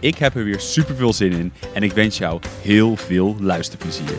Ik 0.00 0.18
heb 0.18 0.34
er 0.34 0.44
weer 0.44 0.60
super 0.60 0.96
veel 0.96 1.12
zin 1.12 1.32
in 1.32 1.52
en 1.74 1.82
ik 1.82 1.92
wens 1.92 2.18
jou 2.18 2.40
heel 2.62 2.96
veel 2.96 3.36
luisterplezier. 3.40 4.18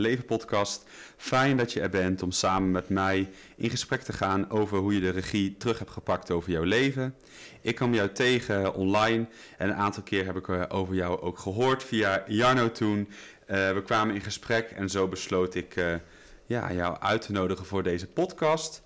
Leven 0.00 0.24
podcast. 0.24 0.84
Fijn 1.16 1.56
dat 1.56 1.72
je 1.72 1.80
er 1.80 1.90
bent 1.90 2.22
om 2.22 2.30
samen 2.30 2.70
met 2.70 2.88
mij 2.88 3.30
in 3.56 3.70
gesprek 3.70 4.02
te 4.02 4.12
gaan 4.12 4.50
over 4.50 4.78
hoe 4.78 4.94
je 4.94 5.00
de 5.00 5.10
regie 5.10 5.56
terug 5.56 5.78
hebt 5.78 5.90
gepakt 5.90 6.30
over 6.30 6.50
jouw 6.50 6.62
leven. 6.62 7.14
Ik 7.60 7.74
kwam 7.74 7.94
jou 7.94 8.12
tegen 8.12 8.74
online 8.74 9.26
en 9.58 9.68
een 9.68 9.74
aantal 9.74 10.02
keer 10.02 10.24
heb 10.24 10.36
ik 10.36 10.48
eh, 10.48 10.62
over 10.68 10.94
jou 10.94 11.20
ook 11.20 11.38
gehoord 11.38 11.84
via 11.84 12.24
Jarno 12.26 12.72
toen. 12.72 13.08
Eh, 13.46 13.72
we 13.72 13.82
kwamen 13.82 14.14
in 14.14 14.20
gesprek 14.20 14.70
en 14.70 14.88
zo 14.88 15.08
besloot 15.08 15.54
ik 15.54 15.76
eh, 15.76 15.94
ja, 16.46 16.72
jou 16.72 16.96
uit 17.00 17.22
te 17.22 17.32
nodigen 17.32 17.66
voor 17.66 17.82
deze 17.82 18.06
podcast. 18.06 18.82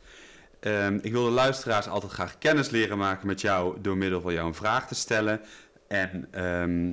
Ehm, 0.61 0.98
ik 1.02 1.12
wil 1.12 1.24
de 1.24 1.30
luisteraars 1.30 1.89
altijd 1.89 2.12
graag 2.12 2.39
kennis 2.39 2.70
leren 2.70 2.98
maken 2.98 3.27
met 3.27 3.41
jou 3.41 3.80
door 3.80 3.96
middel 3.96 4.20
van 4.20 4.33
jou 4.33 4.46
een 4.46 4.55
vraag 4.55 4.89
te 4.89 4.94
stellen. 4.94 5.41
En 5.89 6.28
ehm, 6.30 6.92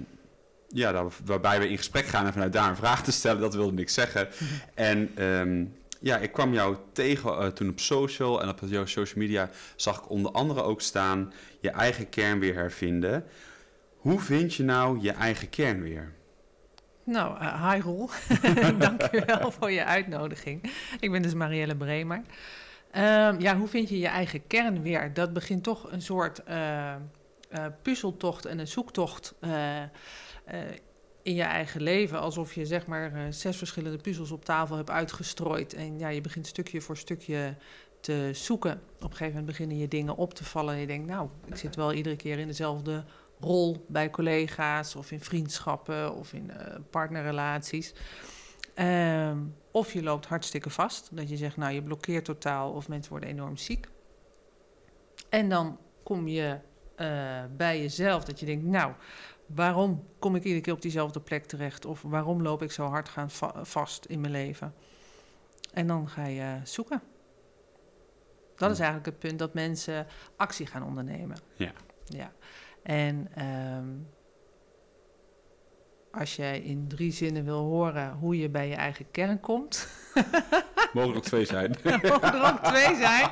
ja, 0.74 0.92
daar- 0.92 1.06
waarbij 1.26 1.60
we 1.60 1.70
in 1.70 1.78
gesprek 1.78 2.06
gaan 2.06 2.26
en 2.26 2.34
vanuit 2.34 2.54
daar 2.54 2.70
een 2.70 2.76
vraag 2.76 3.04
te 3.04 3.12
stellen, 3.12 3.42
dat 3.42 3.54
wilde 3.54 3.82
ik 3.82 3.90
zeggen. 3.90 4.28
En 4.74 5.12
ehm, 5.16 5.66
ja, 6.00 6.18
ik 6.18 6.32
kwam 6.32 6.54
jou 6.54 6.76
tegen 6.94 7.38
eh, 7.38 7.48
toen 7.48 7.70
op 7.70 7.80
social 7.80 8.42
en 8.42 8.50
op 8.50 8.60
jouw 8.66 8.86
social 8.86 9.24
media 9.24 9.50
zag 9.76 9.98
ik 9.98 10.10
onder 10.10 10.32
andere 10.32 10.62
ook 10.62 10.82
staan 10.82 11.34
je 11.60 11.70
eigen 11.70 12.10
kern 12.10 12.40
weer 12.40 12.56
hervinden. 12.56 13.26
Hoe 13.98 14.20
vind 14.20 14.54
je 14.54 14.64
nou 14.64 15.00
je 15.02 15.12
eigen 15.12 15.50
kern 15.50 15.82
weer? 15.82 16.14
Nou, 17.04 17.40
eh, 17.40 17.72
hi 17.72 17.80
Roel. 17.82 18.10
Dank 18.78 19.08
u 19.12 19.22
wel 19.26 19.52
voor 19.52 19.72
je 19.72 19.86
uitnodiging. 19.86 20.72
Ik 21.00 21.12
ben 21.12 21.22
dus 21.22 21.34
Marielle 21.34 21.76
Bremer. 21.76 22.22
Ehm, 22.92 23.40
ja, 23.40 23.58
hoe 23.58 23.68
vind 23.68 23.90
je 23.90 24.00
je 24.00 24.08
eigen 24.08 24.48
kern 24.48 24.82
weer? 24.82 25.14
Dat 25.14 25.34
begint 25.34 25.64
toch 25.64 25.92
een 25.92 26.02
soort 26.02 26.44
eh, 26.44 26.96
puzzeltocht 27.82 28.46
en 28.46 28.60
een 28.60 28.68
zoektocht 28.68 29.34
in 31.24 31.36
je 31.36 31.44
eigen 31.44 31.82
leven. 31.82 32.20
Alsof 32.20 32.54
je 32.54 32.66
zeg 32.66 32.88
maar 32.88 33.14
eh, 33.14 33.22
zes 33.30 33.58
verschillende 33.58 33.98
puzzels 33.98 34.32
op 34.32 34.46
tafel 34.46 34.76
hebt 34.76 34.90
uitgestrooid. 34.90 35.74
En 35.74 36.00
ja, 36.00 36.08
je 36.08 36.22
begint 36.22 36.48
stukje 36.48 36.82
voor 36.82 36.98
stukje 36.98 37.56
te 38.00 38.30
zoeken. 38.34 38.82
Op 38.96 39.02
een 39.02 39.10
gegeven 39.10 39.28
moment 39.28 39.46
beginnen 39.46 39.78
je 39.78 39.88
dingen 39.88 40.16
op 40.16 40.34
te 40.34 40.44
vallen. 40.44 40.74
En 40.74 40.80
je 40.80 40.88
denkt, 40.88 41.08
nou, 41.08 41.30
ik 41.46 41.56
zit 41.56 41.76
wel 41.76 41.94
iedere 41.94 42.16
keer 42.16 42.40
in 42.40 42.48
dezelfde 42.48 43.04
rol 43.40 43.86
bij 43.88 44.10
collega's 44.10 44.96
of 44.96 45.12
in 45.12 45.20
vriendschappen 45.20 46.16
of 46.16 46.34
in 46.34 46.52
eh, 46.52 46.76
partnerrelaties. 46.90 47.94
Ehm, 48.74 49.38
of 49.72 49.94
je 49.94 50.04
loopt 50.04 50.26
hartstikke 50.26 50.70
vast, 50.70 51.10
dat 51.12 51.30
je 51.30 51.38
zegt, 51.38 51.58
nou 51.58 51.74
je 51.74 51.84
blokkeert 51.84 52.26
totaal 52.26 52.72
of 52.72 52.88
mensen 52.88 53.12
worden 53.12 53.30
enorm 53.30 53.58
ziek. 53.58 53.88
En 55.30 55.50
dan 55.50 55.80
kom 56.04 56.28
je 56.28 56.60
eh, 56.96 57.44
bij 57.58 57.82
jezelf 57.82 58.24
dat 58.24 58.40
je 58.40 58.46
denkt, 58.46 58.66
nou, 58.66 58.94
waarom 59.56 60.08
kom 60.20 60.36
ik 60.36 60.44
iedere 60.44 60.62
keer 60.62 60.74
op 60.74 60.82
diezelfde 60.82 61.20
plek 61.20 61.46
terecht? 61.46 61.86
Of 61.86 62.02
waarom 62.02 62.42
loop 62.42 62.62
ik 62.62 62.72
zo 62.72 62.86
hard 62.86 63.10
gaan 63.10 63.30
va- 63.32 63.66
vast 63.66 64.06
in 64.06 64.20
mijn 64.22 64.34
leven? 64.34 64.74
En 65.74 65.88
dan 65.88 66.10
ga 66.10 66.26
je 66.26 66.60
zoeken. 66.64 67.02
Dat 68.56 68.72
is 68.72 68.80
eigenlijk 68.80 69.06
het 69.10 69.20
punt 69.20 69.40
dat 69.40 69.54
mensen 69.54 70.08
actie 70.36 70.66
gaan 70.66 70.84
ondernemen. 70.84 71.38
Ja. 71.56 71.72
Ja. 72.06 72.32
En 72.84 73.28
ehm, 73.36 73.88
als 76.12 76.36
jij 76.36 76.60
in 76.60 76.88
drie 76.88 77.12
zinnen 77.12 77.44
wil 77.46 77.60
horen 77.64 78.12
hoe 78.14 78.38
je 78.38 78.50
bij 78.50 78.68
je 78.68 78.76
eigen 78.76 79.12
kern 79.12 79.40
komt, 79.40 79.88
Mogen 80.94 81.10
er 81.12 81.16
ook 81.18 81.24
twee 81.24 81.46
zijn? 81.46 81.76
mogen 82.02 82.34
er 82.34 82.52
ook 82.54 82.64
twee 82.64 82.96
zijn. 82.96 83.30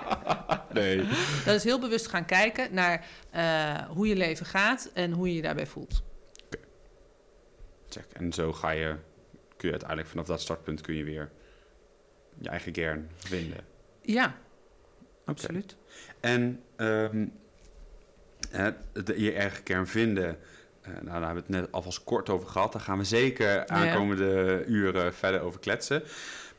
nee. 0.74 0.98
Dat 1.46 1.56
is 1.56 1.64
heel 1.64 1.80
bewust 1.80 2.08
gaan 2.08 2.26
kijken 2.26 2.74
naar 2.74 3.06
eh, 3.32 3.76
hoe 3.90 4.08
je 4.08 4.16
leven 4.16 4.46
gaat 4.46 4.92
en 4.94 5.12
hoe 5.12 5.28
je 5.28 5.36
je 5.36 5.42
daarbij 5.42 5.68
voelt. 5.68 6.04
Check. 7.90 8.06
En 8.14 8.34
zo 8.34 8.54
ga 8.54 8.70
je, 8.70 8.96
kun 9.58 9.68
je 9.68 9.72
uiteindelijk 9.72 10.10
vanaf 10.10 10.26
dat 10.26 10.42
startpunt 10.42 10.82
kun 10.82 10.96
je 10.96 11.04
weer 11.04 11.32
je 12.38 12.50
eigen 12.50 12.72
kern 12.72 13.10
vinden. 13.16 13.66
Ja, 14.02 14.38
absoluut. 15.26 15.76
En 16.20 16.64
ehm, 16.76 17.28
de, 18.94 19.22
je 19.22 19.34
eigen 19.34 19.64
kern 19.64 19.88
vinden, 19.88 20.38
eh, 20.82 20.92
nou, 20.92 21.06
daar 21.06 21.14
hebben 21.14 21.46
we 21.48 21.54
het 21.54 21.62
net 21.62 21.72
alvast 21.72 22.04
kort 22.04 22.30
over 22.30 22.48
gehad. 22.48 22.72
Daar 22.72 22.82
gaan 22.82 22.98
we 22.98 23.04
zeker 23.04 23.68
aankomende 23.68 24.64
uren 24.68 25.14
verder 25.14 25.42
over 25.42 25.60
kletsen. 25.60 26.04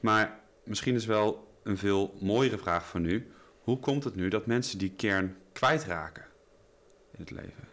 Maar 0.00 0.38
misschien 0.64 0.94
is 0.94 1.06
wel 1.06 1.48
een 1.62 1.78
veel 1.78 2.14
mooiere 2.20 2.58
vraag 2.58 2.88
van 2.88 3.02
nu. 3.02 3.32
Hoe 3.60 3.78
komt 3.78 4.04
het 4.04 4.14
nu 4.14 4.28
dat 4.28 4.46
mensen 4.46 4.78
die 4.78 4.92
kern 4.96 5.36
kwijtraken 5.52 6.24
in 7.12 7.20
het 7.20 7.30
leven? 7.30 7.68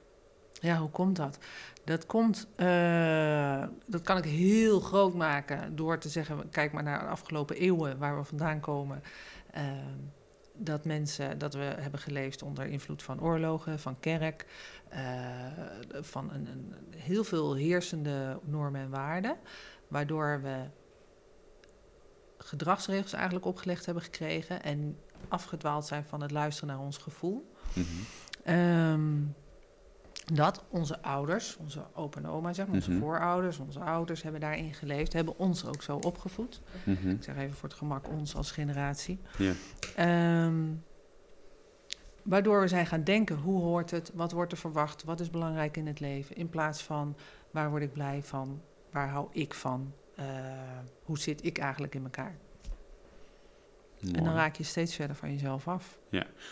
Ja, 0.62 0.78
hoe 0.78 0.90
komt 0.90 1.16
dat? 1.16 1.38
Dat 1.88 2.06
komt, 2.06 2.48
eh, 2.56 3.64
dat 3.86 4.02
kan 4.02 4.18
ik 4.18 4.24
heel 4.24 4.80
groot 4.80 5.14
maken 5.14 5.76
door 5.76 6.00
te 6.00 6.10
zeggen, 6.10 6.50
kijk 6.50 6.72
maar 6.72 6.84
naar 6.84 7.00
de 7.00 7.06
afgelopen 7.06 7.56
eeuwen 7.56 7.98
waar 7.98 8.18
we 8.18 8.24
vandaan 8.24 8.60
komen. 8.60 9.04
Ehm, 9.52 9.98
dat 10.54 10.86
mensen, 10.86 11.38
dat 11.38 11.54
we 11.54 11.60
hebben 11.60 12.00
geleefd 12.00 12.42
onder 12.42 12.66
invloed 12.66 13.04
van 13.04 13.22
oorlogen, 13.22 13.80
van 13.80 14.00
kerk, 14.00 14.46
eh, 14.90 15.02
van 15.92 16.32
een, 16.32 16.48
een, 16.48 16.74
heel 16.96 17.24
veel 17.24 17.56
heersende 17.56 18.40
normen 18.44 18.82
en 18.82 18.90
waarden, 18.90 19.38
waardoor 19.88 20.42
we 20.42 20.56
gedragsregels 22.38 23.14
eigenlijk 23.14 23.46
opgelegd 23.46 23.86
hebben 23.86 24.04
gekregen 24.04 24.64
en 24.64 24.98
afgedwaald 25.28 25.86
zijn 25.86 26.04
van 26.04 26.22
het 26.22 26.32
luisteren 26.32 26.76
naar 26.76 26.86
ons 26.86 26.98
gevoel. 26.98 27.52
Ehm, 28.44 29.14
dat 30.34 30.64
onze 30.70 31.02
ouders, 31.02 31.58
onze 31.58 31.84
opa 31.94 32.20
en 32.20 32.28
oma, 32.28 32.54
zeg 32.54 32.66
maar, 32.66 32.76
onze 32.76 32.92
Mhm. 32.92 33.00
voorouders, 33.00 33.58
onze 33.58 33.80
ouders 33.80 34.22
hebben 34.24 34.42
daarin 34.42 34.74
geleefd, 34.74 35.14
hebben 35.14 35.38
ons 35.38 35.66
ook 35.66 35.82
zo 35.82 35.98
opgevoed. 35.98 36.62
Mhm. 36.86 37.10
Ik 37.10 37.24
zeg 37.24 37.38
even 37.38 37.56
voor 37.56 37.70
het 37.70 37.78
gemak 37.78 38.08
ons 38.10 38.36
als 38.36 38.52
generatie. 38.52 39.20
Ja. 39.38 39.54
Ehm, 39.96 40.64
waardoor 42.24 42.62
we 42.62 42.68
zijn 42.68 42.86
gaan 42.86 43.04
denken, 43.04 43.36
hoe 43.38 43.62
hoort 43.62 43.92
het, 43.92 44.12
wat 44.14 44.32
wordt 44.32 44.52
er 44.52 44.58
verwacht, 44.58 45.04
wat 45.04 45.20
is 45.20 45.30
belangrijk 45.30 45.78
in 45.78 45.88
het 45.88 46.00
leven, 46.00 46.36
in 46.36 46.50
plaats 46.50 46.84
van 46.84 47.16
waar 47.52 47.70
word 47.70 47.84
ik 47.84 47.94
blij 47.94 48.22
van, 48.24 48.62
waar 48.92 49.10
hou 49.10 49.28
ik 49.32 49.54
van, 49.54 49.94
eh, 50.16 50.26
hoe 51.04 51.20
zit 51.20 51.46
ik 51.46 51.58
eigenlijk 51.58 51.96
in 51.96 52.04
elkaar. 52.04 52.36
En 54.16 54.24
dan 54.24 54.34
raak 54.34 54.56
je 54.56 54.64
steeds 54.64 54.96
verder 54.96 55.16
van 55.16 55.32
jezelf 55.32 55.68
af. 55.68 55.98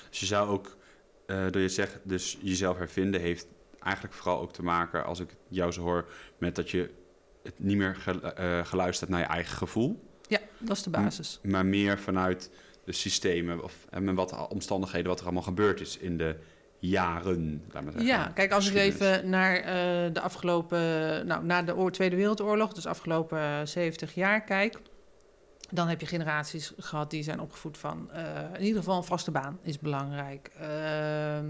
Dus 0.10 0.20
je 0.20 0.26
zou 0.26 0.50
ook, 0.50 0.78
eh 1.26 1.46
door 1.52 1.62
je 1.62 1.70
zegt, 1.70 2.00
dus 2.04 2.38
jezelf 2.42 2.78
hervinden 2.78 3.22
heeft 3.22 3.48
eigenlijk 3.86 4.16
vooral 4.16 4.42
ook 4.42 4.54
te 4.54 4.64
maken, 4.64 5.06
als 5.06 5.20
ik 5.20 5.36
jou 5.48 5.72
zo 5.72 5.82
hoor, 5.82 6.06
met 6.38 6.56
dat 6.56 6.70
je 6.70 6.90
het 7.44 7.60
niet 7.60 7.78
meer 7.78 7.98
eh, 8.36 8.66
geluisterd 8.66 9.10
naar 9.10 9.20
je 9.20 9.26
eigen 9.26 9.58
gevoel, 9.58 10.10
Ja, 10.28 10.40
dat 10.58 10.78
is 10.78 10.84
de 10.84 10.90
basis. 10.90 11.40
maar 11.44 11.66
meer 11.66 12.00
vanuit 12.00 12.52
de 12.86 12.92
systemen 12.92 13.64
of 13.64 13.74
en 13.90 14.04
met 14.04 14.16
wat 14.16 14.48
omstandigheden, 14.48 15.08
wat 15.08 15.20
er 15.20 15.26
allemaal 15.26 15.44
gebeurd 15.44 15.82
is 15.82 15.98
in 15.98 16.18
de 16.18 16.36
jaren. 16.80 17.64
Laat 17.72 17.84
maar 17.84 17.92
zeggen. 17.92 18.12
Ja, 18.12 18.32
kijk, 18.34 18.52
als 18.52 18.70
ik 18.70 18.76
even 18.76 19.30
naar 19.30 19.56
eh, 19.56 20.14
de 20.14 20.22
afgelopen, 20.22 20.80
nou, 21.28 21.46
na 21.46 21.62
de 21.64 21.90
Tweede 21.92 22.16
Wereldoorlog, 22.16 22.74
dus 22.74 22.86
afgelopen 22.86 23.40
eh, 23.40 23.66
70 23.66 24.14
jaar 24.16 24.44
kijk, 24.44 24.78
dan 25.72 25.88
heb 25.88 26.00
je 26.00 26.06
generaties 26.06 26.74
gehad 26.78 27.10
die 27.10 27.24
zijn 27.24 27.40
opgevoed 27.40 27.78
van, 27.78 28.12
eh, 28.12 28.54
in 28.54 28.64
ieder 28.64 28.78
geval 28.78 28.98
een 28.98 29.04
vaste 29.04 29.32
baan 29.32 29.60
is 29.62 29.80
belangrijk. 29.80 30.52
Ehm, 30.60 31.46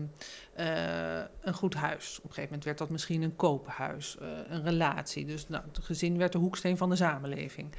eh, 0.53 1.23
een 1.41 1.53
goed 1.53 1.73
huis. 1.73 2.17
Op 2.17 2.23
een 2.23 2.29
gegeven 2.29 2.43
moment 2.43 2.63
werd 2.63 2.77
dat 2.77 2.89
misschien 2.89 3.21
een 3.21 3.35
koophuis, 3.35 4.17
eh, 4.17 4.27
een 4.47 4.63
relatie. 4.63 5.25
Dus 5.25 5.47
nou, 5.47 5.63
het 5.67 5.85
gezin 5.85 6.17
werd 6.17 6.31
de 6.31 6.37
hoeksteen 6.37 6.77
van 6.77 6.89
de 6.89 6.95
samenleving. 6.95 7.73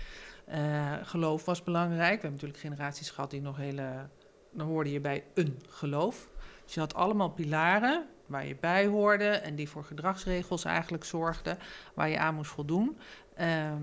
Geloof 1.03 1.45
was 1.45 1.63
belangrijk. 1.63 1.99
We 1.99 2.11
hebben 2.11 2.31
natuurlijk 2.31 2.61
generaties 2.61 3.11
gehad 3.11 3.31
die 3.31 3.41
nog 3.41 3.57
hele, 3.57 4.09
dan 4.53 4.67
hoorde 4.67 4.93
je 4.93 5.01
bij 5.01 5.25
een 5.35 5.61
geloof. 5.69 6.29
Dus 6.65 6.75
je 6.75 6.81
had 6.81 6.95
allemaal 6.95 7.31
pilaren 7.31 8.07
waar 8.27 8.47
je 8.47 8.57
bij 8.61 8.87
hoorde 8.87 9.29
en 9.29 9.55
die 9.55 9.69
voor 9.69 9.85
gedragsregels 9.85 10.65
eigenlijk 10.65 11.05
zorgden, 11.05 11.59
waar 11.95 12.09
je 12.09 12.19
aan 12.19 12.35
moest 12.35 12.51
voldoen. 12.51 12.99
Ehm, 13.35 13.83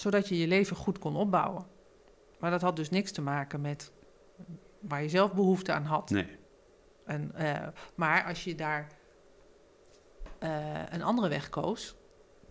zodat 0.00 0.28
je 0.28 0.38
je 0.38 0.46
leven 0.46 0.76
goed 0.76 0.98
kon 0.98 1.16
opbouwen. 1.16 1.66
Maar 2.38 2.50
dat 2.50 2.62
had 2.62 2.76
dus 2.76 2.90
niks 2.90 3.12
te 3.12 3.22
maken 3.22 3.60
met 3.60 3.92
waar 4.80 5.02
je 5.02 5.08
zelf 5.08 5.32
behoefte 5.32 5.72
aan 5.72 5.84
had. 5.84 6.10
Nee. 6.10 6.38
En, 7.04 7.34
eh, 7.34 7.68
maar 7.94 8.24
als 8.24 8.44
je 8.44 8.54
daar 8.54 8.88
eh, 10.38 10.82
een 10.90 11.02
andere 11.02 11.28
weg 11.28 11.48
koos, 11.48 11.96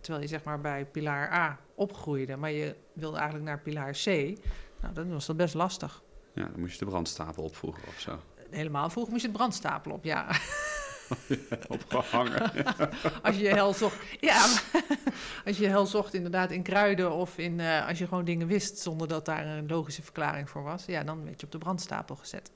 terwijl 0.00 0.22
je 0.22 0.28
zeg 0.28 0.44
maar 0.44 0.60
bij 0.60 0.86
pilaar 0.86 1.32
A 1.32 1.58
opgroeide, 1.74 2.36
maar 2.36 2.50
je 2.50 2.76
wilde 2.92 3.16
eigenlijk 3.16 3.46
naar 3.46 3.60
pilaar 3.60 3.92
C, 3.92 4.06
nou, 4.80 4.94
dan 4.94 5.10
was 5.12 5.26
dat 5.26 5.36
best 5.36 5.54
lastig. 5.54 6.02
Ja, 6.34 6.44
dan 6.48 6.60
moest 6.60 6.72
je 6.72 6.84
de 6.84 6.90
brandstapel 6.90 7.42
opvoegen 7.42 7.88
of 7.88 8.00
zo. 8.00 8.18
Helemaal 8.50 8.90
vroeg 8.90 9.08
moest 9.08 9.20
je 9.20 9.28
het 9.28 9.36
brandstapel 9.36 9.92
op, 9.92 10.04
ja. 10.04 10.26
Opgehangen. 11.68 12.52
als 13.22 13.36
je 13.36 13.48
hel 13.48 13.72
zocht, 13.74 13.96
ja, 14.20 14.46
als 15.46 15.58
je 15.58 15.66
hel 15.66 15.86
zocht 15.86 16.14
inderdaad 16.14 16.50
in 16.50 16.62
kruiden 16.62 17.12
of 17.12 17.38
in, 17.38 17.60
eh, 17.60 17.88
als 17.88 17.98
je 17.98 18.06
gewoon 18.06 18.24
dingen 18.24 18.46
wist 18.46 18.78
zonder 18.78 19.08
dat 19.08 19.24
daar 19.24 19.46
een 19.46 19.68
logische 19.68 20.02
verklaring 20.02 20.50
voor 20.50 20.62
was, 20.62 20.84
ja, 20.84 21.04
dan 21.04 21.24
werd 21.24 21.40
je 21.40 21.46
op 21.46 21.52
de 21.52 21.58
brandstapel 21.58 22.16
gezet. 22.16 22.50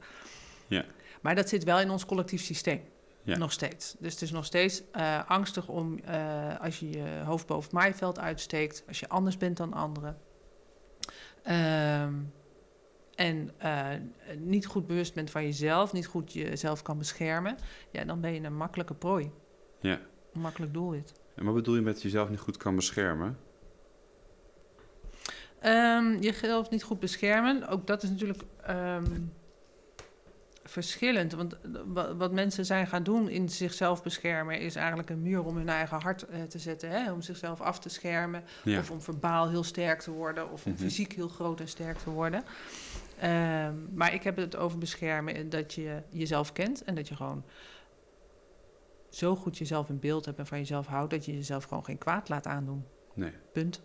Ja. 0.67 0.85
Maar 1.21 1.35
dat 1.35 1.49
zit 1.49 1.65
wel 1.65 1.81
in 1.81 1.91
ons 1.91 2.07
collectief 2.07 2.43
systeem. 2.43 2.83
Ja. 3.23 3.37
Nog 3.37 3.53
steeds. 3.53 3.97
Dus 3.99 4.13
het 4.13 4.23
is 4.23 4.31
nog 4.31 4.45
steeds 4.45 4.83
eh, 4.93 5.31
angstig 5.31 5.69
om 5.69 5.99
eh, 5.99 6.61
als 6.61 6.79
je 6.79 6.91
je 6.91 7.23
hoofd 7.25 7.47
boven 7.47 7.65
het 7.65 7.73
maaiveld 7.73 8.19
uitsteekt, 8.19 8.85
als 8.89 9.01
je 9.01 9.09
anders 9.09 9.37
bent 9.37 9.57
dan 9.57 9.73
anderen. 9.73 10.19
Ehm, 11.43 12.15
en 13.21 13.51
eh, 13.59 13.87
niet 14.39 14.67
goed 14.67 14.87
bewust 14.87 15.15
bent 15.15 15.31
van 15.31 15.43
jezelf, 15.45 15.93
niet 15.93 16.07
goed 16.07 16.33
jezelf 16.33 16.83
kan 16.83 16.99
beschermen, 16.99 17.57
ja, 17.91 18.05
dan 18.05 18.21
ben 18.21 18.35
je 18.35 18.41
een 18.43 18.57
makkelijke 18.57 18.95
prooi. 18.95 19.31
Ja. 19.81 19.99
Een 20.33 20.41
makkelijk 20.41 20.73
doelwit. 20.73 21.13
En 21.35 21.45
wat 21.45 21.55
bedoel 21.55 21.75
je 21.75 21.81
met 21.81 22.03
jezelf 22.03 22.29
niet 22.29 22.39
goed 22.39 22.57
kan 22.57 22.77
beschermen? 22.77 23.39
Ehm, 25.61 26.17
jezelf 26.21 26.71
niet 26.71 26.83
goed 26.83 27.01
beschermen, 27.01 27.69
ook 27.69 27.87
dat 27.87 28.03
is 28.03 28.11
natuurlijk 28.11 28.43
ehm, 28.63 29.05
verschillend. 30.65 31.33
Want 31.33 31.57
wa- 31.87 32.15
wat 32.17 32.33
mensen 32.33 32.67
zijn 32.67 32.87
gaan 32.87 33.03
doen 33.03 33.29
in 33.29 33.49
zichzelf 33.49 34.03
beschermen, 34.03 34.61
is 34.61 34.75
eigenlijk 34.75 35.11
een 35.11 35.23
muur 35.23 35.45
om 35.45 35.57
hun 35.57 35.69
eigen 35.69 36.01
hart 36.01 36.23
eh, 36.27 36.43
te 36.43 36.59
zetten. 36.59 36.91
Hè? 36.91 37.13
Om 37.13 37.23
zichzelf 37.23 37.61
af 37.61 37.79
te 37.79 37.89
schermen. 37.89 38.43
Ja. 38.65 38.79
Of 38.79 38.91
om 38.91 39.01
verbaal 39.01 39.49
heel 39.49 39.65
sterk 39.65 40.01
te 40.01 40.11
worden. 40.11 40.51
Of 40.51 40.67
om 40.67 40.73
Mhm. 40.73 40.81
fysiek 40.81 41.13
heel 41.13 41.29
groot 41.29 41.61
en 41.61 41.69
sterk 41.69 41.99
te 41.99 42.11
worden. 42.11 42.43
Ehm, 43.21 43.75
maar 43.95 44.15
ik 44.15 44.23
heb 44.23 44.37
het 44.37 44.57
over 44.57 44.79
beschermen 44.79 45.35
en 45.35 45.49
dat 45.49 45.73
je 45.75 46.03
jezelf 46.11 46.53
kent. 46.53 46.85
En 46.85 46.95
dat 46.95 47.09
je 47.09 47.17
gewoon 47.17 47.45
zo 49.11 49.37
goed 49.37 49.59
jezelf 49.59 49.89
in 49.89 49.99
beeld 49.99 50.25
hebt 50.25 50.39
en 50.39 50.47
van 50.47 50.59
jezelf 50.59 50.87
houdt... 50.87 51.11
dat 51.11 51.25
je 51.25 51.33
jezelf 51.35 51.65
gewoon 51.65 51.85
geen 51.85 51.99
kwaad 51.99 52.29
laat 52.29 52.47
aandoen. 52.47 52.85
Nee. 53.15 53.33
Punt. 53.53 53.83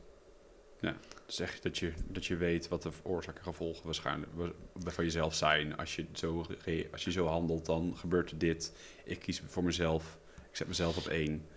Dus 1.26 1.40
echt 1.40 1.64
dat 1.64 1.78
je, 1.78 1.94
dat 2.08 2.26
je 2.26 2.36
weet 2.36 2.68
wat 2.68 2.82
de 2.82 2.90
oorzaak 3.04 3.38
en 3.38 3.44
gevolgen 3.44 3.86
waarschijnlijk 3.86 4.32
wa- 4.34 4.52
van 4.92 5.04
jezelf 5.04 5.34
zijn. 5.34 5.78
Als 5.78 5.96
je, 5.96 6.06
zo, 6.14 6.46
als 6.92 7.04
je 7.04 7.12
zo 7.12 7.26
handelt, 7.28 7.66
dan 7.66 7.98
gebeurt 7.98 8.32
er 8.32 8.38
dit. 8.38 8.74
Ik 9.04 9.20
kies 9.20 9.42
voor 9.46 9.64
mezelf. 9.64 10.20
Ik 10.50 10.56
zet 10.56 10.68
mezelf 10.68 10.98
op 10.98 11.06
één. 11.08 11.48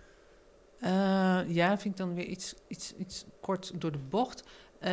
Eh, 0.79 1.41
ja, 1.47 1.77
vind 1.77 1.93
ik 1.93 1.97
dan 1.97 2.13
weer 2.13 2.25
iets, 2.25 2.55
iets, 2.67 2.95
iets 2.95 3.25
kort 3.41 3.81
door 3.81 3.91
de 3.91 3.97
bocht. 3.97 4.43
Eh, 4.79 4.91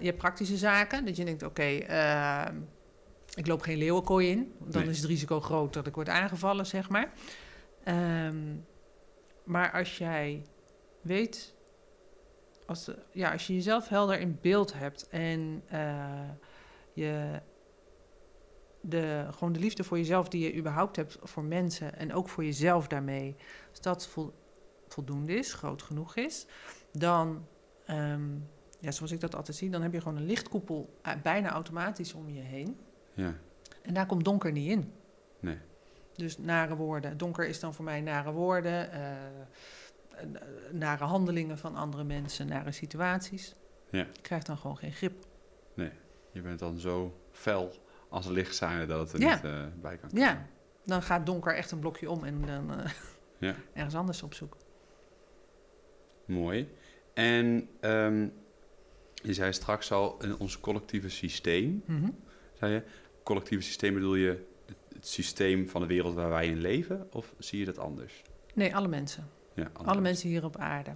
je 0.00 0.06
hebt 0.06 0.16
praktische 0.18 0.56
zaken, 0.56 1.04
dat 1.04 1.16
je 1.16 1.24
denkt, 1.24 1.42
oké, 1.42 1.62
eh, 1.62 2.46
ik 3.34 3.46
loop 3.46 3.60
geen 3.62 3.78
leeuwenkooi 3.78 4.28
in. 4.30 4.52
Dan 4.58 4.80
Nee. 4.82 4.90
is 4.90 4.98
het 5.00 5.06
risico 5.06 5.40
groot 5.40 5.72
dat 5.72 5.86
ik 5.86 5.94
word 5.94 6.08
aangevallen, 6.08 6.66
zeg 6.66 6.88
maar. 6.88 7.12
Ehm, 7.84 8.54
maar 9.44 9.72
als 9.72 9.98
jij 9.98 10.42
weet, 11.00 11.54
als, 12.66 12.84
de- 12.84 12.98
ja, 13.12 13.32
als 13.32 13.46
je 13.46 13.54
jezelf 13.54 13.88
helder 13.88 14.20
in 14.20 14.38
beeld 14.40 14.72
hebt 14.72 15.08
en 15.08 15.62
eh, 15.68 16.28
je 16.92 17.40
de, 18.80 19.26
gewoon 19.30 19.52
de 19.52 19.58
liefde 19.60 19.84
voor 19.84 19.98
jezelf 19.98 20.28
die 20.28 20.44
je 20.44 20.54
überhaupt 20.58 20.96
hebt 20.96 21.18
voor 21.22 21.44
mensen 21.44 21.96
en 21.96 22.14
ook 22.14 22.28
voor 22.28 22.44
jezelf 22.44 22.86
daarmee, 22.86 23.36
als 23.70 23.80
dat 23.80 24.06
vol, 24.08 24.32
voldoende 24.88 25.34
is, 25.34 25.52
groot 25.54 25.82
genoeg 25.82 26.16
is, 26.16 26.46
dan, 26.92 27.46
ehm, 27.86 28.30
ja, 28.82 28.90
zoals 28.90 29.12
ik 29.12 29.20
dat 29.20 29.34
altijd 29.34 29.56
zie, 29.56 29.70
dan 29.70 29.82
heb 29.82 29.92
je 29.92 30.00
gewoon 30.00 30.16
een 30.16 30.26
lichtkoepel 30.26 30.98
eh, 31.02 31.12
bijna 31.22 31.50
automatisch 31.50 32.12
om 32.14 32.28
je 32.28 32.40
heen. 32.40 32.76
Ja. 33.14 33.34
En 33.82 33.94
daar 33.94 34.06
komt 34.06 34.24
donker 34.24 34.52
niet 34.52 34.70
in. 34.70 34.92
Nee. 35.40 35.58
Dus 36.14 36.38
nare 36.38 36.76
woorden. 36.76 37.16
Donker 37.18 37.46
is 37.46 37.60
dan 37.60 37.74
voor 37.74 37.84
mij 37.84 38.00
nare 38.00 38.32
woorden, 38.32 38.92
eh, 38.92 39.12
eh, 39.12 40.26
nare 40.72 41.04
handelingen 41.04 41.58
van 41.58 41.76
andere 41.76 42.04
mensen, 42.04 42.46
nare 42.46 42.72
situaties. 42.72 43.54
Ja. 43.90 43.98
Je 44.12 44.20
krijgt 44.22 44.46
dan 44.46 44.58
gewoon 44.58 44.76
geen 44.76 44.92
grip. 44.92 45.24
Je 46.32 46.40
bent 46.40 46.58
dan 46.58 46.78
zo 46.78 47.20
fel 47.30 47.72
als 48.08 48.26
licht 48.26 48.56
zijn 48.56 48.88
dat 48.88 49.00
het 49.00 49.12
er 49.12 49.20
Ja. 49.28 49.32
niet 49.34 49.80
bij 49.80 49.96
kan 49.96 50.08
komen. 50.08 50.24
Ja, 50.24 50.46
dan 50.84 51.02
gaat 51.02 51.26
donker 51.26 51.54
echt 51.54 51.70
een 51.70 51.78
blokje 51.78 52.10
om 52.10 52.24
en 52.24 52.46
dan 52.46 52.70
Ja. 53.38 53.54
ergens 53.74 53.94
anders 53.94 54.22
op 54.22 54.34
zoek. 54.34 54.56
Mooi. 56.24 56.74
En 57.14 57.68
ehm, 57.80 58.28
je 59.22 59.34
zei 59.34 59.52
straks 59.52 59.92
al, 59.92 60.22
in 60.22 60.38
ons 60.38 60.60
collectieve 60.60 61.08
systeem, 61.08 61.84
zei 62.58 62.72
je, 62.72 62.82
collectieve 63.22 63.62
systeem 63.62 63.94
bedoel 63.94 64.14
je 64.14 64.46
het, 64.66 64.76
het 64.94 65.08
systeem 65.08 65.68
van 65.68 65.80
de 65.80 65.86
wereld 65.86 66.14
waar 66.14 66.28
wij 66.28 66.46
in 66.46 66.60
leven? 66.60 67.08
Of 67.12 67.34
zie 67.38 67.58
je 67.58 67.64
dat 67.64 67.78
anders? 67.78 68.22
Nee, 68.54 68.76
alle 68.76 68.88
mensen. 68.88 69.28
Ja, 69.54 69.70
Alle 69.72 70.00
mensen 70.00 70.28
hier 70.28 70.44
op 70.44 70.56
aarde. 70.56 70.94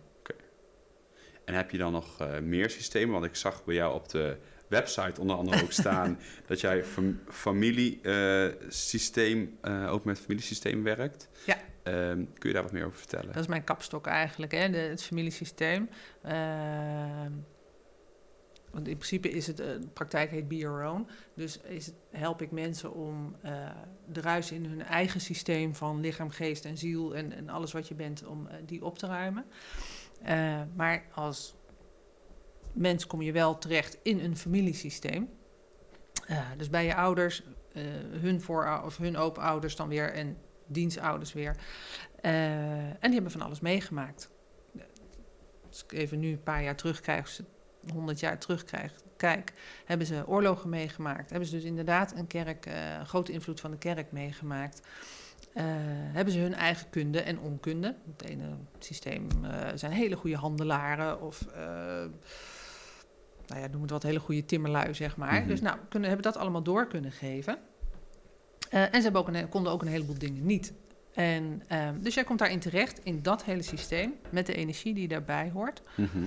En 1.44 1.54
heb 1.54 1.70
je 1.70 1.78
dan 1.78 1.92
nog 1.92 2.20
eh, 2.20 2.38
meer 2.38 2.70
systemen? 2.70 3.12
Want 3.12 3.24
ik 3.24 3.36
zag 3.36 3.64
bij 3.64 3.74
jou 3.74 3.94
op 3.94 4.08
de 4.08 4.36
website 4.68 5.20
onder 5.20 5.36
andere 5.36 5.62
ook 5.62 5.72
staan 5.72 6.18
dat 6.48 6.60
jij 6.60 6.84
fam 6.84 7.20
familiesysteem, 7.28 9.58
eh, 9.60 9.92
ook 9.92 10.04
met 10.04 10.20
familiesysteem 10.20 10.82
werkt. 10.82 11.28
Ja. 11.46 11.56
Ehm, 11.82 12.24
kun 12.38 12.48
je 12.48 12.52
daar 12.52 12.62
wat 12.62 12.72
meer 12.72 12.84
over 12.84 12.98
vertellen? 12.98 13.26
Dat 13.26 13.36
is 13.42 13.46
mijn 13.46 13.64
kapstok 13.64 14.06
eigenlijk, 14.06 14.52
hè? 14.52 14.70
De, 14.70 14.78
het 14.78 15.02
familiesysteem. 15.02 15.88
Ehm, 16.22 17.32
want 18.76 18.88
in 18.88 18.96
principe 18.96 19.30
is 19.30 19.46
het, 19.46 19.60
eh, 19.60 19.66
de 19.66 19.88
praktijk 19.92 20.30
heet 20.30 20.48
Be 20.48 20.56
Your 20.56 20.86
Own. 20.86 21.08
Dus 21.34 21.60
is 21.60 21.86
het, 21.86 21.94
help 22.10 22.42
ik 22.42 22.50
mensen 22.50 22.94
om 22.94 23.34
eh, 23.42 23.70
de 24.08 24.20
ruis 24.20 24.52
in 24.52 24.64
hun 24.64 24.82
eigen 24.82 25.20
systeem 25.20 25.74
van 25.74 26.00
lichaam, 26.00 26.30
geest 26.30 26.64
en 26.64 26.78
ziel 26.78 27.16
en, 27.16 27.32
en 27.32 27.48
alles 27.48 27.72
wat 27.72 27.88
je 27.88 27.94
bent, 27.94 28.26
om 28.26 28.46
eh, 28.46 28.56
die 28.66 28.84
op 28.84 28.98
te 28.98 29.06
ruimen. 29.06 29.44
Maar 30.74 31.04
als 31.14 31.54
mens 32.72 33.06
kom 33.06 33.22
je 33.22 33.32
wel 33.32 33.58
terecht 33.58 33.98
in 34.02 34.20
een 34.20 34.36
familiesysteem. 34.36 35.28
Dus 36.56 36.70
bij 36.70 36.84
je 36.84 36.94
ouders, 36.94 37.42
hun 38.10 38.40
voor 38.40 38.82
of 38.84 38.96
hun 38.96 39.16
ouders 39.16 39.76
dan 39.76 39.88
weer 39.88 40.12
en 40.12 40.36
dienstouders 40.66 41.32
weer. 41.32 41.56
En 42.20 42.98
die 43.00 43.12
hebben 43.12 43.30
van 43.30 43.40
alles 43.40 43.60
meegemaakt. 43.60 44.30
Als 45.68 45.84
ik 45.84 45.92
even 45.92 46.18
nu 46.18 46.30
een 46.30 46.42
paar 46.42 46.62
jaar 46.62 46.76
terugkrijg, 46.76 47.40
100 47.92 48.20
jaar 48.20 48.38
terugkrijg, 48.38 48.92
kijk, 49.16 49.52
hebben 49.84 50.06
ze 50.06 50.26
oorlogen 50.26 50.68
meegemaakt. 50.68 51.30
Hebben 51.30 51.48
ze 51.48 51.54
dus 51.54 51.64
inderdaad 51.64 52.14
een 52.16 52.26
kerk, 52.26 52.66
een 52.98 53.06
grote 53.06 53.32
invloed 53.32 53.60
van 53.60 53.70
de 53.70 53.78
kerk 53.78 54.12
meegemaakt. 54.12 54.80
Eh, 55.52 55.64
hebben 56.12 56.32
ze 56.32 56.38
hun 56.38 56.54
eigen 56.54 56.90
kunde 56.90 57.20
en 57.20 57.38
onkunde. 57.38 57.94
Het 58.16 58.28
ene 58.28 58.44
systeem 58.78 59.28
eh, 59.44 59.68
zijn 59.74 59.92
hele 59.92 60.16
goede 60.16 60.36
handelaren 60.36 61.22
of... 61.22 61.46
nou 63.46 63.60
ja, 63.60 63.66
noem 63.66 63.82
het 63.82 63.90
wat 63.90 64.02
hele 64.02 64.20
goede 64.20 64.44
timmerlui, 64.44 64.94
zeg 64.94 65.16
maar. 65.16 65.40
Mhm. 65.40 65.48
Dus 65.48 65.60
nou, 65.60 65.78
kunnen, 65.88 66.08
hebben 66.08 66.32
dat 66.32 66.40
allemaal 66.40 66.62
door 66.62 66.86
kunnen 66.86 67.12
geven. 67.12 67.58
En 68.70 68.92
ze 68.92 69.02
hebben 69.02 69.20
ook 69.20 69.28
een, 69.28 69.48
konden 69.48 69.72
ook 69.72 69.82
een 69.82 69.88
heleboel 69.88 70.18
dingen 70.18 70.46
niet. 70.46 70.72
En, 71.16 71.62
ehm, 71.66 72.00
dus 72.00 72.14
jij 72.14 72.24
komt 72.24 72.38
daarin 72.38 72.58
terecht, 72.58 73.00
in 73.02 73.22
dat 73.22 73.44
hele 73.44 73.62
systeem, 73.62 74.14
met 74.30 74.46
de 74.46 74.54
energie 74.54 74.94
die 74.94 75.08
daarbij 75.08 75.50
hoort. 75.50 75.82
Mhm. 75.94 76.24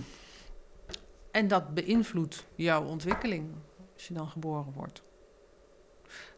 En 1.32 1.48
dat 1.48 1.74
beïnvloedt 1.74 2.46
jouw 2.56 2.84
ontwikkeling 2.86 3.50
als 3.94 4.08
je 4.08 4.14
dan 4.14 4.28
geboren 4.28 4.74
wordt. 4.74 5.02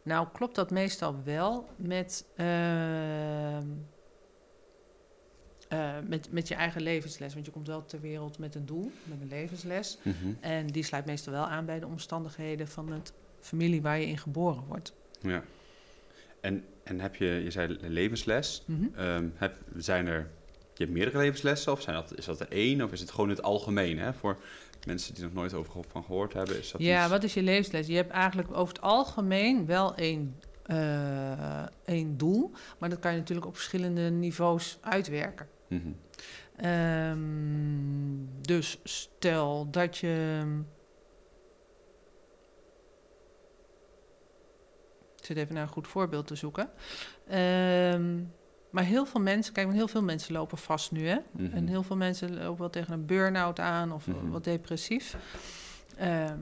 Nou, 0.03 0.27
klopt 0.33 0.55
dat 0.55 0.71
meestal 0.71 1.15
wel 1.24 1.69
met, 1.75 2.25
ehm, 2.36 3.67
eh, 5.67 5.93
met, 6.07 6.31
met 6.31 6.48
je 6.48 6.55
eigen 6.55 6.81
levensles. 6.81 7.33
Want 7.33 7.45
je 7.45 7.51
komt 7.51 7.67
wel 7.67 7.86
ter 7.86 8.01
wereld 8.01 8.39
met 8.39 8.55
een 8.55 8.65
doel, 8.65 8.91
met 9.03 9.21
een 9.21 9.27
levensles. 9.27 9.98
Mhm. 10.01 10.15
En 10.39 10.67
die 10.67 10.83
sluit 10.83 11.05
meestal 11.05 11.33
wel 11.33 11.45
aan 11.45 11.65
bij 11.65 11.79
de 11.79 11.88
omstandigheden 11.88 12.67
van 12.67 12.91
het 12.91 13.13
familie 13.39 13.81
waar 13.81 14.00
je 14.00 14.05
in 14.05 14.17
geboren 14.17 14.63
wordt. 14.67 14.93
Ja. 15.21 15.43
En, 16.41 16.65
en 16.83 17.00
heb 17.00 17.15
je, 17.15 17.25
je 17.25 17.51
zei 17.51 17.77
levensles, 17.81 18.63
Mhm. 18.65 18.86
Ehm, 18.95 19.27
heb, 19.36 19.57
zijn 19.77 20.07
er, 20.07 20.29
je 20.74 20.83
hebt 20.83 20.91
meerdere 20.91 21.17
levenslessen 21.17 21.71
of 21.71 21.81
zijn 21.81 21.95
dat, 21.95 22.17
is 22.17 22.25
dat 22.25 22.39
er 22.39 22.51
één 22.51 22.81
of 22.81 22.91
is 22.91 23.00
het 23.00 23.12
gewoon 23.12 23.29
het 23.29 23.41
algemeen? 23.41 24.00
Hè? 24.00 24.13
Voor 24.13 24.38
mensen 24.85 25.13
die 25.13 25.23
nog 25.23 25.33
nooit 25.33 25.53
over 25.53 25.83
van 25.88 26.03
gehoord 26.03 26.33
hebben, 26.33 26.57
is 26.59 26.71
dat 26.71 26.81
Ja, 26.81 27.01
iets- 27.01 27.09
wat 27.11 27.23
is 27.23 27.33
je 27.33 27.41
levensles? 27.43 27.88
Je 27.88 27.95
hebt 27.95 28.11
eigenlijk 28.11 28.50
over 28.57 28.73
het 28.73 28.81
algemeen 28.83 29.65
wel 29.65 29.95
één, 29.95 30.39
eh, 30.65 31.65
één 31.85 32.17
doel, 32.17 32.51
maar 32.79 32.89
dat 32.89 33.00
kan 33.00 33.11
je 33.11 33.17
natuurlijk 33.17 33.47
op 33.47 33.55
verschillende 33.55 34.01
niveaus 34.09 34.77
uitwerken. 34.81 35.47
Mhm. 35.67 35.91
Ehm, 36.55 37.19
dus 38.41 38.79
stel 38.83 39.69
dat 39.71 39.97
je. 39.97 40.41
Ik 45.19 45.25
zit 45.27 45.38
even 45.38 45.53
naar 45.53 45.63
een 45.63 45.69
goed 45.69 45.88
voorbeeld 45.88 46.27
te 46.27 46.35
zoeken. 46.35 46.69
Ehm, 47.27 48.19
maar 48.71 48.83
heel 48.83 49.05
veel 49.05 49.21
mensen, 49.21 49.53
kijk, 49.53 49.71
heel 49.71 49.87
veel 49.87 50.03
mensen 50.03 50.33
lopen 50.33 50.57
vast 50.57 50.91
nu, 50.91 51.07
hè? 51.07 51.17
Mhm. 51.31 51.53
En 51.53 51.67
heel 51.67 51.83
veel 51.83 51.95
mensen 51.95 52.33
lopen 52.43 52.59
wel 52.59 52.69
tegen 52.69 52.93
een 52.93 53.05
burn-out 53.05 53.59
aan 53.59 53.91
of 53.91 54.07
Mhm. 54.07 54.29
wat 54.29 54.43
depressief. 54.43 55.15
Ehm, 55.97 56.39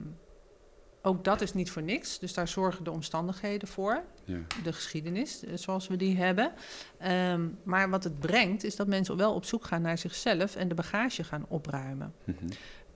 ook 1.02 1.24
dat 1.24 1.40
is 1.40 1.52
niet 1.54 1.70
voor 1.70 1.82
niks, 1.82 2.18
dus 2.18 2.34
daar 2.34 2.48
zorgen 2.48 2.84
de 2.84 2.90
omstandigheden 2.90 3.68
voor 3.68 4.02
Ja. 4.24 4.38
de 4.62 4.72
geschiedenis 4.72 5.44
eh, 5.44 5.56
zoals 5.56 5.88
we 5.88 5.96
die 5.96 6.16
hebben. 6.16 6.52
Ehm, 6.98 7.48
maar 7.62 7.90
wat 7.90 8.04
het 8.04 8.18
brengt, 8.18 8.64
is 8.64 8.76
dat 8.76 8.86
mensen 8.86 9.16
wel 9.16 9.34
op 9.34 9.44
zoek 9.44 9.64
gaan 9.64 9.82
naar 9.82 9.98
zichzelf 9.98 10.56
en 10.56 10.68
de 10.68 10.74
bagage 10.74 11.24
gaan 11.24 11.44
opruimen. 11.48 12.14
Mhm. 12.24 12.36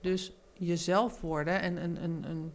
Dus 0.01 0.31
jezelf 0.53 1.21
worden 1.21 1.61
en 1.61 1.83
een, 1.83 2.03
een, 2.03 2.23
een 2.29 2.53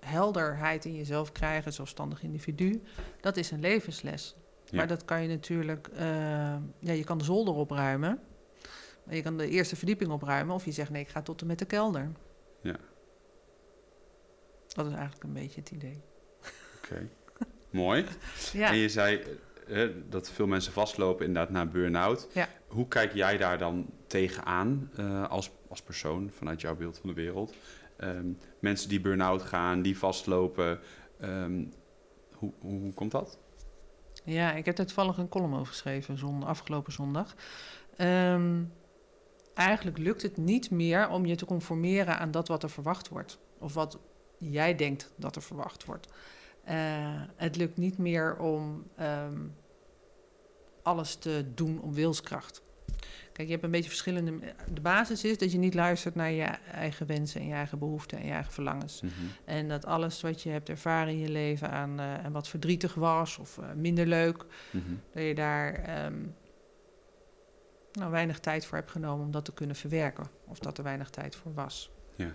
helderheid 0.00 0.84
in 0.84 0.94
jezelf 0.94 1.32
krijgen, 1.32 1.72
zelfstandig 1.72 2.22
individu, 2.22 2.82
dat 3.20 3.36
is 3.36 3.50
een 3.50 3.60
levensles. 3.60 4.36
Ja. 4.70 4.76
Maar 4.76 4.86
dat 4.86 5.04
kan 5.04 5.22
je 5.22 5.28
natuurlijk, 5.28 5.88
eh, 5.88 6.56
ja, 6.78 6.92
je 6.92 7.04
kan 7.04 7.18
de 7.18 7.24
zolder 7.24 7.54
opruimen. 7.54 8.20
Je 9.08 9.22
kan 9.22 9.36
de 9.36 9.48
eerste 9.48 9.76
verdieping 9.76 10.10
opruimen, 10.10 10.54
of 10.54 10.64
je 10.64 10.72
zegt 10.72 10.90
nee, 10.90 11.02
ik 11.02 11.08
ga 11.08 11.22
tot 11.22 11.40
en 11.40 11.46
met 11.46 11.58
de 11.58 11.64
kelder. 11.64 12.10
Ja. 12.62 12.76
Dat 14.68 14.86
is 14.86 14.92
eigenlijk 14.92 15.24
een 15.24 15.32
beetje 15.32 15.60
het 15.60 15.70
idee. 15.70 16.02
Oké. 16.76 17.08
Mooi. 17.70 18.04
Ja. 18.52 18.68
En 18.70 18.76
je 18.76 18.88
zei 18.88 19.22
eh, 19.66 19.82
eh, 19.82 19.90
dat 20.08 20.30
veel 20.30 20.46
mensen 20.46 20.72
vastlopen 20.72 21.26
inderdaad 21.26 21.50
naar 21.52 21.68
burn-out. 21.68 22.28
Ja. 22.32 22.48
Hoe 22.66 22.88
kijk 22.88 23.12
jij 23.14 23.36
daar 23.36 23.58
dan 23.58 23.90
tegenaan 24.06 24.90
eh 24.96 25.30
als, 25.30 25.50
als 25.68 25.82
persoon 25.82 26.30
vanuit 26.30 26.60
jouw 26.60 26.76
beeld 26.76 26.98
van 26.98 27.08
de 27.08 27.14
wereld? 27.14 27.54
Ehm, 27.96 28.32
mensen 28.60 28.88
die 28.88 29.00
burn-out 29.00 29.42
gaan, 29.42 29.82
die 29.82 29.98
vastlopen. 29.98 30.80
ehm, 31.20 31.64
hoe, 32.32 32.52
hoe, 32.58 32.80
hoe 32.80 32.94
komt 32.94 33.10
dat? 33.10 33.38
Ja, 34.26 34.52
ik 34.52 34.64
heb 34.64 34.76
daar 34.76 34.86
toevallig 34.86 35.16
een 35.16 35.28
column 35.28 35.54
over 35.54 35.66
geschreven 35.66 36.42
afgelopen 36.42 36.92
zondag. 36.92 37.34
Ehm, 37.96 38.62
eigenlijk 39.54 39.98
lukt 39.98 40.22
het 40.22 40.36
niet 40.36 40.70
meer 40.70 41.08
om 41.08 41.26
je 41.26 41.34
te 41.34 41.44
conformeren 41.44 42.18
aan 42.18 42.30
dat 42.30 42.48
wat 42.48 42.62
er 42.62 42.70
verwacht 42.70 43.08
wordt. 43.08 43.38
Of 43.58 43.74
wat 43.74 43.98
jij 44.38 44.74
denkt 44.74 45.12
dat 45.16 45.36
er 45.36 45.42
verwacht 45.42 45.84
wordt. 45.84 46.08
Eh, 46.64 46.76
het 47.36 47.56
lukt 47.56 47.76
niet 47.76 47.98
meer 47.98 48.38
om 48.38 48.86
ehm, 48.96 49.46
alles 50.82 51.14
te 51.14 51.44
doen 51.54 51.80
om 51.80 51.94
wilskracht. 51.94 52.62
Kijk, 53.36 53.48
je 53.48 53.54
hebt 53.54 53.66
een 53.66 53.70
beetje 53.72 53.88
verschillende. 53.88 54.38
De 54.72 54.80
basis 54.80 55.24
is 55.24 55.38
dat 55.38 55.52
je 55.52 55.58
niet 55.58 55.74
luistert 55.74 56.14
naar 56.14 56.30
je 56.30 56.42
eigen 56.72 57.06
wensen 57.06 57.40
en 57.40 57.46
je 57.46 57.52
eigen 57.54 57.78
behoeften 57.78 58.18
en 58.18 58.26
je 58.26 58.32
eigen 58.32 58.52
verlangens. 58.52 59.00
Mhm. 59.00 59.12
En 59.44 59.68
dat 59.68 59.84
alles 59.86 60.20
wat 60.20 60.42
je 60.42 60.50
hebt 60.50 60.68
ervaren 60.68 61.12
in 61.12 61.18
je 61.18 61.28
leven 61.28 61.70
aan 61.70 62.00
eh, 62.00 62.24
en 62.24 62.32
wat 62.32 62.48
verdrietig 62.48 62.94
was 62.94 63.38
of 63.38 63.58
eh, 63.58 63.72
minder 63.72 64.06
leuk, 64.06 64.46
Mhm. 64.70 64.84
dat 65.12 65.22
je 65.22 65.34
daar 65.34 65.74
ehm, 65.74 66.22
nou, 67.92 68.10
weinig 68.10 68.40
tijd 68.40 68.66
voor 68.66 68.78
hebt 68.78 68.90
genomen 68.90 69.24
om 69.26 69.30
dat 69.32 69.44
te 69.44 69.52
kunnen 69.54 69.76
verwerken. 69.76 70.26
Of 70.46 70.58
dat 70.58 70.78
er 70.78 70.84
weinig 70.84 71.10
tijd 71.10 71.36
voor 71.36 71.54
was. 71.54 71.90
Ja. 72.14 72.32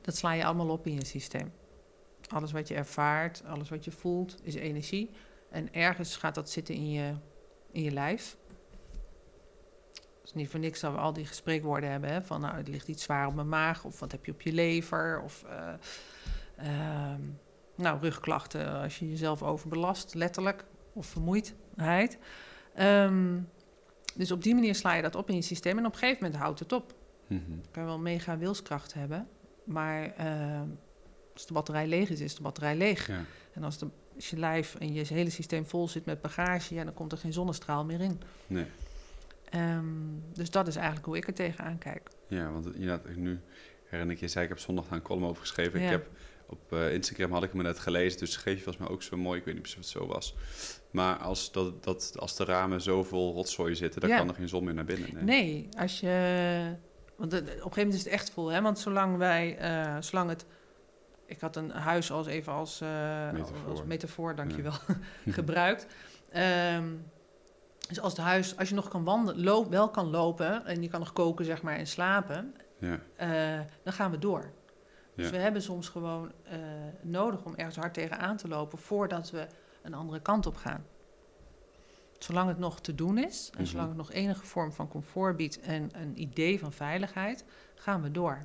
Dat 0.00 0.16
sla 0.16 0.32
je 0.32 0.44
allemaal 0.44 0.68
op 0.68 0.86
in 0.86 0.94
je 0.94 1.04
systeem. 1.04 1.52
Alles 2.28 2.52
wat 2.52 2.68
je 2.68 2.74
ervaart, 2.74 3.42
alles 3.46 3.68
wat 3.68 3.84
je 3.84 3.90
voelt, 3.90 4.36
is 4.42 4.54
energie. 4.54 5.10
En 5.50 5.74
ergens 5.74 6.16
gaat 6.16 6.34
dat 6.34 6.50
zitten 6.50 6.74
in 6.74 6.90
je, 6.90 7.12
in 7.72 7.82
je 7.82 7.90
lijf. 7.90 8.36
Het 10.22 10.30
is 10.30 10.36
niet 10.36 10.50
voor 10.50 10.60
niks 10.60 10.80
dat 10.80 10.92
we 10.92 10.98
al 10.98 11.12
die 11.12 11.26
gespreekwoorden 11.26 11.90
hebben. 11.90 12.10
Hè? 12.10 12.22
Van 12.22 12.40
nou, 12.40 12.56
het 12.56 12.68
ligt 12.68 12.88
iets 12.88 13.02
zwaar 13.02 13.26
op 13.26 13.34
mijn 13.34 13.48
maag. 13.48 13.84
Of 13.84 14.00
wat 14.00 14.12
heb 14.12 14.24
je 14.24 14.32
op 14.32 14.40
je 14.40 14.52
lever. 14.52 15.20
Of 15.20 15.44
eh, 15.44 15.72
ehm, 16.56 17.20
nou, 17.76 18.00
rugklachten 18.00 18.80
als 18.80 18.98
je 18.98 19.08
jezelf 19.08 19.42
overbelast, 19.42 20.14
letterlijk. 20.14 20.64
Of 20.92 21.06
vermoeidheid. 21.06 22.18
Ehm, 22.74 23.40
dus 24.14 24.32
op 24.32 24.42
die 24.42 24.54
manier 24.54 24.74
sla 24.74 24.94
je 24.94 25.02
dat 25.02 25.14
op 25.14 25.28
in 25.28 25.34
je 25.34 25.42
systeem. 25.42 25.78
En 25.78 25.86
op 25.86 25.92
een 25.92 25.98
gegeven 25.98 26.24
moment 26.24 26.42
houdt 26.42 26.58
het 26.58 26.72
op. 26.72 26.94
Mhm. 27.26 27.50
Je 27.50 27.70
kan 27.70 27.84
wel 27.84 27.98
mega 27.98 28.38
wilskracht 28.38 28.94
hebben. 28.94 29.28
Maar 29.64 30.14
ehm, 30.16 30.68
als 31.32 31.46
de 31.46 31.52
batterij 31.52 31.86
leeg 31.86 32.10
is, 32.10 32.20
is 32.20 32.34
de 32.34 32.42
batterij 32.42 32.76
leeg. 32.76 33.06
Ja. 33.06 33.24
En 33.52 33.64
als, 33.64 33.78
de, 33.78 33.88
als 34.14 34.30
je 34.30 34.38
lijf 34.38 34.74
en 34.74 34.92
je 34.92 35.04
hele 35.06 35.30
systeem 35.30 35.66
vol 35.66 35.88
zit 35.88 36.04
met 36.04 36.20
bagage, 36.20 36.74
ja, 36.74 36.84
dan 36.84 36.94
komt 36.94 37.12
er 37.12 37.18
geen 37.18 37.32
zonnestraal 37.32 37.84
meer 37.84 38.00
in. 38.00 38.20
Nee. 38.46 38.66
Dus 40.34 40.50
dat 40.50 40.66
is 40.66 40.76
eigenlijk 40.76 41.06
hoe 41.06 41.16
ik 41.16 41.26
er 41.26 41.34
tegenaan 41.34 41.78
kijk. 41.78 42.08
Ja, 42.28 42.50
want 42.52 42.74
inderdaad, 42.74 43.16
nu 43.16 43.40
herinner 43.84 44.14
ik 44.14 44.20
je, 44.20 44.28
zei 44.28 44.42
ik 44.44 44.50
heb 44.50 44.58
zondag 44.58 44.84
daar 44.84 44.92
een 44.94 45.02
column 45.02 45.24
over 45.26 45.40
geschreven. 45.40 45.80
Ja. 45.80 45.84
Ik 45.86 45.90
heb 45.90 46.08
op 46.46 46.72
eh, 46.72 46.92
Instagram 46.94 47.32
had 47.32 47.42
ik 47.42 47.54
me 47.54 47.62
net 47.62 47.78
gelezen, 47.78 48.18
dus 48.18 48.32
schreef 48.32 48.56
je 48.56 48.62
volgens 48.62 48.84
mij 48.84 48.94
ook 48.94 49.02
zo 49.02 49.16
mooi. 49.16 49.38
Ik 49.38 49.44
weet 49.44 49.54
niet 49.54 49.62
precies 49.62 49.78
of 49.80 49.84
het 49.92 50.02
zo 50.02 50.06
was. 50.06 50.34
Maar 50.90 51.16
als, 51.16 51.52
dat, 51.52 51.84
dat, 51.84 52.14
als 52.18 52.36
de 52.36 52.44
ramen 52.44 52.80
zo 52.80 53.02
vol 53.02 53.32
rotzooi 53.34 53.74
zitten, 53.74 54.00
dan 54.00 54.10
Ja. 54.10 54.16
kan 54.16 54.28
er 54.28 54.34
geen 54.34 54.48
zon 54.48 54.64
meer 54.64 54.74
naar 54.74 54.84
binnen. 54.84 55.14
Nee. 55.14 55.24
Nee, 55.24 55.68
als 55.78 56.00
je. 56.00 56.76
Want 57.16 57.32
op 57.32 57.40
een 57.40 57.46
gegeven 57.46 57.70
moment 57.76 57.94
is 57.94 58.04
het 58.04 58.12
echt 58.12 58.30
vol, 58.30 58.48
hè? 58.48 58.60
Want 58.62 58.78
zolang 58.78 59.16
wij, 59.16 59.56
eh, 59.58 59.96
zolang 60.00 60.28
het. 60.28 60.44
Ik 61.26 61.40
had 61.40 61.56
een 61.56 61.70
huis 61.70 62.10
als 62.10 62.26
even 62.26 62.52
als, 62.52 62.80
eh, 62.80 63.30
Metafoor. 63.32 63.70
als 63.70 63.82
metafoor, 63.84 64.34
dankjewel, 64.34 64.72
gebruikt. 65.28 65.86
Ehm, 66.30 66.84
dus 67.94 68.02
als 68.02 68.12
het 68.12 68.22
huis, 68.22 68.56
als 68.56 68.68
je 68.68 68.74
nog 68.74 68.88
kan 68.88 69.04
wandelen, 69.04 69.44
loop, 69.44 69.70
wel 69.70 69.90
kan 69.90 70.10
lopen 70.10 70.66
en 70.66 70.82
je 70.82 70.88
kan 70.88 71.00
nog 71.00 71.12
koken, 71.12 71.44
zeg 71.44 71.62
maar, 71.62 71.76
en 71.76 71.86
slapen, 71.86 72.54
Ja. 72.78 72.98
eh, 73.16 73.60
dan 73.84 73.92
gaan 73.92 74.10
we 74.10 74.18
door. 74.18 74.52
Dus 75.16 75.24
Ja. 75.26 75.30
we 75.32 75.38
hebben 75.38 75.62
soms 75.62 75.88
gewoon 75.88 76.32
eh, 76.44 76.58
nodig 77.02 77.44
om 77.44 77.54
ergens 77.54 77.76
hard 77.76 77.94
tegenaan 77.94 78.36
te 78.36 78.48
lopen 78.48 78.78
voordat 78.78 79.30
we 79.30 79.46
een 79.82 79.94
andere 79.94 80.20
kant 80.20 80.46
op 80.46 80.56
gaan. 80.56 80.84
Zolang 82.18 82.48
het 82.48 82.58
nog 82.58 82.80
te 82.80 82.94
doen 82.94 83.18
is 83.18 83.50
en 83.54 83.60
Mhm. 83.62 83.70
zolang 83.70 83.88
het 83.88 83.96
nog 83.96 84.12
enige 84.12 84.46
vorm 84.46 84.72
van 84.72 84.88
comfort 84.88 85.36
biedt 85.36 85.60
en 85.60 85.90
een 85.92 86.20
idee 86.20 86.58
van 86.58 86.72
veiligheid, 86.72 87.44
gaan 87.74 88.02
we 88.02 88.10
door. 88.10 88.38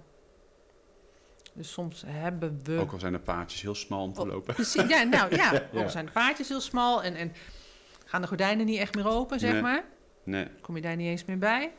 Dus 1.54 1.72
soms 1.72 2.04
hebben 2.06 2.60
we. 2.64 2.78
Ook 2.80 2.92
al 2.92 3.00
zijn 3.00 3.14
de 3.14 3.20
paadjes 3.20 3.62
heel 3.62 3.76
smal 3.76 4.04
om 4.04 4.14
te 4.14 4.22
Oh, 4.22 4.28
lopen. 4.28 4.54
Precies, 4.54 4.88
ja, 4.90 5.04
nou 5.04 5.36
ja, 5.36 5.52
Ja. 5.54 5.62
ook 5.74 5.84
al 5.84 5.90
zijn 5.90 6.06
de 6.06 6.12
paadjes 6.12 6.48
heel 6.50 6.62
smal 6.62 7.04
en, 7.04 7.16
en 7.16 7.32
gaan 8.08 8.22
de 8.22 8.28
gordijnen 8.28 8.66
niet 8.66 8.80
echt 8.80 8.96
meer 8.96 9.08
open, 9.08 9.40
zeg 9.40 9.52
Nee. 9.52 9.62
maar. 9.62 9.84
Nee, 10.24 10.48
Kom 10.62 10.76
je 10.76 10.82
daar 10.82 10.96
niet 10.96 11.08
eens 11.08 11.26
meer 11.26 11.38
bij? 11.38 11.72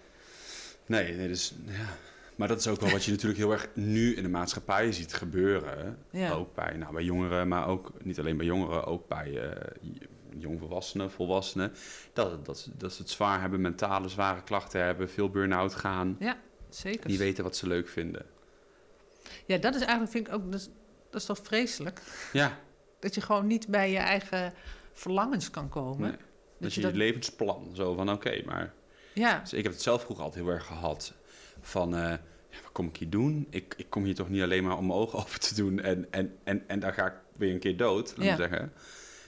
nee, 0.86 1.14
nee 1.14 1.28
dus, 1.28 1.54
ja. 1.66 1.86
Maar 2.36 2.48
dat 2.48 2.58
is 2.58 2.66
ook 2.68 2.80
wel 2.80 2.90
wat 2.90 3.04
je 3.04 3.10
natuurlijk 3.10 3.38
heel 3.38 3.52
erg 3.52 3.68
nu 3.74 4.14
in 4.16 4.22
de 4.22 4.28
maatschappij 4.28 4.92
ziet 4.92 5.14
gebeuren. 5.14 5.98
Ja. 6.10 6.30
Ook 6.30 6.54
bij, 6.54 6.76
nou, 6.76 6.92
bij 6.92 7.02
jongeren, 7.02 7.48
maar 7.48 7.66
ook 7.66 7.92
niet 8.02 8.18
alleen 8.18 8.36
bij 8.36 8.46
jongeren, 8.46 8.84
ook 8.84 9.08
bij 9.08 9.50
eh, 9.50 9.60
jongvolwassenen, 10.38 11.10
volwassenen. 11.10 11.72
Dat, 12.12 12.44
dat, 12.46 12.68
dat 12.76 12.92
ze 12.92 13.02
het 13.02 13.10
zwaar 13.10 13.40
hebben, 13.40 13.60
mentale 13.60 14.08
zware 14.08 14.42
klachten 14.42 14.84
hebben, 14.84 15.10
veel 15.10 15.30
burn-out 15.30 15.74
gaan. 15.74 16.18
Zeker. 16.68 17.08
Die 17.08 17.18
weten 17.18 17.44
wat 17.44 17.56
ze 17.56 17.66
leuk 17.66 17.88
vinden. 17.88 18.26
Ja, 19.46 19.56
dat 19.58 19.74
is 19.74 19.80
eigenlijk, 19.80 20.10
vind 20.10 20.26
ik 20.26 20.32
ook, 20.34 20.50
dat 20.52 20.60
is, 20.60 20.68
dat 21.10 21.20
is 21.20 21.26
toch 21.26 21.38
vreselijk? 21.42 22.00
Ja, 22.32 22.58
Dat 23.00 23.14
je 23.14 23.20
gewoon 23.20 23.46
niet 23.46 23.68
bij 23.68 23.90
je 23.90 23.98
eigen 23.98 24.52
verlangens 24.98 25.50
kan 25.50 25.68
komen. 25.68 26.00
nee. 26.08 26.18
dat 26.58 26.74
je 26.74 26.80
je 26.80 26.92
levensplan 26.92 27.70
zo 27.74 27.94
van 27.94 28.10
oké, 28.10 28.42
maar 28.46 28.72
Ja, 29.14 29.38
dus 29.38 29.52
ik 29.52 29.62
heb 29.62 29.72
het 29.72 29.82
zelf 29.82 30.02
vroeger 30.02 30.24
altijd 30.24 30.44
heel 30.44 30.52
erg 30.54 30.66
gehad 30.66 31.12
van 31.60 31.94
eh, 31.94 32.00
ja, 32.50 32.58
wat 32.62 32.72
kom 32.72 32.86
ik 32.86 32.96
hier 32.96 33.10
doen? 33.10 33.46
Ik, 33.50 33.74
ik 33.76 33.86
kom 33.90 34.04
hier 34.04 34.14
toch 34.14 34.28
niet 34.28 34.42
alleen 34.42 34.64
maar 34.64 34.76
om 34.76 34.86
mijn 34.86 34.98
ogen 34.98 35.18
open 35.22 35.40
te 35.40 35.54
doen 35.54 35.80
en, 35.80 36.06
en, 36.10 36.36
en, 36.44 36.64
en 36.68 36.80
dan 36.80 36.92
ga 36.92 37.06
ik 37.06 37.14
weer 37.36 37.52
een 37.52 37.58
keer 37.58 37.76
dood, 37.76 38.14
laat 38.16 38.26
Ja. 38.26 38.36
maar 38.36 38.48
zeggen. 38.48 38.72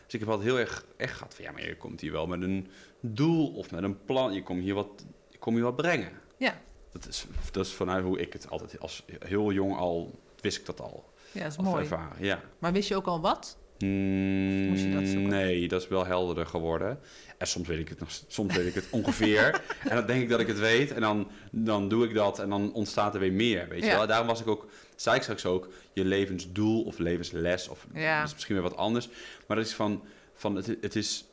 Dus 0.05 0.15
ik 0.15 0.21
heb 0.21 0.29
altijd 0.29 0.49
heel 0.49 0.59
erg 0.59 0.85
echt 0.97 1.15
gehad 1.17 1.35
van 1.35 1.45
ja, 1.45 1.51
maar 1.53 1.67
je 1.67 1.77
komt 1.77 2.01
hier 2.01 2.13
wel 2.13 2.27
met 2.27 2.43
een 2.43 2.69
doel 3.01 3.49
of 3.55 3.71
met 3.71 3.83
een 3.83 4.05
plan. 4.05 4.33
Je 4.33 4.43
komt 4.43 4.63
hier 4.63 4.75
wat, 4.75 5.05
je 5.29 5.39
komt 5.39 5.55
hier 5.57 5.65
wat 5.65 5.77
brengen. 5.77 6.11
ja, 6.37 6.61
Dat 6.93 7.07
is, 7.07 7.27
dat 7.51 7.67
is 7.67 7.73
vanuit 7.73 8.05
hoe 8.05 8.21
ik 8.21 8.33
het 8.33 8.51
altijd 8.51 8.81
als 8.81 9.05
heel 9.19 9.53
jong 9.53 9.77
al 9.77 10.21
wist 10.41 10.59
ik 10.59 10.67
dat 10.67 10.81
al. 10.81 11.13
ja, 11.33 11.43
dat 11.43 11.51
is 11.53 11.59
mooi. 11.59 11.83
ervaren, 11.83 12.25
ja. 12.25 12.41
Maar 12.59 12.73
wist 12.73 12.89
je 12.89 12.97
ook 12.97 13.07
al 13.07 13.21
wat? 13.21 13.59
Mm, 13.85 14.69
Moest 14.69 14.83
je 14.83 14.91
dat 14.93 15.07
zoeken? 15.07 15.29
Nee, 15.29 15.69
dat 15.69 15.83
is 15.83 15.89
wel 15.89 16.07
helderder 16.07 16.47
geworden. 16.47 16.99
En 17.39 17.47
soms 17.47 17.69
weet 17.69 17.79
ik 17.79 17.89
het, 17.89 18.01
nog, 18.01 18.09
soms 18.27 18.57
weet 18.57 18.67
ik 18.67 18.75
het 18.75 18.87
ongeveer. 18.91 19.63
en 19.89 19.97
dan 19.97 20.07
denk 20.07 20.23
ik 20.23 20.29
dat 20.29 20.41
ik 20.41 20.47
het 20.47 20.59
weet. 20.59 20.93
En 20.93 21.01
dan, 21.01 21.31
dan 21.53 21.89
doe 21.89 22.05
ik 22.05 22.15
dat. 22.15 22.39
En 22.39 22.49
dan 22.51 22.73
ontstaat 22.73 23.15
er 23.15 23.21
weer 23.21 23.33
meer. 23.33 23.69
Weet 23.69 23.81
je 23.81 23.87
Ja. 23.87 23.97
wel? 23.97 24.07
Daarom 24.07 24.27
was 24.27 24.41
ik 24.41 24.47
ook, 24.47 24.67
zei 24.97 25.17
ik 25.17 25.23
straks 25.23 25.47
ook, 25.47 25.69
je 25.93 26.05
levensdoel 26.05 26.83
of 26.85 26.99
levensles. 26.99 27.69
Of 27.69 27.87
Ja. 27.95 28.23
is 28.23 28.33
misschien 28.33 28.55
weer 28.55 28.65
wat 28.65 28.77
anders. 28.77 29.09
Maar 29.47 29.57
dat 29.57 29.67
is 29.67 29.75
van, 29.75 30.05
van 30.35 30.57
het, 30.57 30.67
het 30.81 30.97
is, 30.97 31.25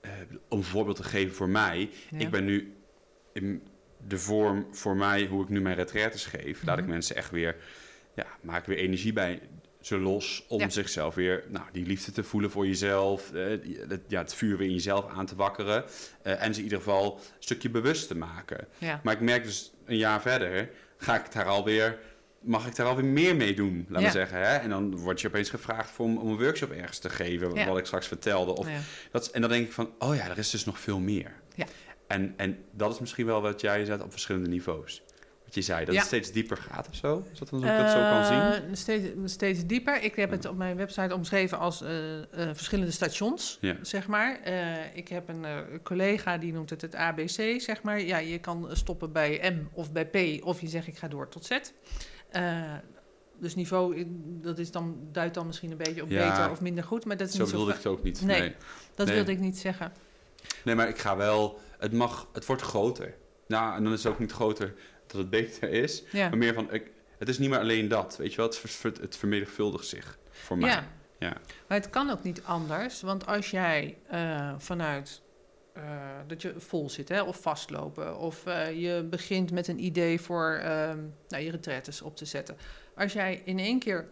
eh, 0.00 0.10
om 0.48 0.58
een 0.58 0.64
voorbeeld 0.64 0.96
te 0.96 1.02
geven 1.04 1.34
voor 1.34 1.48
mij. 1.48 1.90
Ja. 2.10 2.18
Ik 2.18 2.30
ben 2.30 2.44
nu 2.44 2.72
in 3.32 3.62
de 4.06 4.18
vorm 4.18 4.66
voor 4.70 4.96
mij, 4.96 5.26
hoe 5.26 5.42
ik 5.42 5.48
nu 5.48 5.60
mijn 5.60 5.76
retraites 5.76 6.24
geef. 6.26 6.62
Laat 6.64 6.76
ik 6.78 6.84
Mhm. 6.84 6.92
mensen 6.92 7.16
echt 7.16 7.30
weer, 7.30 7.56
ja, 8.14 8.26
maak 8.40 8.66
weer 8.66 8.78
energie 8.78 9.12
bij 9.12 9.40
ze 9.86 9.98
los 9.98 10.44
om 10.48 10.60
Ja. 10.60 10.68
zichzelf 10.68 11.14
weer, 11.14 11.44
nou, 11.48 11.64
die 11.72 11.86
liefde 11.86 12.12
te 12.12 12.22
voelen 12.22 12.50
voor 12.50 12.66
jezelf, 12.66 13.32
eh, 13.32 13.44
het, 13.88 14.00
ja, 14.08 14.20
het 14.20 14.34
vuur 14.34 14.56
weer 14.56 14.66
in 14.66 14.72
jezelf 14.72 15.08
aan 15.10 15.26
te 15.26 15.36
wakkeren 15.36 15.84
eh, 16.22 16.42
en 16.42 16.52
ze 16.54 16.58
in 16.58 16.64
ieder 16.64 16.78
geval 16.78 17.14
een 17.14 17.20
stukje 17.38 17.70
bewust 17.70 18.08
te 18.08 18.16
maken. 18.16 18.66
Ja. 18.78 19.00
Maar 19.04 19.14
ik 19.14 19.20
merk 19.20 19.44
dus 19.44 19.72
een 19.84 19.96
jaar 19.96 20.20
verder, 20.20 20.70
ga 20.98 21.24
ik 21.24 21.32
daar 21.32 21.44
alweer, 21.44 21.98
mag 22.40 22.66
ik 22.66 22.76
daar 22.76 22.86
alweer 22.86 23.04
meer 23.04 23.36
mee 23.36 23.54
doen, 23.54 23.86
laten 23.88 24.06
Ja. 24.06 24.12
zeggen. 24.12 24.38
Hè? 24.38 24.56
En 24.56 24.70
dan 24.70 24.96
word 24.96 25.20
je 25.20 25.28
opeens 25.28 25.50
gevraagd 25.50 25.90
voor 25.90 26.04
om, 26.06 26.16
om 26.18 26.28
een 26.28 26.38
workshop 26.38 26.70
ergens 26.70 26.98
te 26.98 27.10
geven, 27.10 27.54
Ja. 27.54 27.66
wat 27.66 27.78
ik 27.78 27.86
straks 27.86 28.06
vertelde. 28.06 28.52
Of, 28.56 28.68
Ja. 28.68 28.78
dat, 29.10 29.30
en 29.30 29.40
dan 29.40 29.50
denk 29.50 29.66
ik 29.66 29.72
van, 29.72 29.90
oh 29.98 30.14
ja, 30.16 30.28
er 30.28 30.38
is 30.38 30.50
dus 30.50 30.64
nog 30.64 30.78
veel 30.78 30.98
meer. 30.98 31.32
Ja. 31.54 31.66
En, 32.06 32.34
en 32.36 32.58
dat 32.72 32.92
is 32.92 32.98
misschien 33.00 33.26
wel 33.26 33.40
wat 33.42 33.60
jij 33.60 33.84
zet 33.84 34.02
op 34.02 34.10
verschillende 34.10 34.48
niveaus. 34.48 35.02
Je 35.56 35.62
zei, 35.62 35.84
dat 35.84 35.94
Ja. 35.94 36.00
het 36.00 36.08
steeds 36.08 36.32
dieper 36.32 36.56
gaat 36.56 36.88
of 36.88 36.94
zo. 36.94 37.24
Is 37.32 37.38
dat 37.38 37.48
dan 37.50 37.60
zo 37.60 37.66
dat 37.66 37.90
zo 37.90 37.98
kan 37.98 38.24
zien? 38.24 38.40
Eh, 38.68 38.74
Steeds, 38.74 39.32
steeds 39.32 39.66
dieper. 39.66 40.02
Ik 40.02 40.16
heb 40.16 40.30
het 40.30 40.44
op 40.44 40.56
mijn 40.56 40.76
website 40.76 41.14
omschreven 41.14 41.58
als 41.58 41.82
eh, 41.82 42.18
eh, 42.18 42.26
verschillende 42.54 42.90
stations, 42.90 43.58
Ja. 43.60 43.76
zeg 43.82 44.06
maar. 44.06 44.40
Ik 44.94 45.08
heb 45.08 45.28
een 45.28 45.44
collega 45.82 46.38
die 46.38 46.52
noemt 46.52 46.70
het 46.70 46.80
het 46.82 46.94
ABC, 46.94 47.60
zeg 47.60 47.82
maar. 47.82 48.00
Ja, 48.00 48.18
je 48.18 48.38
kan 48.38 48.68
stoppen 48.72 49.12
bij 49.12 49.50
M 49.52 49.68
of 49.72 49.92
bij 49.92 50.06
P, 50.06 50.44
of 50.44 50.60
je 50.60 50.68
zegt 50.68 50.86
ik 50.86 50.96
ga 50.98 51.08
door 51.08 51.28
tot 51.28 51.44
Z. 51.46 51.58
Dus 53.40 53.54
niveau, 53.54 54.06
dat 54.42 54.58
is 54.58 54.70
dan, 54.70 54.96
duidt 55.12 55.34
dan 55.34 55.46
misschien 55.46 55.70
een 55.70 55.76
beetje 55.76 56.02
op 56.02 56.10
Ja. 56.10 56.28
beter 56.30 56.50
of 56.50 56.60
minder 56.60 56.84
goed, 56.84 57.04
maar 57.04 57.16
dat 57.16 57.28
is 57.28 57.34
Zo 57.34 57.40
niet 57.40 57.48
zo... 57.48 57.52
bedoelde 57.56 57.76
ik 57.78 57.82
het 57.84 57.92
ook 57.92 58.02
niet. 58.02 58.20
Nee. 58.22 58.40
Nee. 58.40 58.54
Dat 58.94 59.06
Nee. 59.06 59.14
wilde 59.16 59.30
ik 59.32 59.38
niet 59.38 59.58
zeggen. 59.58 59.92
nee, 60.64 60.74
maar 60.74 60.88
ik 60.88 60.98
ga 60.98 61.16
wel... 61.16 61.60
Het 61.78 61.92
mag... 61.92 62.28
Het 62.32 62.46
wordt 62.46 62.62
groter. 62.62 63.14
Nou, 63.48 63.76
en 63.76 63.84
dan 63.84 63.92
is 63.92 64.02
het 64.04 64.12
ook 64.12 64.18
niet 64.18 64.32
groter 64.32 64.74
dat 65.06 65.20
het 65.20 65.30
beter 65.30 65.68
is. 65.68 66.02
Ja. 66.12 66.28
Maar 66.28 66.38
meer 66.38 66.54
van... 66.54 66.72
Ik, 66.72 66.90
het 67.18 67.28
is 67.28 67.38
niet 67.38 67.50
meer 67.50 67.58
alleen 67.58 67.88
dat, 67.88 68.16
weet 68.16 68.30
je 68.30 68.36
wel. 68.36 68.46
Het, 68.46 68.56
ver- 68.56 69.00
het 69.00 69.16
vermenigvuldigt 69.16 69.86
zich 69.86 70.18
voor 70.30 70.58
mij. 70.58 70.70
Ja. 70.70 70.94
Ja. 71.18 71.36
Maar 71.68 71.78
het 71.78 71.90
kan 71.90 72.10
ook 72.10 72.22
niet 72.22 72.42
anders, 72.42 73.00
want 73.00 73.26
als 73.26 73.50
jij 73.50 73.98
eh, 74.08 74.54
vanuit 74.58 75.22
eh, 75.72 75.82
dat 76.26 76.42
je 76.42 76.54
vol 76.56 76.90
zit 76.90 77.08
hè, 77.08 77.22
of 77.22 77.40
vastlopen, 77.40 78.18
of 78.18 78.46
eh, 78.46 78.80
je 78.80 79.06
begint 79.10 79.52
met 79.52 79.68
een 79.68 79.84
idee 79.84 80.20
voor 80.20 80.52
ehm, 80.52 80.98
nou, 81.28 81.42
je 81.42 81.50
retretes 81.50 82.02
op 82.02 82.16
te 82.16 82.24
zetten. 82.24 82.56
Als 82.94 83.12
jij 83.12 83.42
in 83.44 83.58
één 83.58 83.78
keer 83.78 84.08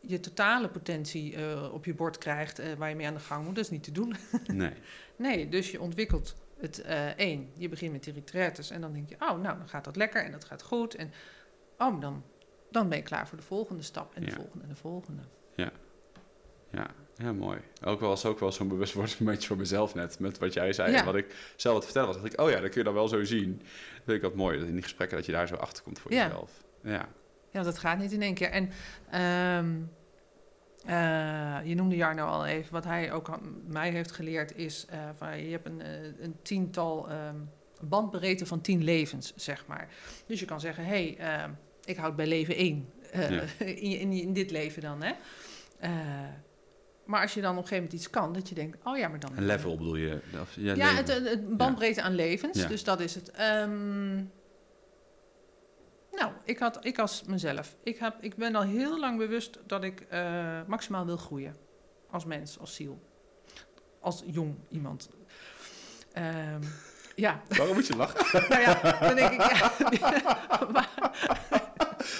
je 0.00 0.20
totale 0.20 0.68
potentie 0.68 1.36
op 1.72 1.84
je 1.84 1.94
bord 1.94 2.18
krijgt 2.18 2.76
waar 2.76 2.88
je 2.88 2.94
mee 2.94 3.06
aan 3.06 3.14
de 3.14 3.20
gang 3.20 3.44
moet, 3.44 3.54
dat 3.54 3.64
is 3.64 3.70
niet 3.70 3.82
te 3.82 3.92
doen. 3.92 4.16
Nee. 4.46 4.72
Nee, 5.16 5.48
dus 5.48 5.70
je 5.70 5.80
ontwikkelt 5.80 6.34
het 6.62 6.80
eh 6.80 7.06
één. 7.06 7.50
Je 7.56 7.68
begint 7.68 7.92
met 7.92 8.04
die 8.04 8.12
retretes 8.12 8.70
en 8.70 8.80
dan 8.80 8.92
denk 8.92 9.08
je, 9.08 9.14
oh, 9.14 9.40
nou, 9.40 9.58
dan 9.58 9.68
gaat 9.68 9.84
dat 9.84 9.96
lekker 9.96 10.24
en 10.24 10.32
dat 10.32 10.44
gaat 10.44 10.62
goed. 10.62 10.94
En 10.94 11.12
oh, 11.78 12.00
dan, 12.00 12.24
dan 12.70 12.88
ben 12.88 12.98
je 12.98 13.04
klaar 13.04 13.28
voor 13.28 13.38
de 13.38 13.44
volgende 13.44 13.82
stap 13.82 14.14
en 14.14 14.20
de 14.22 14.30
Ja. 14.30 14.34
volgende 14.36 14.62
en 14.62 14.68
de 14.70 14.76
volgende. 14.76 15.22
Ja, 15.56 15.70
ja, 17.16 17.32
mooi. 17.32 17.58
Ook 17.84 18.00
wel 18.00 18.08
was 18.08 18.24
ook 18.24 18.38
wel 18.40 18.52
zo'n 18.52 18.68
bewustwordingsmomentje 18.68 19.46
voor 19.48 19.56
mezelf 19.56 19.94
net. 19.94 20.18
Met 20.18 20.38
wat 20.38 20.52
jij 20.52 20.72
zei. 20.72 20.92
Ja. 20.92 20.98
En 20.98 21.04
wat 21.04 21.14
ik 21.14 21.52
zelf 21.56 21.74
wat 21.74 21.84
vertelde 21.84 22.12
was. 22.12 22.20
dacht 22.22 22.32
ik, 22.32 22.40
oh 22.40 22.50
ja, 22.50 22.60
dat 22.60 22.70
kun 22.70 22.78
je 22.78 22.84
dan 22.84 22.94
wel 22.94 23.08
zo 23.08 23.24
zien. 23.24 23.56
Dat 23.58 24.02
vind 24.04 24.16
ik 24.16 24.22
wat 24.22 24.34
mooi. 24.34 24.58
Dat 24.58 24.66
in 24.68 24.72
die 24.74 24.82
gesprekken 24.82 25.16
dat 25.16 25.26
je 25.26 25.32
daar 25.32 25.48
zo 25.48 25.54
achter 25.54 25.82
komt 25.82 25.98
voor 25.98 26.12
Ja. 26.12 26.24
jezelf. 26.24 26.50
Ja. 26.82 27.08
Ja, 27.50 27.62
dat 27.62 27.78
gaat 27.78 27.98
niet 27.98 28.12
in 28.12 28.22
één 28.22 28.34
keer. 28.34 28.50
En 28.50 28.70
ehm, 29.10 29.70
eh, 30.86 31.58
je 31.64 31.74
noemde 31.74 31.96
Jarno 31.96 32.26
al 32.26 32.46
even. 32.46 32.72
Wat 32.72 32.84
hij 32.84 33.12
ook 33.12 33.28
aan 33.28 33.62
mij 33.66 33.90
heeft 33.90 34.12
geleerd 34.12 34.56
is... 34.56 34.86
eh, 34.88 34.98
van, 35.16 35.44
je 35.44 35.50
hebt 35.50 35.66
een, 35.66 35.80
eh, 35.80 36.20
een 36.20 36.36
tiental 36.42 37.08
ehm 37.10 37.36
bandbreedte 37.88 38.46
van 38.46 38.60
tien 38.60 38.84
levens, 38.84 39.32
zeg 39.36 39.66
maar. 39.66 39.88
Dus 40.26 40.40
je 40.40 40.46
kan 40.46 40.60
zeggen, 40.60 40.84
hé, 40.84 40.90
hey, 40.90 41.16
ehm, 41.18 41.50
ik 41.84 41.96
houd 41.96 42.16
bij 42.16 42.26
leven 42.26 42.54
één. 42.54 42.88
Ja. 43.12 43.42
in, 43.64 44.12
in, 44.12 44.32
dit 44.32 44.50
leven 44.50 44.82
dan, 44.82 45.02
hè. 45.02 45.12
Maar 47.04 47.22
als 47.22 47.34
je 47.34 47.40
dan 47.40 47.50
op 47.50 47.56
een 47.56 47.62
gegeven 47.62 47.84
moment 47.84 48.00
iets 48.02 48.10
kan, 48.10 48.32
dat 48.32 48.48
je 48.48 48.54
denkt... 48.54 48.78
Oh 48.84 48.96
ja, 48.96 49.08
maar 49.08 49.20
dan... 49.20 49.30
Een 49.36 49.46
level 49.46 49.76
bedoel 49.76 49.96
je? 49.96 50.20
Of, 50.40 50.54
ja, 50.56 50.74
Ja, 50.74 50.94
het, 50.94 51.08
het, 51.08 51.56
bandbreedte 51.56 52.02
aan 52.02 52.14
levens. 52.14 52.58
Ja. 52.58 52.68
Dus 52.68 52.84
dat 52.84 53.00
is 53.00 53.14
het. 53.14 53.30
Ehm, 53.30 54.24
nou, 56.12 56.32
ik, 56.44 56.58
had, 56.58 56.84
ik 56.84 56.98
als 56.98 57.22
mezelf. 57.26 57.76
Ik, 57.82 57.98
heb, 57.98 58.14
ik 58.20 58.34
ben 58.36 58.54
al 58.54 58.62
heel 58.62 58.98
lang 58.98 59.18
bewust 59.18 59.58
dat 59.66 59.84
ik 59.84 60.00
eh, 60.00 60.60
maximaal 60.66 61.06
wil 61.06 61.16
groeien. 61.16 61.56
Als 62.10 62.24
mens, 62.24 62.58
als 62.58 62.74
ziel. 62.74 63.02
Als 64.00 64.22
jong 64.26 64.54
iemand. 64.68 65.08
Ehm, 66.12 66.62
ja, 67.14 67.42
Waarom 67.48 67.74
moet 67.74 67.86
je 67.86 67.96
lachen? 67.96 68.48
nou 68.48 68.60
ja, 68.62 68.98
dan 69.00 69.14
denk 69.14 69.30
ik... 69.32 69.40
Ja, 69.40 69.72
maar- 70.72 70.90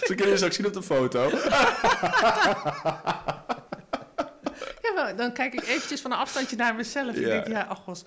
Zo 0.02 0.14
kun 0.14 0.28
je 0.28 0.36
straks 0.36 0.56
zien 0.56 0.66
op 0.66 0.72
de 0.72 0.82
foto. 0.82 1.30
Ja, 4.82 4.92
maar 4.94 5.16
dan 5.16 5.32
kijk 5.32 5.52
ik 5.54 5.62
eventjes 5.62 6.00
van 6.00 6.12
een 6.12 6.18
afstandje 6.18 6.56
naar 6.56 6.74
mezelf. 6.74 7.14
Ja. 7.18 7.20
Ik 7.20 7.26
denk, 7.44 7.46
ja, 7.46 7.62
ach 7.62 7.78
gos. 7.78 8.02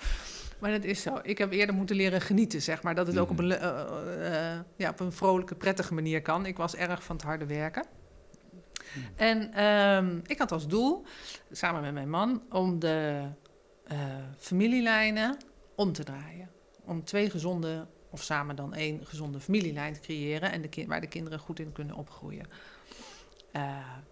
Maar 0.60 0.72
dat 0.72 0.84
is 0.84 1.02
zo. 1.02 1.20
Ik 1.24 1.38
heb 1.38 1.52
eerder 1.52 1.76
moeten 1.76 1.96
leren 1.96 2.22
genieten, 2.22 2.62
zeg 2.62 2.84
maar. 2.84 2.96
Dat 2.96 3.08
het 3.08 3.18
ook 3.18 3.30
op 3.30 3.40
een, 3.40 3.46
Mhm. 3.46 3.54
eh, 3.64 4.54
eh, 4.54 4.60
ja, 4.76 4.90
op 4.90 5.00
een 5.00 5.12
vrolijke, 5.12 5.56
prettige 5.56 5.94
manier 5.94 6.22
kan. 6.22 6.46
Ik 6.46 6.58
was 6.58 6.76
erg 6.76 7.04
van 7.04 7.16
het 7.16 7.26
harde 7.26 7.46
werken. 7.46 7.86
En 9.16 9.54
ehm, 9.54 10.20
ik 10.26 10.38
had 10.38 10.52
als 10.52 10.68
doel, 10.68 11.04
samen 11.52 11.82
met 11.82 11.94
mijn 11.94 12.10
man, 12.10 12.44
om 12.50 12.80
de 12.80 13.22
eh, 13.88 13.98
familielijnen 14.38 15.38
om 15.76 15.92
te 15.92 16.04
draaien. 16.04 16.50
Om 16.86 17.04
twee 17.04 17.30
gezonde, 17.30 17.88
of 18.10 18.22
samen 18.24 18.56
dan 18.56 18.74
één 18.74 19.06
gezonde 19.06 19.40
familielijn 19.40 19.94
te 19.94 20.00
creëren... 20.00 20.52
En 20.52 20.62
de 20.62 20.86
waar 20.88 21.02
de 21.02 21.08
kinderen 21.08 21.40
goed 21.40 21.60
in 21.60 21.72
kunnen 21.72 21.96
opgroeien. 21.96 22.46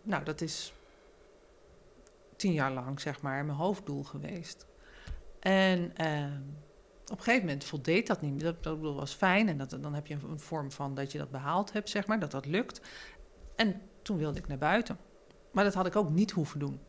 Nou, 0.02 0.24
dat 0.24 0.42
is 0.42 0.74
tien 2.36 2.54
jaar 2.54 2.72
lang, 2.72 3.00
zeg 3.02 3.22
maar, 3.22 3.46
mijn 3.46 3.58
hoofddoel 3.58 4.04
geweest. 4.04 4.66
En 5.44 5.92
ehm, 5.96 6.40
op 7.04 7.18
een 7.18 7.24
gegeven 7.24 7.46
moment 7.46 7.64
voldeed 7.64 8.08
dat 8.08 8.22
niet. 8.22 8.42
Dat, 8.42 8.64
dat 8.64 8.78
was 8.80 9.14
fijn 9.14 9.50
en 9.50 9.58
dat, 9.58 9.78
dan 9.82 9.94
heb 9.94 10.08
je 10.08 10.14
een, 10.14 10.40
vorm 10.40 10.72
van 10.72 10.96
dat 10.96 11.12
je 11.12 11.18
dat 11.18 11.32
behaald 11.32 11.74
hebt, 11.74 11.90
zeg 11.90 12.08
maar, 12.08 12.20
dat 12.20 12.32
dat 12.32 12.46
lukt. 12.46 12.82
En 13.56 13.82
toen 14.02 14.18
wilde 14.18 14.40
ik 14.40 14.48
naar 14.48 14.58
buiten. 14.58 14.98
Maar 15.52 15.64
dat 15.64 15.74
had 15.74 15.86
ik 15.86 15.96
ook 15.96 16.10
niet 16.10 16.32
hoeven 16.32 16.60
doen. 16.60 16.80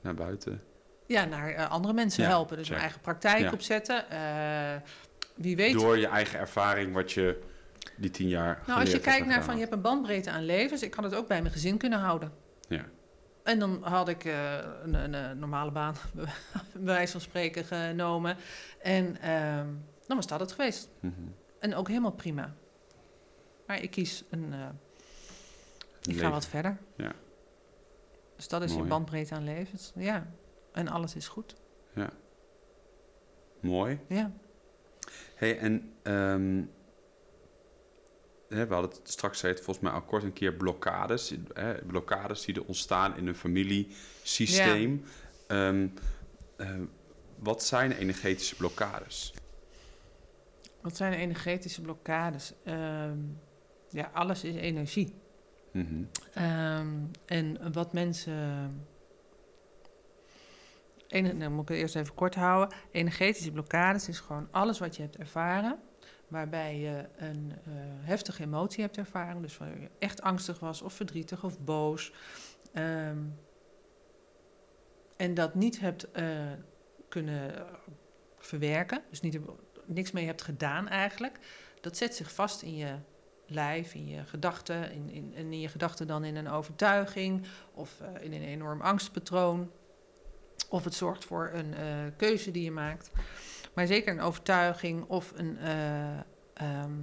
Naar 0.00 0.14
buiten. 0.14 0.62
Ja, 1.06 1.24
naar 1.24 1.50
eh, 1.50 1.70
andere 1.70 1.94
mensen 1.94 2.22
Ja, 2.22 2.28
helpen. 2.28 2.56
Dus 2.56 2.66
check. 2.66 2.76
mijn 2.76 2.82
eigen 2.82 3.00
praktijk 3.02 3.40
Ja. 3.40 3.52
opzetten. 3.52 4.10
Eh, 4.10 4.90
wie 5.34 5.56
weet. 5.56 5.72
Door 5.72 5.98
je 5.98 6.06
eigen 6.06 6.38
ervaring, 6.38 6.94
wat 6.94 7.12
je 7.12 7.42
die 7.96 8.10
tien 8.10 8.28
jaar 8.28 8.62
nou, 8.66 8.80
als 8.80 8.90
je 8.90 9.00
kijkt 9.00 9.26
naar 9.26 9.44
van 9.44 9.54
je 9.54 9.60
hebt 9.60 9.72
een 9.72 9.80
bandbreedte 9.80 10.30
aan 10.30 10.44
levens. 10.44 10.82
Ik 10.82 10.94
had 10.94 11.04
het 11.04 11.14
ook 11.14 11.28
bij 11.28 11.40
mijn 11.40 11.52
gezin 11.52 11.76
kunnen 11.76 11.98
houden. 11.98 12.32
Ja. 13.48 13.54
En 13.54 13.58
dan 13.58 13.82
had 13.82 14.08
ik 14.08 14.24
eh, 14.24 14.58
een, 14.82 14.94
een, 14.94 15.12
een 15.12 15.38
normale 15.38 15.70
baan, 15.70 15.94
bij 16.14 16.32
wijze 16.72 17.12
van 17.12 17.20
spreken, 17.20 17.64
genomen. 17.64 18.36
En 18.82 19.20
ehm, 19.20 19.66
dan 20.06 20.16
was 20.16 20.26
dat 20.26 20.40
het 20.40 20.52
geweest. 20.52 20.88
Mhm. 21.00 21.12
En 21.60 21.74
ook 21.74 21.88
helemaal 21.88 22.12
prima. 22.12 22.54
Maar 23.66 23.82
ik 23.82 23.90
kies 23.90 24.24
een. 24.30 24.52
eh, 24.52 24.68
ik 26.02 26.18
ga 26.20 26.30
wat 26.30 26.46
verder. 26.46 26.78
Ja. 26.96 27.12
Dus 28.36 28.48
dat 28.48 28.62
is 28.62 28.74
je 28.74 28.82
bandbreedte 28.82 29.34
aan 29.34 29.44
levens. 29.44 29.92
Ja. 29.94 30.26
En 30.72 30.88
alles 30.88 31.14
is 31.14 31.28
goed. 31.28 31.54
Mooi. 33.60 34.00
Ja. 34.08 34.32
hey, 35.34 35.58
en 35.58 35.92
ehm, 36.02 36.62
hè, 38.48 38.66
we 38.66 38.74
hadden 38.74 38.90
het 38.90 39.10
straks 39.10 39.38
zei 39.38 39.52
het 39.52 39.62
volgens 39.62 39.84
mij 39.84 39.94
al 39.94 40.02
kort 40.02 40.22
een 40.22 40.32
keer 40.32 40.52
blokkades. 40.52 41.34
Hè, 41.54 41.74
blokkades 41.74 42.44
die 42.44 42.54
er 42.54 42.64
ontstaan 42.64 43.16
in 43.16 43.26
een 43.26 43.34
familiesysteem. 43.34 45.04
Ehm, 45.46 45.88
eh, 46.56 46.74
wat 47.38 47.64
zijn 47.64 47.92
energetische 47.92 48.56
blokkades? 48.56 49.34
Wat 50.80 50.96
zijn 50.96 51.12
energetische 51.12 51.80
blokkades? 51.80 52.52
Ehm, 52.64 53.18
ja, 53.90 54.10
alles 54.12 54.44
is 54.44 54.54
energie. 54.54 55.14
Mhm. 55.72 56.02
Ehm, 56.32 56.88
en 57.26 57.72
wat 57.72 57.92
mensen. 57.92 58.86
Ene, 61.08 61.32
nou, 61.32 61.50
moet 61.50 61.62
ik 61.62 61.68
het 61.68 61.78
eerst 61.78 61.96
even 61.96 62.14
kort 62.14 62.34
houden. 62.34 62.76
Energetische 62.90 63.52
blokkades 63.52 64.08
is 64.08 64.20
gewoon 64.20 64.48
alles 64.50 64.78
wat 64.78 64.96
je 64.96 65.02
hebt 65.02 65.16
ervaren. 65.16 65.78
Waarbij 66.28 66.78
je 66.78 67.08
een 67.16 67.52
eh, 67.52 67.72
heftige 68.00 68.42
emotie 68.42 68.82
hebt 68.82 68.96
ervaren. 68.96 69.42
Dus 69.42 69.58
waar 69.58 69.80
je 69.80 69.90
echt 69.98 70.22
angstig 70.22 70.58
was, 70.58 70.82
of 70.82 70.92
verdrietig, 70.92 71.44
of 71.44 71.60
boos. 71.60 72.12
Ehm, 72.72 73.18
en 75.16 75.34
dat 75.34 75.54
niet 75.54 75.80
hebt 75.80 76.10
eh, 76.10 76.52
kunnen 77.08 77.66
verwerken. 78.38 79.02
Dus 79.10 79.20
niet, 79.20 79.38
niks 79.84 80.10
mee 80.10 80.26
hebt 80.26 80.42
gedaan 80.42 80.88
eigenlijk. 80.88 81.38
Dat 81.80 81.96
zet 81.96 82.14
zich 82.14 82.32
vast 82.32 82.62
in 82.62 82.76
je 82.76 82.94
lijf, 83.46 83.94
in 83.94 84.08
je 84.08 84.24
gedachten, 84.24 84.92
in, 84.92 85.10
in, 85.10 85.32
en 85.34 85.52
in 85.52 85.60
je 85.60 85.68
gedachten 85.68 86.06
dan 86.06 86.24
in 86.24 86.36
een 86.36 86.50
overtuiging 86.50 87.46
of 87.74 88.00
eh, 88.00 88.24
in 88.24 88.32
een 88.32 88.42
enorm 88.42 88.80
angstpatroon. 88.80 89.70
Of 90.68 90.84
het 90.84 90.94
zorgt 90.94 91.24
voor 91.24 91.50
een 91.54 91.74
keuze 92.16 92.50
die 92.50 92.64
je 92.64 92.70
maakt. 92.70 93.10
Maar 93.78 93.86
zeker 93.86 94.12
een 94.12 94.20
overtuiging 94.20 95.04
of 95.08 95.32
een, 95.36 95.58
eh, 95.58 96.18
ehm, 96.54 97.00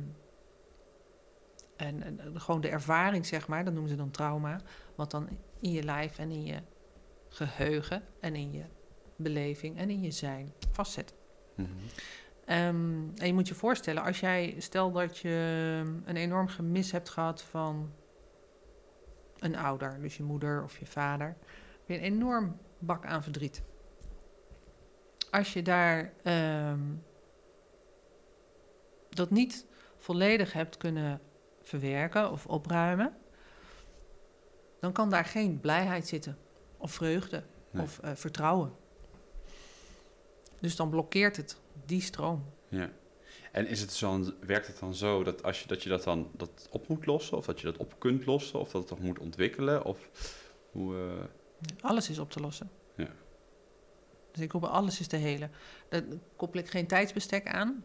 en, 1.75 2.19
gewoon 2.33 2.61
de 2.61 2.69
ervaring, 2.69 3.25
zeg 3.25 3.47
maar, 3.47 3.63
dat 3.63 3.73
noemen 3.73 3.91
ze 3.91 3.97
dan 3.97 4.11
trauma, 4.11 4.59
wat 4.95 5.11
dan 5.11 5.29
in 5.59 5.71
je 5.71 5.83
lijf 5.83 6.17
en 6.17 6.31
in 6.31 6.43
je 6.43 6.61
geheugen 7.29 8.03
en 8.19 8.35
in 8.35 8.51
je 8.51 8.63
beleving 9.15 9.77
en 9.77 9.89
in 9.89 10.01
je 10.01 10.11
zijn 10.11 10.53
vastzetten. 10.71 11.15
Mhm. 11.55 11.69
Ehm, 12.45 13.15
en 13.15 13.27
je 13.27 13.33
moet 13.33 13.47
je 13.47 13.55
voorstellen, 13.55 14.03
als 14.03 14.19
jij, 14.19 14.55
stel 14.57 14.91
dat 14.91 15.17
je 15.17 15.81
een 16.05 16.17
enorm 16.17 16.47
gemis 16.47 16.91
hebt 16.91 17.09
gehad 17.09 17.43
van 17.43 17.91
een 19.39 19.55
ouder, 19.55 20.01
dus 20.01 20.17
je 20.17 20.23
moeder 20.23 20.63
of 20.63 20.77
je 20.77 20.85
vader, 20.85 21.27
heb 21.27 21.88
je 21.88 21.93
een 21.93 22.13
enorm 22.13 22.57
bak 22.79 23.05
aan 23.05 23.23
verdriet. 23.23 23.63
Als 25.36 25.54
je 25.54 25.62
daar 25.62 26.13
ehm, 26.24 26.80
dat 29.10 29.30
niet 29.30 29.65
volledig 29.98 30.54
hebt 30.54 30.78
kunnen 30.78 31.21
verwerken 31.62 32.32
of 32.32 32.45
opruimen, 32.45 33.15
dan 34.80 34.91
kan 34.91 35.10
daar 35.10 35.26
geen 35.26 35.60
blijheid 35.60 36.08
zitten, 36.08 36.38
of 36.78 36.91
vreugde, 36.91 37.43
Nee. 37.71 37.84
of 37.84 38.00
eh, 38.00 38.12
vertrouwen. 38.15 38.74
Dus 40.60 40.76
dan 40.76 40.89
blokkeert 40.89 41.38
het 41.38 41.58
die 41.86 42.02
stroom. 42.02 42.45
Ja. 42.67 42.89
En 43.52 43.67
is 43.67 43.82
het 43.82 43.93
zo, 43.93 44.24
werkt 44.39 44.67
het 44.67 44.80
dan 44.80 44.95
zo 44.95 45.24
dat 45.24 45.43
als 45.43 45.62
je 45.62 45.67
dat, 45.67 45.84
je 45.84 45.89
dat 45.89 46.04
dan 46.04 46.30
dat 46.34 46.67
op 46.71 46.88
moet 46.88 47.06
lossen, 47.06 47.38
of 47.38 47.45
dat 47.45 47.60
je 47.60 47.65
dat 47.65 47.78
op 47.78 47.95
kunt 48.00 48.26
lossen, 48.26 48.60
of 48.60 48.71
dat 48.71 48.82
het 48.82 48.88
toch 48.89 49.00
moet 49.00 49.19
ontwikkelen? 49.19 49.84
Of 49.86 50.10
hoe. 50.71 50.95
eh, 50.98 51.82
Alles 51.82 52.10
is 52.10 52.19
op 52.19 52.32
te 52.32 52.39
lossen. 52.39 52.69
Dus 54.36 54.43
ik 54.43 54.52
roep 54.52 54.63
alles 54.63 55.00
is 55.00 55.08
te 55.08 55.15
helen. 55.15 55.52
Daar 55.89 56.02
koppel 56.36 56.60
ik 56.60 56.69
geen 56.69 56.88
tijdsbestek 56.88 57.48
aan. 57.48 57.84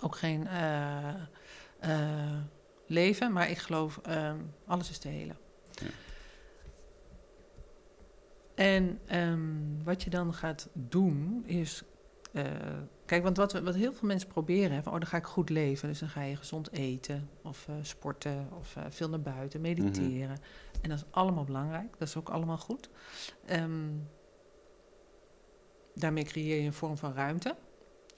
Ook 0.00 0.16
geen 0.16 0.46
eh, 0.46 1.14
eh, 1.80 2.38
leven, 2.86 3.32
maar 3.32 3.50
ik 3.50 3.58
geloof 3.58 3.98
ehm, 4.02 4.38
alles 4.66 4.90
is 4.90 4.98
te 4.98 5.08
helen. 5.08 5.36
Ja. 5.72 5.86
En 8.54 8.98
ehm, 9.06 9.82
wat 9.84 10.02
je 10.02 10.10
dan 10.10 10.34
gaat 10.34 10.68
doen 10.72 11.42
is. 11.46 11.82
eh, 12.32 12.44
kijk, 13.06 13.22
want 13.22 13.36
wat, 13.36 13.52
we- 13.52 13.62
wat 13.62 13.74
heel 13.74 13.92
veel 13.92 14.08
mensen 14.08 14.28
proberen, 14.28 14.72
hè, 14.76 14.82
van, 14.82 14.92
oh, 14.92 14.98
dan 14.98 15.08
ga 15.08 15.16
ik 15.16 15.24
goed 15.24 15.50
leven. 15.50 15.88
Dus 15.88 15.98
dan 15.98 16.08
ga 16.08 16.22
je 16.22 16.36
gezond 16.36 16.72
eten, 16.72 17.30
of 17.42 17.68
sporten, 17.82 18.48
of 18.58 18.76
veel 18.88 19.08
naar 19.08 19.20
buiten, 19.20 19.60
mediteren. 19.60 20.38
En 20.82 20.88
dat 20.88 20.98
is 20.98 21.04
allemaal 21.10 21.44
belangrijk, 21.44 21.98
dat 21.98 22.08
is 22.08 22.16
ook 22.16 22.28
allemaal 22.28 22.58
goed. 22.58 22.88
Ehm, 23.46 23.88
daarmee 25.98 26.24
creëer 26.24 26.60
je 26.60 26.66
een 26.66 26.72
vorm 26.72 26.96
van 26.96 27.14
ruimte. 27.14 27.56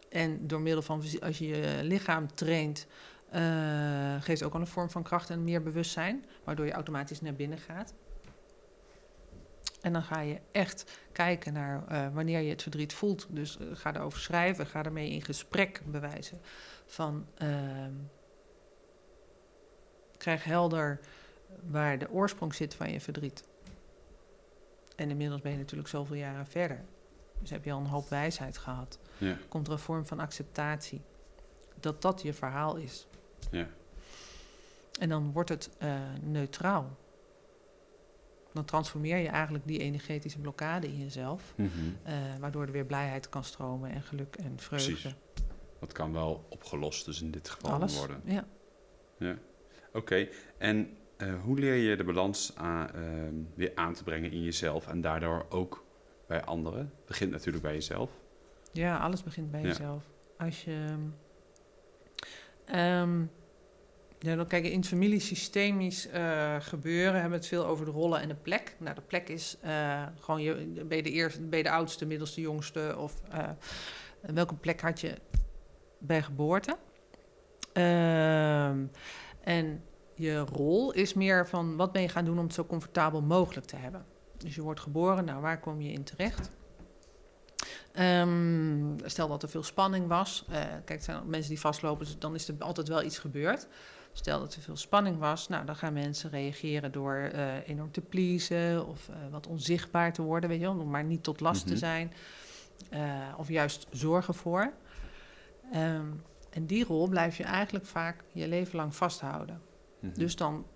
En 0.09 0.47
door 0.47 0.61
middel 0.61 0.83
van, 0.83 1.03
als 1.21 1.39
je 1.39 1.47
je 1.47 1.79
lichaam 1.83 2.35
traint, 2.35 2.87
eh, 3.31 4.23
geeft 4.23 4.43
ook 4.43 4.55
al 4.55 4.61
een 4.61 4.67
vorm 4.67 4.91
van 4.91 5.03
kracht 5.03 5.31
en 5.31 5.45
meer 5.45 5.63
bewustzijn, 5.63 6.25
waardoor 6.45 6.67
je 6.67 6.73
automatisch 6.73 7.21
naar 7.21 7.35
binnen 7.35 7.59
gaat. 7.59 7.95
En 9.81 9.93
dan 9.93 10.03
ga 10.03 10.21
je 10.21 10.41
echt 10.53 10.99
kijken 11.13 11.53
naar 11.53 11.87
eh, 11.89 12.15
wanneer 12.15 12.41
je 12.41 12.51
het 12.51 12.63
verdriet 12.63 12.93
voelt. 12.93 13.27
Dus 13.31 13.59
eh, 13.59 13.67
ga 13.73 13.95
erover 13.95 14.21
schrijven, 14.21 14.67
ga 14.67 14.85
ermee 14.85 15.11
in 15.11 15.23
gesprek 15.23 15.83
bewijzen. 15.87 16.41
Van 16.87 17.27
ehm, 17.35 17.93
krijg 20.17 20.45
helder 20.45 21.01
waar 21.71 21.99
de 21.99 22.11
oorsprong 22.11 22.55
zit 22.55 22.75
van 22.75 22.93
je 22.93 23.01
verdriet. 23.01 23.45
En 24.97 25.11
inmiddels 25.11 25.41
ben 25.41 25.53
je 25.53 25.59
natuurlijk 25.59 25.89
zoveel 25.89 26.17
jaren 26.17 26.47
verder. 26.47 26.85
Dus 27.41 27.51
heb 27.51 27.65
je 27.65 27.73
al 27.73 27.79
een 27.81 27.87
hoop 27.87 28.09
wijsheid 28.09 28.59
gehad. 28.59 28.99
ja, 29.19 29.37
Komt 29.49 29.67
er 29.67 29.73
een 29.73 29.79
vorm 29.79 30.07
van 30.07 30.21
acceptatie. 30.21 31.01
Dat 31.81 32.03
dat 32.03 32.23
je 32.23 32.33
verhaal 32.33 32.77
is. 32.77 33.07
ja, 33.51 33.67
En 35.01 35.09
dan 35.09 35.33
wordt 35.33 35.49
het 35.49 35.71
eh, 35.79 36.01
neutraal. 36.23 36.97
Dan 38.53 38.65
transformeer 38.65 39.17
je 39.17 39.29
eigenlijk 39.29 39.67
die 39.67 39.79
energetische 39.79 40.39
blokkade 40.39 40.87
in 40.87 40.99
jezelf. 40.99 41.55
Mhm. 41.57 41.69
eh, 42.03 42.15
waardoor 42.41 42.63
er 42.63 42.73
weer 42.73 42.85
blijheid 42.87 43.29
kan 43.29 43.45
stromen 43.45 43.91
en 43.91 44.03
geluk 44.03 44.37
en 44.37 44.59
vreugde. 44.59 44.91
Precies. 44.93 45.15
Dat 45.81 45.93
kan 45.93 46.13
wel 46.13 46.47
opgelost, 46.49 47.05
dus 47.05 47.23
in 47.23 47.31
dit 47.31 47.49
geval 47.49 47.71
Alles. 47.71 47.99
worden. 47.99 48.23
Ja. 48.25 48.45
Oké, 49.93 50.29
en 50.59 50.97
eh, 51.17 51.43
hoe 51.43 51.59
leer 51.59 51.75
je 51.75 51.97
de 51.97 52.05
balans 52.05 52.53
aan, 52.57 52.91
ehm, 52.91 53.35
weer 53.55 53.73
aan 53.75 53.95
te 53.95 54.03
brengen 54.05 54.31
in 54.33 54.43
jezelf 54.43 54.87
en 54.89 55.01
daardoor 55.01 55.47
ook 55.49 55.85
bij 56.31 56.45
anderen? 56.45 56.79
Het 56.81 57.07
begint 57.07 57.31
natuurlijk 57.31 57.65
bij 57.65 57.73
jezelf. 57.75 58.11
Ja, 58.73 58.99
alles 58.99 59.23
begint 59.23 59.51
bij 59.51 59.61
Ja. 59.61 59.67
jezelf. 59.67 60.05
Als 60.39 60.65
je. 60.65 60.85
ehm, 62.65 63.21
ja, 64.19 64.37
dan 64.37 64.47
kijk, 64.47 64.65
in 64.65 64.79
het 64.79 64.89
familiesystemisch 64.89 66.07
eh, 66.09 66.57
gebeuren 66.61 67.13
hebben 67.13 67.31
we 67.31 67.37
het 67.37 67.47
veel 67.47 67.67
over 67.67 67.85
de 67.85 67.91
rollen 67.91 68.21
en 68.21 68.29
de 68.29 68.35
plek. 68.35 68.77
Nou, 68.79 68.95
de 68.95 69.01
plek 69.01 69.29
is 69.29 69.57
eh, 69.61 70.03
gewoon, 70.19 70.43
je, 70.43 70.85
ben, 70.89 70.97
je 70.97 71.03
de 71.03 71.11
eerste, 71.11 71.41
ben 71.43 71.59
je 71.59 71.65
de 71.65 71.71
oudste, 71.71 72.07
middelste, 72.07 72.41
jongste? 72.41 72.95
Of 72.99 73.21
eh, 73.31 73.49
welke 74.21 74.55
plek 74.55 74.81
had 74.81 75.01
je 75.01 75.15
bij 75.99 76.23
geboorte? 76.23 76.77
Ehm, 77.73 78.85
en 79.41 79.83
je 80.15 80.39
rol 80.39 80.93
is 80.93 81.15
meer 81.15 81.49
van 81.49 81.77
wat 81.77 81.93
ben 81.93 82.03
je 82.03 82.09
gaan 82.09 82.25
doen 82.25 82.39
om 82.39 82.45
het 82.45 82.55
zo 82.55 82.65
comfortabel 82.65 83.23
mogelijk 83.23 83.67
te 83.67 83.77
hebben. 83.77 84.05
Dus 84.41 84.55
je 84.55 84.63
wordt 84.63 84.81
geboren, 84.81 85.25
nou 85.25 85.41
waar 85.41 85.61
kom 85.61 85.81
je 85.81 85.93
in 85.93 86.05
terecht? 86.05 86.51
Ehm, 87.93 88.99
stel 89.05 89.29
dat 89.29 89.43
er 89.43 89.49
veel 89.49 89.63
spanning 89.63 90.07
was. 90.07 90.45
eh, 90.51 90.63
kijk, 90.85 91.03
zijn 91.03 91.29
mensen 91.31 91.51
die 91.51 91.61
vastlopen, 91.61 92.05
dus 92.05 92.19
dan 92.19 92.35
is 92.35 92.49
er 92.49 92.55
altijd 92.59 92.89
wel 92.89 93.03
iets 93.03 93.19
gebeurd. 93.19 93.69
Stel 94.13 94.41
dat 94.41 94.55
er 94.55 94.63
veel 94.63 94.77
spanning 94.77 95.19
was, 95.19 95.49
nou, 95.49 95.65
dan 95.67 95.77
gaan 95.77 95.93
mensen 95.93 96.31
reageren 96.31 96.93
door 96.93 97.15
eh, 97.17 97.69
enorm 97.69 97.91
te 97.91 98.01
pleasen 98.01 98.87
of 98.87 99.09
eh, 99.09 99.17
wat 99.31 99.47
onzichtbaar 99.47 100.13
te 100.13 100.23
worden, 100.23 100.49
weet 100.51 100.61
je 100.61 100.65
wel, 100.65 100.79
om 100.81 100.91
maar 100.91 101.05
niet 101.05 101.23
tot 101.23 101.41
last 101.41 101.65
Mhm. 101.65 101.73
te 101.73 101.79
zijn. 101.79 102.13
Eh, 102.91 103.35
of 103.37 103.49
juist 103.49 103.87
zorgen 103.91 104.35
voor. 104.35 104.73
Ehm, 105.73 106.07
en 106.51 106.67
die 106.67 106.85
rol 106.85 107.09
blijf 107.09 107.37
je 107.37 107.45
eigenlijk 107.45 107.87
vaak 107.87 108.25
je 108.33 108.49
leven 108.49 108.77
lang 108.77 108.95
vasthouden. 108.97 109.61
Mhm. 110.01 110.15
Dus 110.15 110.37
dan 110.37 110.67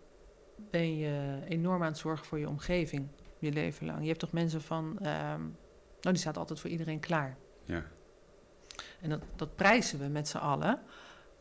ben 0.70 0.96
je 0.96 1.40
enorm 1.48 1.82
aan 1.82 1.88
het 1.88 1.98
zorgen 1.98 2.26
voor 2.26 2.38
je 2.38 2.48
omgeving, 2.48 3.08
je 3.44 3.52
leven 3.52 3.86
lang. 3.86 4.00
Je 4.00 4.06
hebt 4.08 4.18
toch 4.20 4.32
mensen 4.32 4.62
van, 4.62 4.98
ehm, 4.98 5.40
nou 5.40 5.52
die 6.00 6.16
staat 6.16 6.36
altijd 6.36 6.60
voor 6.60 6.70
iedereen 6.70 7.00
klaar. 7.00 7.36
Ja, 7.64 7.84
En 9.00 9.08
dat, 9.10 9.20
dat 9.36 9.56
prijzen 9.56 9.98
we 9.98 10.06
met 10.06 10.28
z'n 10.28 10.36
allen. 10.36 10.80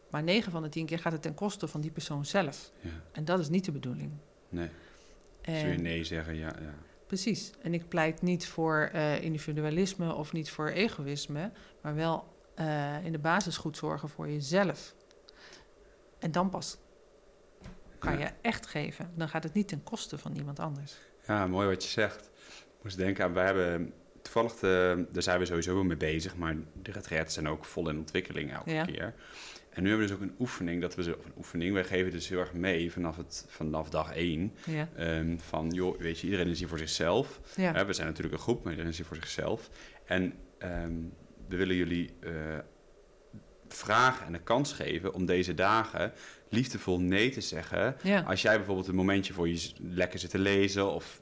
Maar 0.09 0.23
9 0.23 0.51
van 0.51 0.61
de 0.61 0.69
10 0.69 0.85
keer 0.85 0.99
gaat 0.99 1.11
het 1.11 1.21
ten 1.21 1.33
koste 1.33 1.67
van 1.67 1.81
die 1.81 1.91
persoon 1.91 2.25
zelf. 2.25 2.71
ja, 2.79 2.89
En 3.11 3.25
dat 3.25 3.39
is 3.39 3.49
niet 3.49 3.65
de 3.65 3.71
bedoeling. 3.71 4.11
nee. 4.49 4.69
En, 5.41 5.59
Zul 5.59 5.69
je 5.69 5.77
nee 5.77 6.03
zeggen? 6.03 6.35
Ja, 6.35 6.53
ja. 6.61 6.73
Precies. 7.07 7.51
En 7.61 7.73
ik 7.73 7.87
pleit 7.87 8.21
niet 8.21 8.47
voor 8.47 8.89
eh, 8.93 9.21
individualisme 9.21 10.13
of 10.13 10.33
niet 10.33 10.49
voor 10.49 10.67
egoïsme, 10.69 11.51
maar 11.81 11.95
wel 11.95 12.27
eh, 12.55 13.05
in 13.05 13.11
de 13.11 13.19
basis 13.19 13.57
goed 13.57 13.77
zorgen 13.77 14.09
voor 14.09 14.29
jezelf. 14.29 14.95
En 16.19 16.31
dan 16.31 16.49
pas 16.49 16.77
kan 17.99 18.13
Ja. 18.13 18.19
je 18.19 18.31
echt 18.41 18.65
geven. 18.67 19.11
Dan 19.15 19.29
gaat 19.29 19.43
het 19.43 19.53
niet 19.53 19.67
ten 19.67 19.83
koste 19.83 20.17
van 20.17 20.35
iemand 20.35 20.59
anders. 20.59 20.97
Ja, 21.27 21.47
mooi 21.47 21.67
wat 21.67 21.83
je 21.83 21.89
zegt. 21.89 22.29
Ik 22.77 22.83
moest 22.83 22.97
denken 22.97 23.23
aan, 23.23 23.33
wij 23.33 23.45
hebben 23.45 23.93
toevallig, 24.21 24.53
de, 24.55 25.05
daar 25.11 25.23
zijn 25.23 25.39
we 25.39 25.45
sowieso 25.45 25.73
wel 25.73 25.83
mee 25.83 25.97
bezig, 25.97 26.35
maar 26.35 26.55
de 26.81 26.91
retraites 26.91 27.33
zijn 27.33 27.47
ook 27.47 27.65
vol 27.65 27.89
in 27.89 27.97
ontwikkeling 27.97 28.53
elke 28.53 28.71
Ja. 28.71 28.85
keer. 28.85 29.13
En 29.69 29.83
nu 29.83 29.89
hebben 29.89 30.07
we 30.07 30.13
dus 30.13 30.21
ook 30.21 30.29
een 30.29 30.35
oefening, 30.39 30.81
dat 30.81 30.95
we 30.95 31.03
ze, 31.03 31.17
of 31.17 31.25
een 31.25 31.33
oefening, 31.37 31.73
wij 31.73 31.83
geven 31.83 32.11
dus 32.11 32.29
heel 32.29 32.39
erg 32.39 32.53
mee 32.53 32.91
vanaf, 32.91 33.17
het, 33.17 33.45
vanaf 33.49 33.89
dag 33.89 34.13
één. 34.15 34.53
Ja, 34.65 34.89
ehm, 34.95 35.37
van, 35.37 35.69
joh, 35.69 35.99
weet 35.99 36.19
je, 36.19 36.25
iedereen 36.25 36.47
is 36.47 36.59
hier 36.59 36.67
voor 36.67 36.77
zichzelf. 36.77 37.39
ja. 37.55 37.85
We 37.85 37.93
zijn 37.93 38.07
natuurlijk 38.07 38.35
een 38.35 38.41
groep, 38.41 38.61
maar 38.63 38.71
iedereen 38.71 38.91
is 38.91 38.97
hier 38.97 39.05
voor 39.07 39.15
zichzelf. 39.15 39.69
En 40.05 40.33
ehm, 40.57 40.93
we 41.47 41.55
willen 41.55 41.75
jullie 41.75 42.13
eh, 42.19 42.31
vragen 43.75 44.25
en 44.25 44.31
de 44.31 44.39
kans 44.39 44.73
geven 44.73 45.13
om 45.13 45.25
deze 45.25 45.53
dagen 45.53 46.11
liefdevol 46.49 46.99
nee 46.99 47.29
te 47.29 47.41
zeggen 47.41 47.95
ja. 48.03 48.21
als 48.21 48.41
jij 48.41 48.57
bijvoorbeeld 48.57 48.87
een 48.87 48.95
momentje 48.95 49.33
voor 49.33 49.49
je 49.49 49.71
lekker 49.81 50.19
zit 50.19 50.29
te 50.29 50.39
lezen 50.39 50.91
of 50.91 51.21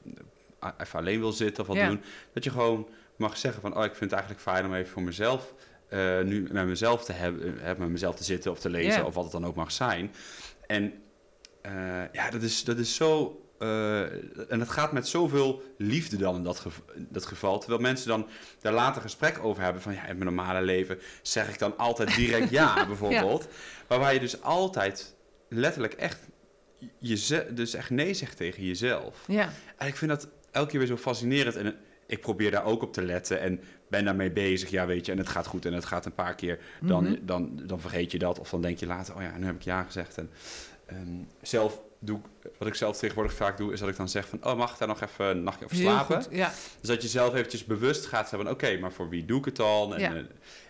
eh, 0.60 0.70
even 0.78 0.98
alleen 0.98 1.20
wil 1.20 1.32
zitten 1.32 1.62
of 1.62 1.68
wat 1.68 1.76
Ja. 1.76 1.88
doen, 1.88 2.00
dat 2.32 2.44
je 2.44 2.50
gewoon 2.50 2.88
mag 3.16 3.36
zeggen 3.36 3.60
van, 3.62 3.76
oh, 3.76 3.84
ik 3.84 3.94
vind 3.94 4.10
het 4.10 4.12
eigenlijk 4.12 4.40
fijn 4.40 4.64
om 4.66 4.74
even 4.74 4.92
voor 4.92 5.02
mezelf 5.02 5.54
eh, 5.88 6.20
nu 6.20 6.48
met 6.52 6.66
mezelf 6.66 7.04
te 7.04 7.12
hebben, 7.12 7.62
eh, 7.64 7.76
met 7.76 7.88
mezelf 7.88 8.16
te 8.16 8.24
zitten 8.24 8.50
of 8.50 8.58
te 8.58 8.70
lezen 8.70 9.06
of 9.06 9.14
wat 9.14 9.22
het 9.22 9.32
dan 9.32 9.46
ook 9.46 9.54
mag 9.54 9.72
zijn. 9.72 10.10
En 10.66 10.92
ja, 12.12 12.30
dat 12.30 12.42
is, 12.42 12.64
dat 12.64 12.78
is 12.78 12.94
zo. 12.94 13.41
Eh, 13.62 14.00
en 14.52 14.60
het 14.60 14.68
gaat 14.68 14.92
met 14.92 15.08
zoveel 15.08 15.62
liefde 15.78 16.16
dan 16.16 16.36
in 16.36 16.42
dat, 16.42 16.58
gev- 16.60 16.78
dat 16.96 17.24
geval. 17.26 17.58
Terwijl 17.58 17.80
mensen 17.82 18.08
dan 18.08 18.26
daar 18.60 18.72
later 18.72 19.02
gesprek 19.02 19.38
over 19.44 19.62
hebben 19.62 19.82
van 19.82 19.94
ja, 19.94 20.00
in 20.06 20.18
mijn 20.18 20.34
normale 20.34 20.62
leven 20.62 20.98
zeg 21.22 21.48
ik 21.48 21.58
dan 21.58 21.76
altijd 21.78 22.14
direct 22.14 22.50
ja, 22.50 22.86
bijvoorbeeld. 22.86 23.48
Maar 23.88 23.98
waar 23.98 24.14
je 24.14 24.20
dus 24.20 24.42
altijd 24.42 25.14
letterlijk 25.48 25.92
echt 25.92 26.18
je 26.98 27.46
dus 27.54 27.74
echt 27.74 27.90
nee 27.90 28.14
zegt 28.14 28.36
tegen 28.36 28.64
jezelf. 28.64 29.24
ja. 29.26 29.48
En 29.76 29.86
ik 29.86 29.96
vind 29.96 30.10
dat 30.10 30.28
elke 30.50 30.68
keer 30.70 30.78
weer 30.78 30.88
zo 30.88 30.96
fascinerend. 30.96 31.56
En 31.56 31.74
ik 32.06 32.20
probeer 32.20 32.50
daar 32.50 32.64
ook 32.64 32.82
op 32.82 32.92
te 32.92 33.02
letten 33.02 33.40
en 33.40 33.60
ben 33.88 34.04
daarmee 34.04 34.30
bezig. 34.30 34.70
Ja, 34.70 34.86
weet 34.86 35.06
je, 35.06 35.12
en 35.12 35.18
het 35.18 35.28
gaat 35.28 35.46
goed 35.46 35.64
en 35.66 35.72
het 35.72 35.84
gaat 35.84 36.06
een 36.06 36.14
paar 36.14 36.34
keer. 36.34 36.58
Dan, 36.80 37.04
Mhm. 37.04 37.16
dan, 37.22 37.60
dan 37.66 37.80
vergeet 37.80 38.12
je 38.12 38.18
dat. 38.18 38.38
Of 38.38 38.50
dan 38.50 38.60
denk 38.62 38.78
je 38.78 38.86
later, 38.86 39.14
oh 39.14 39.22
ja, 39.22 39.36
nu 39.38 39.44
heb 39.46 39.54
ik 39.54 39.62
ja 39.62 39.82
gezegd. 39.82 40.18
En 40.18 40.30
ehm, 40.86 40.98
zelf 41.42 41.80
doe, 42.04 42.18
ik- 42.42 42.50
wat 42.58 42.68
ik 42.68 42.74
zelf 42.74 42.96
tegenwoordig 42.98 43.34
vaak 43.34 43.56
doe, 43.56 43.72
is 43.72 43.80
dat 43.80 43.88
ik 43.88 43.96
dan 43.96 44.08
zeg 44.08 44.28
van, 44.28 44.44
oh, 44.44 44.56
mag 44.56 44.72
ik 44.72 44.78
daar 44.78 44.88
nog 44.88 45.00
even 45.00 45.26
een 45.26 45.42
nachtje 45.42 45.64
over 45.64 45.76
slapen? 45.76 46.22
goed, 46.22 46.32
ja. 46.34 46.52
Dus 46.80 46.88
dat 46.88 47.02
je 47.02 47.08
zelf 47.08 47.34
eventjes 47.34 47.64
bewust 47.64 48.06
gaat 48.06 48.28
van, 48.28 48.48
oké, 48.50 48.78
maar 48.78 48.92
voor 48.92 49.08
wie 49.08 49.24
doe 49.24 49.38
ik 49.38 49.44
het 49.44 49.56
dan? 49.56 49.94
En, 49.94 50.00
Ja. 50.00 50.14
eh, 50.14 50.22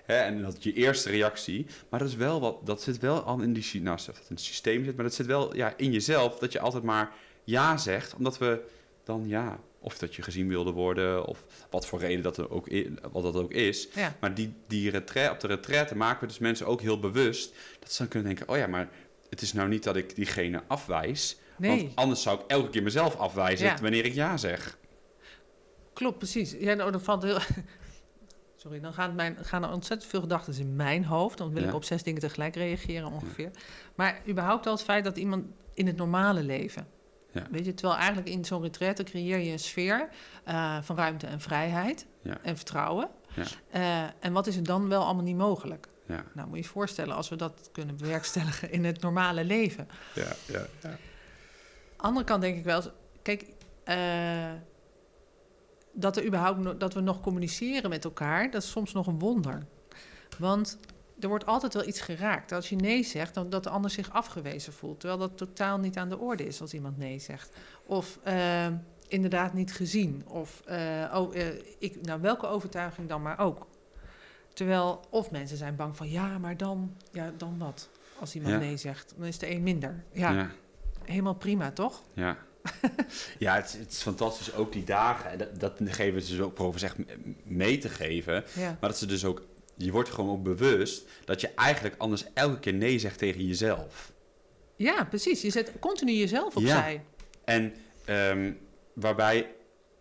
hè, 0.05 0.17
en 0.17 0.43
dat 0.43 0.63
je 0.63 0.73
eerste 0.73 1.11
reactie. 1.11 1.67
Maar 1.89 2.01
dat 2.01 2.09
is 2.09 2.15
wel 2.17 2.41
wat, 2.41 2.67
dat 2.67 2.83
zit 2.83 2.99
wel 2.99 3.21
al 3.23 3.41
in 3.41 3.53
die, 3.53 3.83
nou, 3.83 3.97
dat 4.07 4.17
in 4.17 4.23
het 4.29 4.41
systeem 4.41 4.85
zit, 4.85 4.95
maar 4.97 5.05
dat 5.05 5.15
zit 5.15 5.27
wel 5.27 5.57
ja, 5.57 5.75
in 5.77 5.93
jezelf, 5.93 6.39
dat 6.39 6.53
je 6.53 6.61
altijd 6.61 6.83
maar 6.83 7.11
ja 7.45 7.77
zegt, 7.77 8.15
omdat 8.15 8.39
we 8.39 8.61
dan 9.05 9.25
ja, 9.27 9.59
of 9.79 9.99
dat 9.99 10.15
je 10.15 10.23
gezien 10.23 10.49
wilde 10.49 10.71
worden, 10.71 11.25
of 11.27 11.45
wat 11.71 11.87
voor 11.87 11.99
reden 11.99 12.23
dat 12.23 12.37
er 12.37 12.51
ook, 12.51 12.69
wat 13.13 13.23
dat 13.23 13.37
ook 13.37 13.53
is. 13.53 13.89
ja. 13.95 14.17
Maar 14.21 14.35
die, 14.35 14.53
die 14.67 14.91
retrait, 14.91 15.31
op 15.31 15.41
de 15.41 15.47
retraite 15.47 15.97
maken 15.97 16.21
we 16.21 16.27
dus 16.27 16.39
mensen 16.39 16.67
ook 16.67 16.81
heel 16.81 17.01
bewust, 17.01 17.55
dat 17.81 17.93
ze 17.93 17.99
dan 17.99 18.09
kunnen 18.09 18.35
denken, 18.35 18.49
oh 18.55 18.59
ja, 18.59 18.67
maar 18.67 18.89
het 19.33 19.43
is 19.43 19.53
nou 19.53 19.69
niet 19.69 19.83
dat 19.85 19.97
ik 19.97 20.15
diegene 20.15 20.63
afwijs, 20.67 21.37
Nee, 21.57 21.71
want 21.83 21.97
anders 21.97 22.23
zou 22.23 22.41
ik 22.41 22.45
elke 22.47 22.69
keer 22.71 22.83
mezelf 22.83 23.17
afwijzen 23.17 23.67
Ja. 23.67 23.77
wanneer 23.81 24.05
ik 24.05 24.15
ja 24.15 24.37
zeg. 24.37 24.79
klopt, 25.93 26.19
precies. 26.19 26.53
Ja, 26.59 26.75
nou, 26.75 26.91
dat 26.93 27.03
valt 27.03 27.23
heel... 27.23 27.39
Sorry, 28.57 28.81
dan 28.81 28.93
gaan, 28.93 29.15
mijn, 29.15 29.37
gaan 29.41 29.63
er 29.65 29.71
ontzettend 29.73 30.11
veel 30.11 30.21
gedachten 30.21 30.59
in 30.59 30.77
mijn 30.77 31.05
hoofd. 31.05 31.39
Dan 31.39 31.53
wil 31.53 31.63
Ja. 31.63 31.69
ik 31.69 31.75
op 31.75 31.85
zes 31.85 32.03
dingen 32.03 32.21
tegelijk 32.21 32.55
reageren 32.55 33.13
ongeveer. 33.13 33.51
Maar 33.95 34.21
überhaupt 34.29 34.67
al 34.67 34.73
het 34.73 34.83
feit 34.83 35.05
dat 35.05 35.17
iemand 35.17 35.45
in 35.75 35.87
het 35.87 35.97
normale 35.97 36.43
leven... 36.43 36.87
Ja. 37.33 37.47
Weet 37.51 37.65
je, 37.65 37.75
terwijl 37.75 37.99
eigenlijk 37.99 38.29
in 38.29 38.45
zo'n 38.45 38.63
retraite 38.63 39.03
creëer 39.03 39.39
je 39.39 39.51
een 39.53 39.59
sfeer 39.59 40.09
eh, 40.45 40.83
van 40.83 40.97
ruimte 40.97 41.27
en 41.27 41.41
vrijheid 41.41 42.07
en 42.43 42.57
vertrouwen. 42.57 43.09
Ja. 43.35 43.45
Eh, 43.71 44.11
en 44.21 44.33
wat 44.33 44.47
is 44.47 44.57
er 44.57 44.63
dan 44.63 44.89
wel 44.89 45.05
allemaal 45.05 45.25
niet 45.25 45.37
mogelijk? 45.37 45.89
Ja, 46.07 46.25
Nou, 46.35 46.49
moet 46.49 46.57
je 46.57 46.63
je 46.63 46.69
voorstellen 46.69 47.17
als 47.17 47.29
we 47.29 47.37
dat 47.37 47.69
kunnen 47.73 47.97
bewerkstelligen 47.97 48.73
in 48.73 48.85
het 48.85 49.01
normale 49.01 49.45
leven. 49.45 49.89
ja, 50.15 50.33
ja. 50.47 50.67
ja. 50.83 50.97
andere 51.97 52.27
kant 52.27 52.43
denk 52.43 52.57
ik 52.57 52.65
wel, 52.65 52.83
kijk, 53.23 53.47
eh, 53.85 54.53
dat, 55.93 56.17
er 56.17 56.27
überhaupt 56.27 56.81
dat 56.81 56.95
we 56.95 57.01
nog 57.01 57.21
communiceren 57.21 57.91
met 57.91 58.05
elkaar, 58.05 58.51
dat 58.51 58.63
is 58.63 58.71
soms 58.71 58.93
nog 58.93 59.07
een 59.07 59.19
wonder. 59.19 59.67
Want 60.39 60.79
er 61.21 61.29
wordt 61.29 61.47
altijd 61.47 61.75
wel 61.75 61.87
iets 61.87 62.01
geraakt. 62.01 62.53
Als 62.53 62.69
je 62.69 62.77
nee 62.77 63.03
zegt, 63.03 63.35
dan 63.35 63.51
dat 63.51 63.63
de 63.65 63.71
ander 63.71 63.91
zich 63.91 64.13
afgewezen 64.13 64.73
voelt. 64.73 65.01
Terwijl 65.01 65.21
dat 65.21 65.37
totaal 65.37 65.79
niet 65.79 65.97
aan 65.97 66.09
de 66.09 66.19
orde 66.19 66.47
is 66.47 66.61
als 66.61 66.75
iemand 66.75 66.99
nee 66.99 67.19
zegt. 67.19 67.51
Of 67.87 68.19
eh, 68.23 68.67
inderdaad 69.09 69.53
niet 69.53 69.73
gezien. 69.73 70.23
Of 70.27 70.63
eh, 70.65 71.15
oh, 71.15 71.35
ik, 71.79 72.03
nou, 72.03 72.21
welke 72.21 72.47
overtuiging 72.47 73.09
dan 73.09 73.23
maar 73.23 73.39
ook. 73.39 73.67
Terwijl, 74.55 75.05
of 75.11 75.31
mensen 75.31 75.57
zijn 75.57 75.77
bang 75.77 75.97
van, 75.97 76.11
ja, 76.11 76.39
maar 76.39 76.57
dan, 76.57 76.97
ja, 77.13 77.33
dan 77.37 77.59
wat? 77.59 77.89
Als 78.19 78.35
iemand 78.35 78.53
Ja. 78.53 78.59
nee 78.59 78.77
zegt, 78.77 79.15
dan 79.17 79.27
is 79.27 79.39
de 79.39 79.51
een 79.51 79.63
minder. 79.63 80.05
Ja, 80.13 80.31
ja. 80.31 80.51
helemaal 81.05 81.35
prima, 81.35 81.71
toch? 81.71 82.03
Ja, 82.15 82.37
ja 83.39 83.55
het, 83.55 83.67
is- 83.67 83.73
het 83.79 83.93
is 83.93 84.03
fantastisch 84.03 84.55
ook 84.55 84.73
die 84.73 84.85
dagen. 84.85 85.31
En 85.31 85.39
dat, 85.39 85.59
dat 85.61 85.73
geven 85.85 86.23
ze 86.23 86.31
dus 86.31 86.41
ook 86.41 86.55
proberen 86.55 86.85
echt 86.89 86.97
mee 87.45 87.79
te 87.79 87.89
geven. 87.89 88.45
Ja. 88.55 88.77
Maar 88.81 88.89
dat 88.91 88.99
ze 88.99 89.07
dus 89.07 89.25
ook, 89.25 89.43
je 89.77 89.91
wordt 89.93 90.09
gewoon 90.09 90.31
ook 90.31 90.43
bewust 90.43 91.05
dat 91.25 91.41
je 91.41 91.49
eigenlijk 91.55 91.95
anders 91.99 92.25
elke 92.35 92.59
keer 92.59 92.75
nee 92.75 92.99
zegt 92.99 93.19
tegen 93.19 93.47
jezelf. 93.47 94.13
Ja, 94.77 95.05
precies. 95.05 95.43
Je 95.43 95.51
zet 95.51 95.73
continu 95.81 96.13
jezelf 96.13 96.57
opzij. 96.57 97.05
En 97.45 97.75
ehm, 98.05 98.53
waarbij 98.93 99.55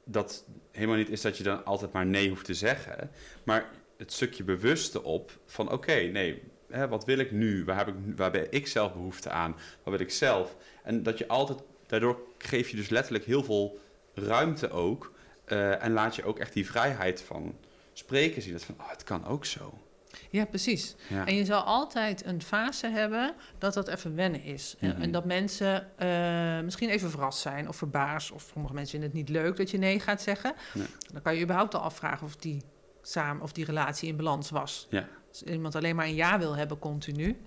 dat 0.05 0.43
helemaal 0.71 0.97
niet 0.97 1.09
is 1.09 1.21
dat 1.21 1.37
je 1.37 1.43
dan 1.43 1.65
altijd 1.65 1.91
maar 1.93 2.05
nee 2.05 2.29
hoeft 2.29 2.45
te 2.45 2.53
zeggen. 2.53 3.11
Maar 3.43 3.69
het 4.01 4.11
stukje 4.13 4.43
bewuste 4.43 5.03
op 5.03 5.39
van 5.45 5.71
oké, 5.71 5.93
nee, 5.95 6.41
hè, 6.69 6.87
wat 6.87 7.05
wil 7.05 7.17
ik 7.17 7.31
nu? 7.31 7.63
Waar 7.65 7.77
heb 7.77 7.87
ik, 7.87 7.93
waar 8.15 8.31
ben 8.31 8.47
ik 8.51 8.67
zelf 8.67 8.93
behoefte 8.93 9.29
aan? 9.29 9.51
Wat 9.83 9.93
wil 9.93 9.99
ik 10.05 10.11
zelf? 10.11 10.55
En 10.83 11.03
dat 11.03 11.17
je 11.17 11.27
altijd, 11.27 11.59
daardoor 11.87 12.19
geef 12.37 12.69
je 12.69 12.75
dus 12.75 12.89
letterlijk 12.89 13.25
heel 13.25 13.43
veel 13.43 13.79
ruimte 14.13 14.69
ook. 14.69 15.11
eh, 15.45 15.83
en 15.83 15.91
laat 15.91 16.15
je 16.15 16.23
ook 16.23 16.39
echt 16.39 16.53
die 16.53 16.65
vrijheid 16.65 17.21
van 17.21 17.55
spreken 17.93 18.41
zien. 18.41 18.51
Dat 18.53 18.63
van, 18.63 18.75
oh, 18.79 18.89
het 18.89 19.03
kan 19.03 19.25
ook 19.25 19.45
zo. 19.45 19.73
Ja, 20.29 20.45
precies. 20.45 20.95
Ja, 21.09 21.25
En 21.27 21.35
je 21.35 21.45
zal 21.45 21.61
altijd 21.61 22.25
een 22.25 22.41
fase 22.41 22.87
hebben 22.87 23.33
dat 23.57 23.73
dat 23.73 23.87
even 23.87 24.15
wennen 24.15 24.43
is. 24.43 24.75
En- 24.79 24.89
Mhm. 24.89 25.01
En 25.01 25.11
dat 25.11 25.25
mensen 25.25 25.97
eh, 25.97 26.59
misschien 26.63 26.89
even 26.89 27.09
verrast 27.09 27.39
zijn 27.39 27.67
of 27.67 27.75
verbaasd. 27.75 28.31
Of 28.31 28.49
sommige 28.53 28.73
mensen 28.73 28.99
vinden 28.99 29.09
het 29.19 29.27
niet 29.27 29.37
leuk 29.37 29.57
dat 29.57 29.71
je 29.71 29.77
nee 29.77 29.99
gaat 29.99 30.21
zeggen. 30.21 30.53
Nee. 30.73 30.87
Dan 31.13 31.21
kan 31.21 31.35
je 31.35 31.41
überhaupt 31.43 31.75
al 31.75 31.81
afvragen 31.81 32.25
of 32.27 32.35
die, 32.35 32.61
samen, 33.01 33.43
of 33.43 33.51
die 33.51 33.65
relatie 33.65 34.09
in 34.09 34.15
balans 34.15 34.49
was. 34.49 34.87
Ja. 34.89 35.07
Als 35.29 35.43
iemand 35.43 35.75
alleen 35.75 35.95
maar 35.95 36.05
een 36.05 36.15
ja 36.15 36.39
wil 36.39 36.55
hebben 36.55 36.79
continu. 36.79 37.37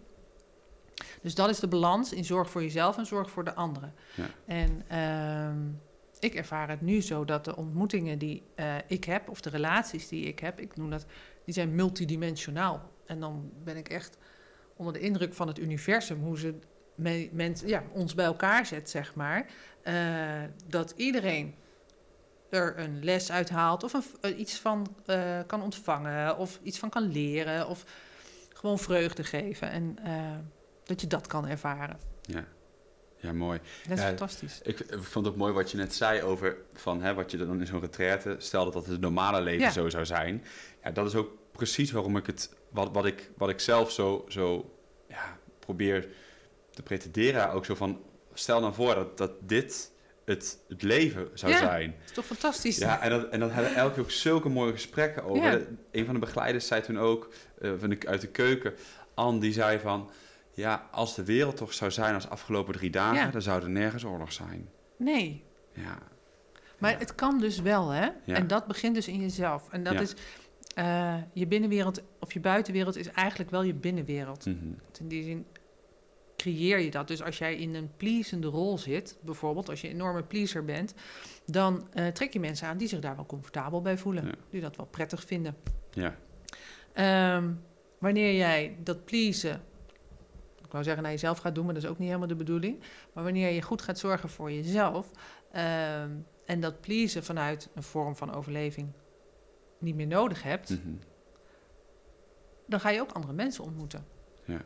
Dus 1.22 1.34
dat 1.34 1.48
is 1.50 1.58
de 1.60 1.68
balans 1.68 2.12
in 2.12 2.24
zorg 2.24 2.50
voor 2.50 2.62
jezelf 2.62 2.96
en 2.98 3.06
zorg 3.06 3.30
voor 3.30 3.44
de 3.44 3.54
anderen. 3.54 3.94
Ja. 4.14 4.26
En 4.46 4.82
ehm, 4.88 5.58
ik 6.20 6.34
ervaar 6.34 6.68
het 6.68 6.80
nu 6.80 7.00
zo 7.02 7.24
dat 7.24 7.44
de 7.44 7.56
ontmoetingen 7.56 8.18
die 8.18 8.42
eh, 8.54 8.74
ik 8.86 9.04
heb, 9.04 9.28
of 9.28 9.40
de 9.40 9.50
relaties 9.50 10.08
die 10.08 10.24
ik 10.26 10.38
heb, 10.38 10.60
ik 10.60 10.76
noem 10.76 10.90
dat, 10.90 11.06
die 11.44 11.54
zijn 11.54 11.74
multidimensionaal. 11.74 12.90
En 13.06 13.20
dan 13.20 13.50
ben 13.64 13.76
ik 13.76 13.88
echt 13.88 14.18
onder 14.76 14.92
de 14.92 15.00
indruk 15.00 15.34
van 15.34 15.48
het 15.48 15.58
universum, 15.58 16.20
hoe 16.22 16.38
ze 16.38 16.54
me, 16.94 17.28
mens- 17.32 17.62
ja, 17.66 17.82
ons 17.92 18.14
bij 18.14 18.24
elkaar 18.24 18.66
zet, 18.66 18.90
zeg 18.90 19.14
maar. 19.14 19.46
eh, 19.82 20.42
dat 20.68 20.92
iedereen 20.96 21.54
er 22.54 22.78
een 22.78 23.04
les 23.04 23.30
uit 23.32 23.50
haalt 23.50 23.82
of 23.84 23.92
een, 23.92 24.04
eh, 24.20 24.38
iets 24.38 24.58
van 24.58 24.96
eh, 25.06 25.38
kan 25.46 25.62
ontvangen 25.62 26.36
of 26.36 26.58
iets 26.62 26.78
van 26.78 26.88
kan 26.90 27.02
leren 27.12 27.68
of 27.68 27.84
gewoon 28.54 28.78
vreugde 28.78 29.24
geven 29.24 29.70
en 29.70 29.98
eh, 30.04 30.36
dat 30.84 31.00
je 31.00 31.06
dat 31.06 31.26
kan 31.26 31.48
ervaren. 31.48 31.98
ja. 32.22 32.44
ja, 33.16 33.32
mooi. 33.32 33.60
Dat 33.88 33.96
is 33.98 34.02
Ja, 34.02 34.08
fantastisch. 34.08 34.60
Ik, 34.62 34.80
ik 34.80 35.02
vond 35.02 35.24
het 35.24 35.34
ook 35.34 35.40
mooi 35.40 35.52
wat 35.52 35.70
je 35.70 35.76
net 35.76 35.94
zei 35.94 36.22
over 36.22 36.56
van, 36.74 37.02
hè, 37.02 37.14
wat 37.14 37.30
je 37.30 37.36
dan 37.36 37.60
in 37.60 37.66
zo'n 37.66 37.80
retraite, 37.80 38.36
stel 38.38 38.64
dat 38.64 38.72
dat 38.72 38.86
het 38.86 39.00
normale 39.00 39.40
leven 39.40 39.64
Ja. 39.64 39.70
zo 39.70 39.88
zou 39.88 40.06
zijn. 40.06 40.44
Ja, 40.82 40.90
dat 40.90 41.06
is 41.06 41.14
ook 41.14 41.30
precies 41.52 41.90
waarom 41.90 42.16
ik 42.16 42.26
het, 42.26 42.54
wat, 42.70 42.88
wat, 42.92 43.06
ik, 43.06 43.30
wat 43.36 43.48
ik 43.48 43.60
zelf 43.60 43.90
zo, 43.90 44.24
zo 44.28 44.74
ja, 45.08 45.38
probeer 45.58 46.08
te 46.70 46.82
pretenderen. 46.82 47.50
Ook 47.50 47.64
zo 47.64 47.74
van, 47.74 48.00
stel 48.34 48.60
nou 48.60 48.74
voor 48.74 48.94
dat, 48.94 49.18
dat 49.18 49.32
dit 49.40 49.92
het, 50.24 50.58
het 50.68 50.82
leven 50.82 51.28
zou 51.34 51.52
Ja. 51.52 51.58
zijn. 51.58 51.90
Dat 52.00 52.08
is 52.08 52.12
toch 52.14 52.26
fantastisch? 52.26 52.78
Ja, 52.78 53.00
en, 53.00 53.10
dat, 53.10 53.28
en 53.28 53.40
hebben 53.40 53.72
we 53.72 53.78
elke 53.78 53.94
keer 53.94 54.02
ook 54.02 54.10
zulke 54.10 54.48
mooie 54.48 54.72
gesprekken 54.72 55.24
over. 55.24 55.50
Ja. 55.50 55.58
Een 55.90 56.04
van 56.04 56.14
de 56.14 56.20
begeleiders 56.20 56.66
zei 56.66 56.82
toen 56.82 56.98
ook, 56.98 57.32
eh, 57.60 57.70
van 57.78 57.90
de, 57.90 57.98
uit 58.06 58.20
de 58.20 58.28
keuken, 58.28 58.74
Anne, 59.14 59.40
die 59.40 59.52
zei 59.52 59.78
van... 59.78 60.10
Ja, 60.56 60.88
als 60.90 61.14
de 61.14 61.24
wereld 61.24 61.56
toch 61.56 61.72
zou 61.72 61.90
zijn 61.90 62.14
als 62.14 62.22
de 62.24 62.28
afgelopen 62.28 62.74
drie 62.74 62.90
dagen, 62.90 63.16
Ja. 63.24 63.30
dan 63.30 63.42
zou 63.42 63.62
er 63.62 63.70
nergens 63.70 64.04
oorlog 64.04 64.32
zijn. 64.32 64.68
Nee, 64.96 65.44
Ja, 65.72 65.98
maar 66.78 66.90
Ja. 66.90 66.98
het 66.98 67.14
kan 67.14 67.38
dus 67.40 67.60
wel, 67.60 67.88
hè? 67.90 68.04
Ja. 68.24 68.34
En 68.34 68.46
dat 68.46 68.66
begint 68.66 68.94
dus 68.94 69.08
in 69.08 69.20
jezelf. 69.20 69.68
En 69.70 69.82
dat 69.84 70.00
is 70.00 70.14
eh, 70.74 71.14
je 71.32 71.46
binnenwereld 71.46 72.02
of 72.20 72.32
je 72.32 72.40
buitenwereld 72.40 72.96
is 72.96 73.08
eigenlijk 73.10 73.50
wel 73.50 73.62
je 73.62 73.74
binnenwereld. 73.74 74.46
mhm. 74.46 74.56
In 75.00 75.08
die 75.08 75.22
zin 75.24 75.46
creëer 76.37 76.79
je 76.79 76.90
dat. 76.90 77.09
Dus 77.09 77.23
als 77.23 77.38
jij 77.38 77.57
in 77.57 77.75
een 77.75 77.90
pleasende 77.97 78.47
rol 78.47 78.79
zit, 78.79 79.16
bijvoorbeeld 79.20 79.68
als 79.68 79.81
je 79.81 79.88
een 79.88 79.94
enorme 79.94 80.23
pleaser 80.23 80.64
bent, 80.64 80.94
dan 81.47 81.88
eh, 81.92 82.07
trek 82.07 82.33
je 82.33 82.40
mensen 82.40 82.68
aan 82.68 82.77
die 82.77 82.88
zich 82.88 83.01
daar 83.01 83.16
wel 83.16 83.27
comfortabel 83.27 83.83
bij 83.83 83.99
voelen, 83.99 84.27
Ja. 84.27 84.33
die 84.51 84.61
dat 84.61 84.77
wel 84.77 84.87
prettig 84.87 85.25
vinden. 85.25 85.57
ja, 85.90 86.16
Ehm, 86.92 87.53
wanneer 87.99 88.35
jij 88.37 88.77
dat 88.83 89.05
pleasen, 89.05 89.62
ik 90.64 90.70
wou 90.70 90.85
zeggen 90.85 91.03
naar 91.03 91.12
jezelf 91.12 91.38
gaat 91.38 91.55
doen, 91.55 91.64
maar 91.64 91.75
dat 91.75 91.83
is 91.83 91.88
ook 91.88 91.99
niet 91.99 92.07
helemaal 92.09 92.29
de 92.29 92.35
bedoeling. 92.35 92.81
Maar 93.12 93.25
wanneer 93.25 93.51
je 93.51 93.62
goed 93.62 93.83
gaat 93.83 93.99
zorgen 93.99 94.29
voor 94.29 94.53
jezelf 94.53 95.11
ehm, 95.53 96.11
en 96.44 96.61
dat 96.61 96.81
pleasen 96.81 97.25
vanuit 97.25 97.68
een 97.75 97.83
vorm 97.83 98.16
van 98.16 98.35
overleving 98.35 98.88
niet 99.79 99.94
meer 99.94 100.07
nodig 100.07 100.42
hebt, 100.42 100.70
mhm. 100.70 100.94
dan 102.66 102.81
ga 102.81 102.88
je 102.90 103.01
ook 103.01 103.12
andere 103.12 103.33
mensen 103.33 103.64
ontmoeten. 103.64 104.07
Ja. 104.44 104.61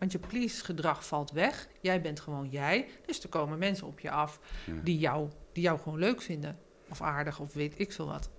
Want 0.00 0.12
je 0.12 0.18
please 0.18 0.64
gedrag 0.64 1.06
valt 1.06 1.30
weg. 1.30 1.68
Jij 1.80 2.00
bent 2.00 2.20
gewoon 2.20 2.48
jij. 2.48 2.88
Dus 3.06 3.22
er 3.22 3.28
komen 3.28 3.58
mensen 3.58 3.86
op 3.86 4.00
je 4.00 4.10
af 4.10 4.40
ja, 4.66 4.72
die 4.82 4.98
jou, 4.98 5.28
die 5.52 5.62
jou 5.62 5.78
gewoon 5.78 5.98
leuk 5.98 6.22
vinden. 6.22 6.58
Of 6.88 7.02
aardig, 7.02 7.40
of 7.40 7.54
weet 7.54 7.78
ik 7.78 7.92
veel 7.92 8.06
wat. 8.06 8.30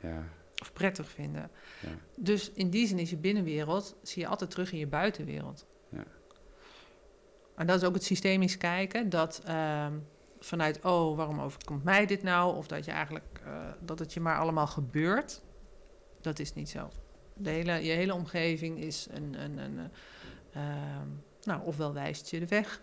ja, 0.00 0.24
Of 0.62 0.72
prettig 0.72 1.08
vinden. 1.08 1.50
Ja. 1.80 1.88
Dus 2.16 2.50
in 2.50 2.70
die 2.70 2.86
zin 2.86 2.98
is 2.98 3.10
je 3.10 3.16
binnenwereld, 3.16 3.96
zie 4.02 4.22
je 4.22 4.28
altijd 4.28 4.50
terug 4.50 4.72
in 4.72 4.78
je 4.78 4.86
buitenwereld. 4.86 5.66
Ja. 5.88 6.04
En 7.56 7.66
dat 7.66 7.82
is 7.82 7.88
ook 7.88 7.94
het 7.94 8.04
systemisch 8.04 8.56
kijken. 8.56 9.08
Dat 9.08 9.42
ehm, 9.44 9.92
vanuit, 10.40 10.84
oh, 10.84 11.16
waarom 11.16 11.40
overkomt 11.40 11.84
mij 11.84 12.06
dit 12.06 12.22
nou? 12.22 12.56
Of 12.56 12.66
dat 12.66 12.84
je 12.84 12.90
eigenlijk, 12.90 13.40
eh, 13.44 13.70
dat 13.80 13.98
het 13.98 14.12
je 14.12 14.20
maar 14.20 14.38
allemaal 14.38 14.66
gebeurt. 14.66 15.42
Dat 16.20 16.38
is 16.38 16.54
niet 16.54 16.68
zo. 16.68 16.88
De 17.36 17.50
hele, 17.50 17.72
je 17.72 17.92
hele 17.92 18.14
omgeving 18.14 18.78
is 18.78 19.06
een, 19.10 19.42
een, 19.42 19.58
een 19.58 19.90
ehm, 20.54 21.08
nou, 21.42 21.62
ofwel 21.64 21.92
wijst 21.92 22.30
je 22.30 22.38
de 22.38 22.46
weg, 22.46 22.80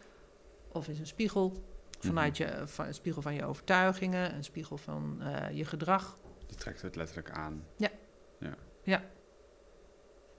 of 0.71 0.88
is 0.88 0.99
een 0.99 1.07
spiegel. 1.07 1.69
Vanuit 1.99 2.39
Mhm. 2.39 2.49
je, 2.49 2.67
van, 2.67 2.86
een 2.86 2.93
spiegel 2.93 3.21
van 3.21 3.34
je 3.34 3.45
overtuigingen, 3.45 4.36
een 4.36 4.43
spiegel 4.43 4.77
van 4.77 5.21
eh, 5.21 5.57
je 5.57 5.65
gedrag. 5.65 6.17
die 6.47 6.57
trekt 6.57 6.81
het 6.81 6.95
letterlijk 6.95 7.31
aan. 7.31 7.65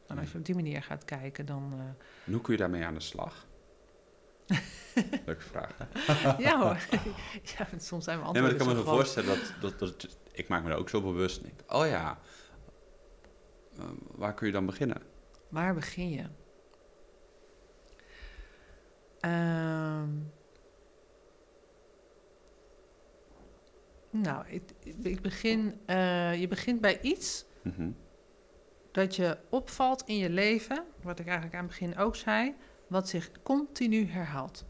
En 0.07 0.19
als 0.19 0.33
je 0.33 0.39
op 0.39 0.45
die 0.45 0.55
manier 0.55 0.83
gaat 0.83 1.05
kijken, 1.05 1.47
dan... 1.47 1.73
eh, 1.73 1.79
En 2.27 2.33
hoe 2.33 2.41
kun 2.41 2.53
je 2.53 2.59
daarmee 2.59 2.85
aan 2.85 2.95
de 2.95 3.01
slag? 3.01 3.47
Leuke 5.27 5.41
vraag, 5.43 5.77
ja 6.39 6.59
hoor. 6.61 6.79
ja, 7.59 7.67
soms 7.79 8.05
zijn 8.05 8.19
we 8.23 8.31
Nee, 8.33 8.43
maar 8.43 8.51
ik 8.51 8.59
kan 8.59 8.67
me 8.67 8.73
groot. 8.75 8.87
voorstellen 8.87 9.29
dat, 9.29 9.55
dat, 9.61 9.79
dat... 9.79 10.19
Ik 10.33 10.49
maak 10.49 10.63
me 10.63 10.69
daar 10.69 10.79
ook 10.79 10.89
zo 10.89 11.01
bewust. 11.03 11.37
en 11.37 11.43
denk, 11.43 11.73
oh 11.73 11.87
ja, 11.87 12.19
eh, 13.79 13.85
waar 14.11 14.35
kun 14.35 14.47
je 14.47 14.53
dan 14.53 14.67
beginnen? 14.67 15.03
Waar 15.49 15.75
begin 15.75 16.11
je? 16.11 16.25
Ehm, 19.23 20.09
nou, 24.11 24.47
ik, 24.49 24.63
ik 25.03 25.21
begin, 25.23 25.81
eh, 25.87 26.41
je 26.41 26.49
begint 26.49 26.81
bij 26.81 27.01
iets 27.01 27.45
Mhm. 27.63 27.91
dat 28.93 29.17
je 29.17 29.39
opvalt 29.49 30.03
in 30.07 30.17
je 30.17 30.31
leven, 30.31 30.85
wat 31.03 31.19
ik 31.19 31.27
eigenlijk 31.27 31.57
aan 31.57 31.63
het 31.63 31.71
begin 31.71 31.97
ook 31.99 32.17
zei, 32.17 32.55
wat 32.87 33.09
zich 33.09 33.31
continu 33.43 34.07
herhaalt. 34.07 34.65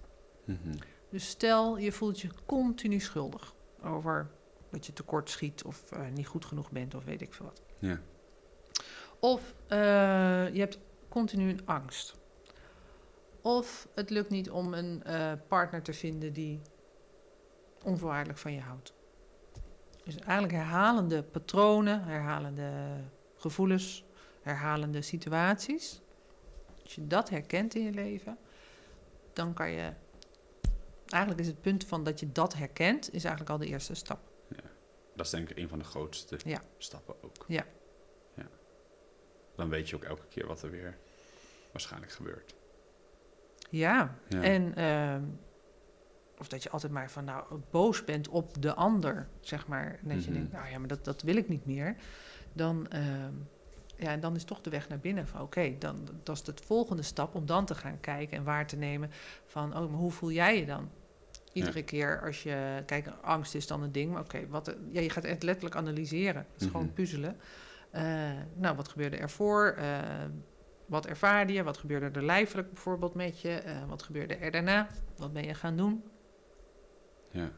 Mhm. 0.44 0.74
Dus 1.08 1.28
stel, 1.28 1.78
je 1.78 1.92
voelt 1.92 2.20
je 2.20 2.28
continu 2.46 3.00
schuldig 3.00 3.54
over 3.82 4.30
dat 4.70 4.86
je 4.86 4.92
tekort 4.92 5.30
schiet 5.30 5.64
of 5.64 5.92
eh, 5.92 6.08
niet 6.08 6.26
goed 6.26 6.44
genoeg 6.44 6.70
bent 6.70 6.94
of 6.94 7.04
weet 7.04 7.20
ik 7.20 7.34
veel 7.34 7.46
wat. 7.46 7.62
Ja. 7.78 8.00
Of 9.18 9.54
eh, 9.68 9.78
je 10.52 10.58
hebt 10.60 10.78
continu 11.08 11.48
een 11.50 11.66
angst. 11.66 12.20
Of 13.42 13.88
het 13.94 14.10
lukt 14.10 14.30
niet 14.30 14.50
om 14.50 14.74
een 14.74 15.02
eh, 15.02 15.32
partner 15.48 15.82
te 15.82 15.92
vinden 15.92 16.32
die 16.32 16.60
onvoorwaardelijk 17.84 18.38
van 18.38 18.52
je 18.52 18.60
houdt. 18.60 18.92
Dus 20.04 20.16
eigenlijk 20.16 20.52
herhalende 20.52 21.22
patronen, 21.22 22.04
herhalende 22.04 22.70
gevoelens, 23.36 24.04
herhalende 24.42 25.02
situaties. 25.02 26.00
Als 26.82 26.94
je 26.94 27.06
dat 27.06 27.28
herkent 27.30 27.74
in 27.74 27.82
je 27.84 27.92
leven, 27.92 28.38
dan 29.32 29.54
kan 29.54 29.70
je. 29.70 29.92
Eigenlijk 31.06 31.42
is 31.42 31.48
het 31.48 31.60
punt 31.60 31.84
van 31.84 32.04
dat 32.04 32.20
je 32.20 32.32
dat 32.32 32.54
herkent, 32.54 33.06
is 33.14 33.24
eigenlijk 33.24 33.50
al 33.50 33.58
de 33.58 33.66
eerste 33.66 33.94
stap. 33.94 34.30
Dat 35.14 35.26
is 35.26 35.32
denk 35.32 35.50
ik 35.50 35.56
een 35.56 35.68
van 35.68 35.78
de 35.78 35.84
grootste 35.84 36.38
Ja. 36.44 36.62
stappen 36.78 37.14
ook. 37.22 37.44
Ja. 37.48 37.66
ja. 38.34 38.46
Dan 39.56 39.68
weet 39.68 39.88
je 39.88 39.96
ook 39.96 40.04
elke 40.04 40.26
keer 40.28 40.46
wat 40.46 40.62
er 40.62 40.70
weer 40.70 40.98
waarschijnlijk 41.72 42.12
gebeurt. 42.12 42.54
Ja, 43.72 44.14
Ja. 44.28 44.42
En 44.42 44.74
ehm, 44.74 45.22
of 46.38 46.48
dat 46.48 46.62
je 46.62 46.70
altijd 46.70 46.92
maar 46.92 47.10
van 47.10 47.24
nou 47.24 47.60
boos 47.70 48.04
bent 48.04 48.28
op 48.28 48.62
de 48.62 48.74
ander, 48.74 49.28
zeg 49.40 49.66
maar. 49.66 49.98
En 50.02 50.08
dat 50.08 50.24
je 50.24 50.30
Mhm. 50.30 50.38
denkt, 50.38 50.52
nou 50.52 50.68
ja, 50.70 50.78
maar 50.78 50.88
dat, 50.88 51.04
dat 51.04 51.22
wil 51.22 51.36
ik 51.36 51.48
niet 51.48 51.66
meer. 51.66 51.96
Dan, 52.52 52.88
ehm, 52.88 53.32
ja, 53.96 54.10
en 54.10 54.20
dan 54.20 54.34
is 54.36 54.44
toch 54.44 54.60
de 54.60 54.70
weg 54.70 54.88
naar 54.88 54.98
binnen 54.98 55.26
van 55.26 55.40
oké, 55.40 55.74
dan 55.78 56.08
dat 56.22 56.36
is 56.36 56.42
de 56.42 56.54
volgende 56.64 57.02
stap 57.02 57.34
om 57.34 57.46
dan 57.46 57.64
te 57.64 57.74
gaan 57.74 58.00
kijken 58.00 58.36
en 58.36 58.44
waar 58.44 58.66
te 58.66 58.76
nemen 58.76 59.10
van 59.46 59.76
oh, 59.76 59.90
maar 59.90 59.98
hoe 60.00 60.10
voel 60.10 60.30
jij 60.32 60.58
je 60.58 60.66
dan? 60.66 60.90
Iedere 61.52 61.82
keer 61.82 62.20
als 62.24 62.42
je, 62.42 62.82
kijk, 62.86 63.06
angst 63.22 63.54
is 63.54 63.66
dan 63.66 63.82
een 63.82 63.92
ding, 63.92 64.12
maar 64.12 64.22
oké, 64.22 64.46
wat, 64.48 64.76
ja, 64.90 65.00
je 65.00 65.10
gaat 65.10 65.26
het 65.26 65.42
letterlijk 65.42 65.76
analyseren. 65.76 66.46
Het 66.52 66.60
is 66.60 66.66
Mhm. 66.66 66.70
gewoon 66.76 66.92
puzzelen. 66.92 67.36
Eh, 67.90 68.30
nou, 68.54 68.76
wat 68.76 68.88
gebeurde 68.88 69.16
ervoor? 69.16 69.66
Eh, 69.78 69.98
wat 70.92 71.06
ervaarde 71.06 71.52
je? 71.52 71.62
Wat 71.62 71.76
gebeurde 71.78 72.10
er 72.18 72.24
lijfelijk 72.24 72.72
bijvoorbeeld 72.72 73.14
met 73.14 73.40
je? 73.40 73.50
Eh, 73.50 73.84
wat 73.88 74.02
gebeurde 74.02 74.34
er 74.34 74.50
daarna? 74.50 74.88
Wat 75.16 75.32
ben 75.32 75.44
je 75.44 75.54
gaan 75.54 75.76
doen? 75.76 76.04
Ja. 77.30 77.50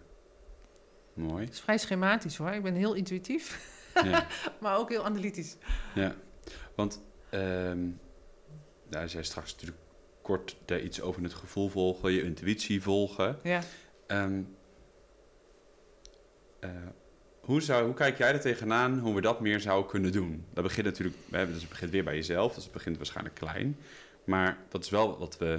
Mooi. 1.15 1.45
Het 1.45 1.53
is 1.55 1.61
vrij 1.61 1.79
schematisch 1.79 2.37
hoor. 2.37 2.51
Ik 2.51 2.63
ben 2.63 2.75
heel 2.75 2.95
intuïtief, 2.95 3.73
Ja. 4.05 4.27
maar 4.61 4.79
ook 4.79 4.89
heel 4.89 5.05
analytisch. 5.05 5.57
ja. 5.95 6.15
Want 6.75 7.03
ehm 7.31 7.89
daar 8.89 9.09
zei 9.09 9.25
straks 9.25 9.53
natuurlijk 9.53 9.81
kort 10.23 10.57
daar 10.65 10.81
iets 10.81 11.01
over 11.01 11.23
het 11.23 11.35
gevoel 11.35 11.69
volgen, 11.69 12.13
je 12.13 12.23
intuïtie 12.23 12.83
volgen. 12.83 13.39
Ja. 13.43 13.61
Ehm, 14.07 14.43
eh, 16.61 16.71
hoe, 17.45 17.61
zou, 17.61 17.85
hoe 17.85 17.95
kijk 17.95 18.19
jij 18.19 18.33
er 18.33 18.41
tegenaan 18.41 18.99
hoe 18.99 19.15
we 19.15 19.21
dat 19.21 19.41
meer 19.41 19.61
zouden 19.61 19.91
kunnen 19.91 20.13
doen? 20.13 20.47
Dat 20.53 20.65
begint 20.65 20.87
natuurlijk, 20.87 21.17
dus 21.31 21.61
het 21.61 21.69
begint 21.69 21.91
weer 21.91 22.05
bij 22.05 22.15
jezelf, 22.15 22.55
dus 22.55 22.65
het 22.65 22.73
begint 22.73 22.97
waarschijnlijk 22.97 23.35
klein. 23.35 23.79
Maar 24.25 24.59
dat 24.69 24.85
is 24.85 24.91
wel 24.91 25.19
wat 25.19 25.39
we, 25.39 25.47
nou, 25.47 25.59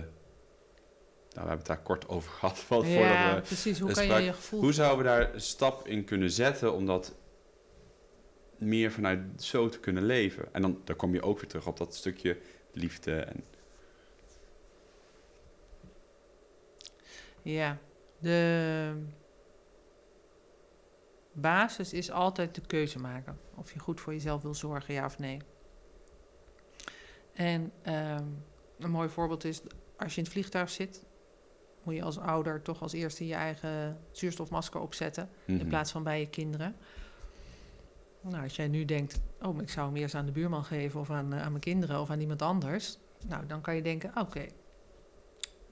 we 1.30 1.39
hebben 1.39 1.58
het 1.58 1.65
daar 1.65 1.82
kort 1.82 2.10
over 2.10 2.32
gehad. 2.39 2.58
Ja, 2.58 2.63
voordat 2.63 3.36
we, 3.36 3.41
precies. 3.45 3.80
Hoe 3.80 3.91
kan 3.91 4.06
je 4.06 4.13
je 4.13 4.34
gevoel... 4.34 4.60
hoe 4.60 4.74
zouden 4.74 4.98
we 4.98 5.04
daar 5.04 5.34
een 5.34 5.41
stap 5.41 5.88
in 5.88 6.04
kunnen 6.04 6.32
zetten 6.32 6.74
om 6.74 6.86
dat 6.86 7.15
meer 8.58 8.91
vanuit 8.91 9.19
zo 9.38 9.69
te 9.69 9.80
kunnen 9.80 10.06
leven? 10.06 10.54
En 10.54 10.62
dan, 10.62 10.82
dan 10.84 10.95
kom 10.95 11.13
je 11.13 11.21
ook 11.21 11.39
weer 11.39 11.50
terug 11.50 11.67
op 11.67 11.78
dat 11.78 11.95
stukje 11.95 12.38
liefde. 12.71 13.12
En, 13.12 13.43
Ja, 17.41 17.78
de 18.19 18.91
basis 21.36 21.93
is 21.93 22.12
altijd 22.12 22.56
de 22.56 22.62
keuze 22.62 23.00
maken. 23.00 23.39
Of 23.56 23.74
je 23.74 23.80
goed 23.80 24.02
voor 24.02 24.13
jezelf 24.13 24.41
wil 24.41 24.54
zorgen, 24.54 24.93
ja 24.93 25.06
of 25.06 25.19
nee. 25.19 25.38
En 27.34 27.71
ehm, 27.82 28.24
een 28.80 28.91
mooi 28.91 29.10
voorbeeld 29.10 29.43
is, 29.43 29.62
als 29.98 30.12
je 30.12 30.17
in 30.17 30.24
het 30.24 30.32
vliegtuig 30.32 30.69
zit, 30.69 31.06
moet 31.84 31.95
je 31.95 32.04
als 32.04 32.17
ouder 32.19 32.62
toch 32.62 32.82
als 32.82 32.93
eerste 32.93 33.28
je 33.28 33.34
eigen 33.34 34.00
zuurstofmasker 34.12 34.80
opzetten, 34.80 35.30
in 35.45 35.56
Mhm. 35.56 35.67
plaats 35.67 35.91
van 35.91 36.04
bij 36.04 36.19
je 36.19 36.30
kinderen. 36.30 36.76
Nou, 38.21 38.43
als 38.43 38.56
jij 38.56 38.67
nu 38.67 38.86
denkt, 38.86 39.21
oh, 39.41 39.62
ik 39.62 39.69
zou 39.69 39.88
hem 39.88 39.95
eerst 39.95 40.15
aan 40.15 40.26
de 40.26 40.32
buurman 40.32 40.63
geven 40.65 41.00
of 41.00 41.10
aan, 41.10 41.34
eh, 41.34 41.41
aan 41.41 41.50
mijn 41.50 41.62
kinderen 41.63 42.02
of 42.02 42.10
aan 42.10 42.19
iemand 42.19 42.41
anders, 42.41 42.98
nou, 43.28 43.45
dan 43.45 43.62
kan 43.62 43.76
je 43.76 43.82
denken, 43.82 44.12
oké, 44.17 44.45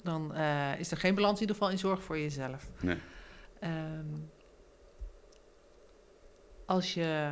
dan 0.03 0.33
eh, 0.33 0.79
is 0.79 0.91
er 0.91 0.97
geen 0.97 1.15
balans 1.15 1.33
in 1.35 1.39
ieder 1.41 1.55
geval 1.55 1.71
in 1.71 1.79
zorg 1.79 2.03
voor 2.03 2.17
jezelf. 2.19 2.69
Nee. 2.81 2.97
Ehm, 3.59 4.05
als 6.65 6.93
je 6.93 7.31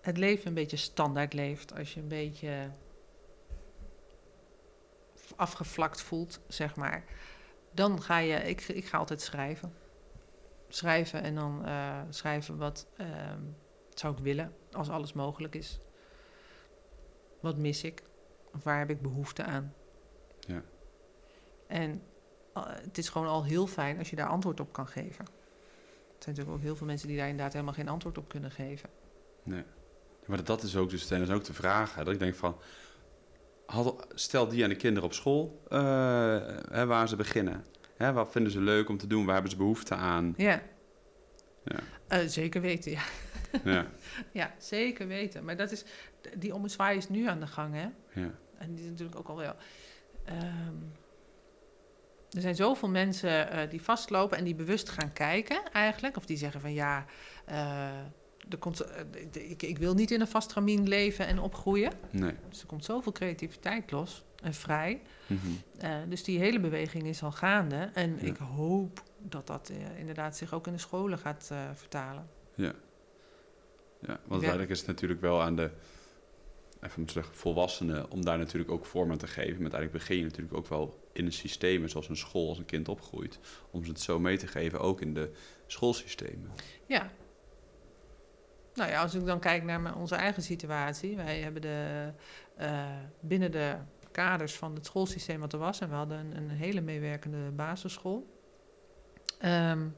het 0.00 0.16
leven 0.16 0.46
een 0.46 0.54
beetje 0.54 0.76
standaard 0.76 1.32
leeft, 1.32 1.74
als 1.76 1.94
je 1.94 2.00
een 2.00 2.08
beetje 2.08 2.70
afgevlakt 5.36 6.02
voelt, 6.02 6.40
zeg 6.48 6.76
maar, 6.76 7.04
dan 7.72 8.02
ga 8.02 8.18
je, 8.18 8.34
ik, 8.34 8.60
ik 8.60 8.86
ga 8.86 8.98
altijd 8.98 9.20
schrijven. 9.20 9.74
Schrijven 10.68 11.22
en 11.22 11.34
dan 11.34 11.64
eh, 11.64 12.00
schrijven 12.08 12.56
wat 12.56 12.86
ehm, 12.96 13.42
zou 13.94 14.16
ik 14.16 14.22
willen 14.22 14.54
als 14.72 14.88
alles 14.88 15.12
mogelijk 15.12 15.54
is. 15.54 15.78
Wat 17.40 17.56
mis 17.56 17.82
ik? 17.82 18.02
Of 18.54 18.64
waar 18.64 18.78
heb 18.78 18.90
ik 18.90 19.02
behoefte 19.02 19.44
aan? 19.44 19.74
Ja. 20.40 20.62
En 21.66 22.02
eh, 22.54 22.62
het 22.66 22.98
is 22.98 23.08
gewoon 23.08 23.28
al 23.28 23.44
heel 23.44 23.66
fijn 23.66 23.98
als 23.98 24.10
je 24.10 24.16
daar 24.16 24.28
antwoord 24.28 24.60
op 24.60 24.72
kan 24.72 24.86
geven. 24.86 25.24
Er 26.20 26.26
zijn 26.26 26.34
natuurlijk 26.36 26.56
ook 26.56 26.62
heel 26.68 26.76
veel 26.76 26.86
mensen 26.86 27.08
die 27.08 27.16
daar 27.16 27.28
inderdaad 27.28 27.52
helemaal 27.52 27.74
geen 27.74 27.88
antwoord 27.88 28.18
op 28.18 28.28
kunnen 28.28 28.50
geven. 28.50 28.88
Nee. 29.42 29.62
Maar 30.26 30.44
dat 30.44 30.62
is 30.62 30.76
ook, 30.76 30.90
dus, 30.90 31.10
is 31.10 31.30
ook 31.30 31.44
de 31.44 31.52
vraag. 31.52 31.94
Hè, 31.94 32.04
dat 32.04 32.12
ik 32.12 32.18
denk 32.18 32.34
van, 32.34 32.56
had, 33.66 34.06
stel 34.14 34.48
die 34.48 34.62
aan 34.62 34.68
de 34.68 34.76
kinderen 34.76 35.08
op 35.08 35.14
school, 35.14 35.62
eh, 35.68 35.78
hè, 36.70 36.86
waar 36.86 37.08
ze 37.08 37.16
beginnen. 37.16 37.64
Hè, 37.96 38.12
wat 38.12 38.30
vinden 38.30 38.52
ze 38.52 38.60
leuk 38.60 38.88
om 38.88 38.98
te 38.98 39.06
doen? 39.06 39.24
Waar 39.24 39.32
hebben 39.34 39.50
ze 39.50 39.56
behoefte 39.56 39.94
aan? 39.94 40.34
Ja. 40.36 40.62
Ja. 41.64 41.78
Eh, 42.06 42.26
zeker 42.26 42.60
weten, 42.60 42.90
ja. 42.90 43.02
Ja, 43.64 43.86
Ja, 44.32 44.54
zeker 44.58 45.06
weten. 45.06 45.44
Maar 45.44 45.56
dat 45.56 45.70
is, 45.70 45.84
die 46.36 46.54
ommezwaai 46.54 46.96
is 46.96 47.08
nu 47.08 47.26
aan 47.28 47.40
de 47.40 47.46
gang, 47.46 47.74
hè. 47.74 47.88
ja, 48.20 48.30
En 48.58 48.74
die 48.74 48.84
is 48.84 48.90
natuurlijk 48.90 49.18
ook 49.18 49.28
al 49.28 49.36
wel... 49.36 49.54
ehm, 50.24 50.74
er 52.30 52.40
zijn 52.40 52.54
zoveel 52.54 52.88
mensen 52.88 53.50
eh, 53.50 53.70
die 53.70 53.82
vastlopen 53.82 54.38
en 54.38 54.44
die 54.44 54.54
bewust 54.54 54.88
gaan 54.88 55.12
kijken 55.12 55.62
eigenlijk. 55.72 56.16
Of 56.16 56.26
die 56.26 56.36
zeggen 56.36 56.60
van 56.60 56.72
ja, 56.72 57.04
eh, 57.44 57.88
er 58.48 58.58
komt, 58.58 58.80
eh, 58.80 59.50
ik, 59.50 59.62
ik 59.62 59.78
wil 59.78 59.94
niet 59.94 60.10
in 60.10 60.20
een 60.20 60.26
vast 60.26 60.52
ramien 60.52 60.88
leven 60.88 61.26
en 61.26 61.38
opgroeien. 61.38 61.92
nee. 62.10 62.34
Dus 62.48 62.60
er 62.60 62.66
komt 62.66 62.84
zoveel 62.84 63.12
creativiteit 63.12 63.90
los 63.90 64.24
en 64.42 64.54
vrij. 64.54 65.00
Mhm. 65.26 66.08
Dus 66.08 66.24
die 66.24 66.38
hele 66.38 66.60
beweging 66.60 67.06
is 67.06 67.22
al 67.22 67.32
gaande. 67.32 67.90
En 67.94 68.16
Ja. 68.20 68.26
ik 68.26 68.36
hoop 68.36 69.02
dat 69.18 69.46
dat 69.46 69.72
inderdaad 69.98 70.36
zich 70.36 70.54
ook 70.54 70.66
in 70.66 70.72
de 70.72 70.78
scholen 70.78 71.18
gaat 71.18 71.50
vertalen. 71.74 72.28
Ja. 72.54 72.72
Ja, 74.00 74.06
want 74.06 74.30
uiteindelijk 74.30 74.70
is 74.70 74.78
het 74.78 74.86
natuurlijk 74.86 75.20
wel 75.20 75.42
aan 75.42 75.56
de, 75.56 75.70
even 76.80 76.96
moeten 76.96 77.14
zeggen, 77.14 77.34
volwassenen 77.34 78.10
om 78.10 78.24
daar 78.24 78.38
natuurlijk 78.38 78.70
ook 78.70 78.86
vorm 78.86 79.10
aan 79.10 79.18
te 79.18 79.26
geven. 79.26 79.62
Maar 79.62 79.72
uiteindelijk 79.72 79.98
begin 79.98 80.16
je 80.16 80.22
natuurlijk 80.22 80.56
ook 80.56 80.66
wel 80.66 81.08
in 81.12 81.26
een 81.26 81.32
systeem, 81.32 81.88
zoals 81.88 82.08
een 82.08 82.16
school 82.16 82.48
als 82.48 82.58
een 82.58 82.64
kind 82.64 82.88
opgroeit, 82.88 83.38
om 83.70 83.84
ze 83.84 83.90
het 83.90 84.00
zo 84.00 84.18
mee 84.18 84.36
te 84.36 84.46
geven, 84.46 84.80
ook 84.80 85.00
in 85.00 85.14
de 85.14 85.30
schoolsystemen. 85.66 86.50
Ja. 86.86 87.10
Nou 88.74 88.90
ja, 88.90 89.02
als 89.02 89.14
ik 89.14 89.26
dan 89.26 89.40
kijk 89.40 89.62
naar 89.62 89.96
onze 89.96 90.14
eigen 90.14 90.42
situatie. 90.42 91.16
Wij 91.16 91.40
hebben 91.40 91.62
de, 91.62 92.10
eh, 92.56 92.84
binnen 93.20 93.50
de 93.50 93.76
kaders 94.10 94.54
van 94.54 94.74
het 94.74 94.86
schoolsysteem 94.86 95.40
wat 95.40 95.52
er 95.52 95.58
was... 95.58 95.80
en 95.80 95.88
we 95.88 95.94
hadden 95.94 96.18
een, 96.18 96.36
een 96.36 96.50
hele 96.50 96.80
meewerkende 96.80 97.50
basisschool... 97.50 98.26
ehm, 99.38 99.88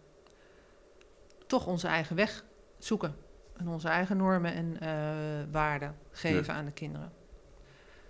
toch 1.46 1.66
onze 1.66 1.86
eigen 1.86 2.16
weg 2.16 2.44
zoeken. 2.78 3.14
En 3.56 3.68
onze 3.68 3.88
eigen 3.88 4.16
normen 4.16 4.52
en 4.54 4.80
eh, 4.80 5.52
waarden 5.52 5.96
geven 6.10 6.54
aan 6.54 6.64
de 6.64 6.72
kinderen. 6.72 7.12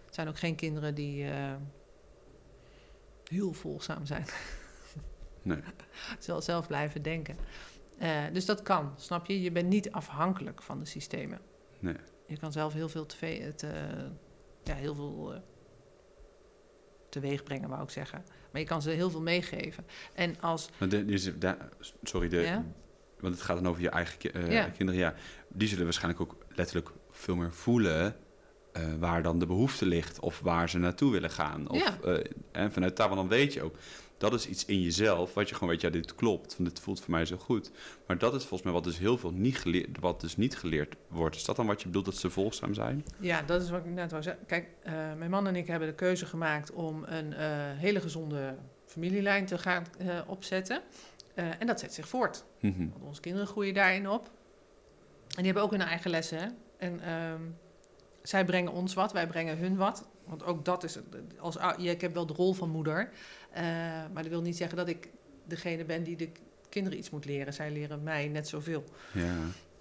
Het 0.04 0.14
zijn 0.14 0.28
ook 0.28 0.38
geen 0.38 0.54
kinderen 0.54 0.94
die... 0.94 1.24
eh, 1.30 1.54
heel 3.24 3.52
volgzaam 3.52 4.06
zijn. 4.06 4.24
Nee. 5.44 5.60
Ze 6.18 6.40
zelf 6.40 6.66
blijven 6.66 7.02
denken. 7.02 7.36
Eh, 7.98 8.22
dus 8.32 8.46
dat 8.46 8.62
kan, 8.62 8.92
snap 8.96 9.26
je? 9.26 9.42
Je 9.42 9.52
bent 9.52 9.68
niet 9.68 9.90
afhankelijk 9.92 10.62
van 10.62 10.78
de 10.78 10.84
systemen. 10.84 11.40
Nee. 11.78 11.96
Je 12.26 12.36
kan 12.38 12.52
zelf 12.52 12.72
heel 12.72 12.88
veel, 12.88 13.06
te, 13.06 13.52
te, 13.56 13.68
ja, 14.62 14.74
heel 14.74 14.94
veel 14.94 15.42
teweeg 17.08 17.42
brengen, 17.42 17.68
wou 17.68 17.82
ik 17.82 17.90
zeggen. 17.90 18.24
Maar 18.52 18.60
je 18.60 18.66
kan 18.66 18.82
ze 18.82 18.90
heel 18.90 19.10
veel 19.10 19.20
meegeven. 19.22 19.86
En 20.14 20.40
als... 20.40 20.68
De, 20.78 20.86
de, 21.04 21.38
de, 21.38 21.56
sorry, 22.02 22.28
de, 22.28 22.36
Ja? 22.36 22.64
Want 23.22 23.34
het 23.34 23.42
gaat 23.42 23.56
dan 23.56 23.68
over 23.68 23.82
je 23.82 23.88
eigen 23.88 24.18
ki- 24.18 24.28
eh, 24.28 24.52
Ja. 24.52 24.68
kinderen. 24.68 25.00
Ja, 25.00 25.14
die 25.48 25.68
zullen 25.68 25.84
waarschijnlijk 25.84 26.20
ook 26.22 26.36
letterlijk 26.54 26.90
veel 27.10 27.36
meer 27.36 27.52
voelen 27.52 28.16
eh, 28.72 28.82
waar 28.98 29.22
dan 29.22 29.38
de 29.38 29.46
behoefte 29.46 29.86
ligt 29.86 30.20
of 30.20 30.40
waar 30.40 30.68
ze 30.68 30.78
naartoe 30.78 31.12
willen 31.12 31.30
gaan. 31.30 31.68
Of, 31.68 31.78
Ja. 31.78 31.98
eh, 32.04 32.24
en 32.52 32.72
vanuit 32.72 32.96
daar, 32.96 33.08
want 33.08 33.20
dan 33.20 33.28
weet 33.38 33.52
je 33.52 33.62
ook, 33.62 33.76
dat 34.18 34.32
is 34.34 34.46
iets 34.48 34.64
in 34.64 34.80
jezelf 34.82 35.34
wat 35.34 35.48
je 35.48 35.54
gewoon 35.54 35.68
weet, 35.70 35.80
ja, 35.80 35.90
dit 35.90 36.14
klopt, 36.14 36.56
want 36.56 36.68
dit 36.68 36.80
voelt 36.80 37.00
voor 37.00 37.10
mij 37.10 37.24
zo 37.24 37.36
goed. 37.36 37.70
Maar 38.06 38.18
dat 38.18 38.32
is 38.34 38.40
volgens 38.40 38.62
mij 38.62 38.72
wat 38.72 38.84
dus 38.84 38.98
heel 38.98 39.18
veel 39.18 39.30
niet 39.32 39.58
geleerd, 39.58 39.98
wat 40.00 40.20
dus 40.20 40.36
niet 40.36 40.56
geleerd 40.56 40.94
wordt. 41.08 41.36
Is 41.36 41.44
dat 41.44 41.56
dan 41.56 41.66
wat 41.66 41.80
je 41.80 41.86
bedoelt 41.86 42.04
dat 42.04 42.16
ze 42.16 42.30
volgzaam 42.30 42.74
zijn? 42.74 43.04
Ja, 43.20 43.42
dat 43.42 43.62
is 43.62 43.70
wat 43.70 43.84
ik 43.84 43.90
net 43.90 44.10
wou 44.10 44.22
zeggen. 44.22 44.46
Kijk, 44.46 44.68
eh, 44.82 44.92
mijn 45.18 45.30
man 45.30 45.46
en 45.46 45.56
ik 45.56 45.66
hebben 45.66 45.88
de 45.88 45.94
keuze 45.94 46.26
gemaakt 46.26 46.70
om 46.72 47.04
een 47.06 47.32
eh, 47.32 47.46
hele 47.76 48.00
gezonde 48.00 48.56
familielijn 48.86 49.46
te 49.46 49.58
gaan 49.58 49.84
eh, 49.98 50.20
opzetten. 50.26 50.82
Eh, 51.34 51.60
en 51.60 51.66
dat 51.66 51.80
zet 51.80 51.94
zich 51.94 52.08
voort. 52.08 52.44
Mhm. 52.60 52.88
Want 52.90 53.02
onze 53.04 53.20
kinderen 53.20 53.46
groeien 53.46 53.74
daarin 53.74 54.08
op. 54.08 54.26
En 55.28 55.36
die 55.36 55.44
hebben 55.44 55.62
ook 55.62 55.70
hun 55.70 55.80
eigen 55.80 56.10
lessen. 56.10 56.38
Hè? 56.38 56.46
En 56.76 57.00
ehm, 57.00 57.40
zij 58.22 58.44
brengen 58.44 58.72
ons 58.72 58.94
wat, 58.94 59.12
wij 59.12 59.26
brengen 59.26 59.58
hun 59.58 59.76
wat. 59.76 60.08
Want 60.24 60.44
ook 60.44 60.64
dat 60.64 60.84
is, 60.84 60.98
als, 61.38 61.54
ja, 61.54 61.76
ik 61.90 62.00
heb 62.00 62.14
wel 62.14 62.26
de 62.26 62.32
rol 62.32 62.52
van 62.52 62.68
moeder. 62.70 63.10
eh, 63.50 63.62
maar 64.12 64.22
dat 64.22 64.26
wil 64.26 64.42
niet 64.42 64.56
zeggen 64.56 64.76
dat 64.76 64.88
ik 64.88 65.08
degene 65.44 65.84
ben 65.84 66.02
die 66.02 66.16
de 66.16 66.30
kinderen 66.68 66.98
iets 66.98 67.10
moet 67.10 67.24
leren. 67.24 67.54
Zij 67.54 67.70
leren 67.70 68.02
mij 68.02 68.28
net 68.28 68.48
zoveel. 68.48 68.84
Ja, 69.12 69.34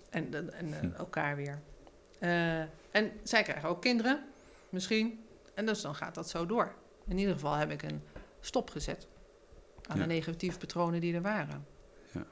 En, 0.10 0.34
en, 0.34 0.54
en, 0.54 0.74
eh, 0.74 0.80
Hm. 0.80 0.91
elkaar 0.97 1.36
weer. 1.36 1.62
En 2.91 3.12
zij 3.24 3.43
krijgen 3.43 3.70
ook 3.70 3.82
kinderen, 3.82 4.24
misschien. 4.70 5.24
En 5.54 5.66
dus 5.66 5.82
dan 5.82 5.95
gaat 5.95 6.16
dat 6.16 6.30
zo 6.30 6.45
door. 6.45 6.74
In 7.08 7.18
ieder 7.18 7.34
geval 7.34 7.54
heb 7.54 7.72
ik 7.72 7.84
een 7.84 8.02
stop 8.39 8.70
gezet 8.70 9.08
aan 9.88 9.98
Ja. 9.98 10.02
de 10.04 10.08
negatieve 10.14 10.58
patronen 10.58 11.02
die 11.02 11.14
er 11.16 11.22
waren. 11.22 11.66
Ja. 12.14 12.26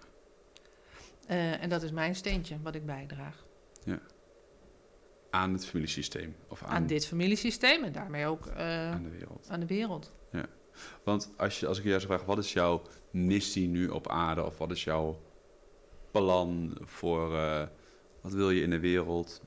Eh, 1.27 1.63
en 1.63 1.69
dat 1.69 1.83
is 1.83 1.91
mijn 1.91 2.15
steentje 2.15 2.57
wat 2.61 2.75
ik 2.75 2.85
bijdraag 2.85 3.47
aan 5.31 5.53
het 5.53 5.65
familiesysteem 5.65 6.35
of 6.47 6.63
aan, 6.63 6.69
aan, 6.69 6.87
dit 6.87 7.05
familiesysteem 7.07 7.83
en 7.83 7.91
daarmee 7.91 8.25
ook 8.25 8.45
eh, 8.45 8.91
aan 8.91 9.03
de 9.03 9.09
wereld. 9.09 9.47
aan 9.49 9.59
de 9.59 9.65
wereld. 9.65 10.11
Want 11.03 11.31
als, 11.37 11.59
je, 11.59 11.67
als 11.67 11.77
ik 11.77 11.83
jou 11.83 11.95
zou 11.99 12.07
vragen, 12.11 12.27
wat 12.27 12.37
is 12.37 12.53
jouw 12.53 12.81
missie 13.11 13.67
nu 13.67 13.87
op 13.87 14.07
aarde? 14.07 14.45
Of 14.45 14.57
wat 14.57 14.71
is 14.71 14.83
jouw 14.83 15.21
plan 16.11 16.77
voor, 16.81 17.35
eh, 17.35 17.67
wat 18.21 18.31
wil 18.33 18.49
je 18.49 18.61
in 18.61 18.69
de 18.69 18.79
wereld? 18.79 19.41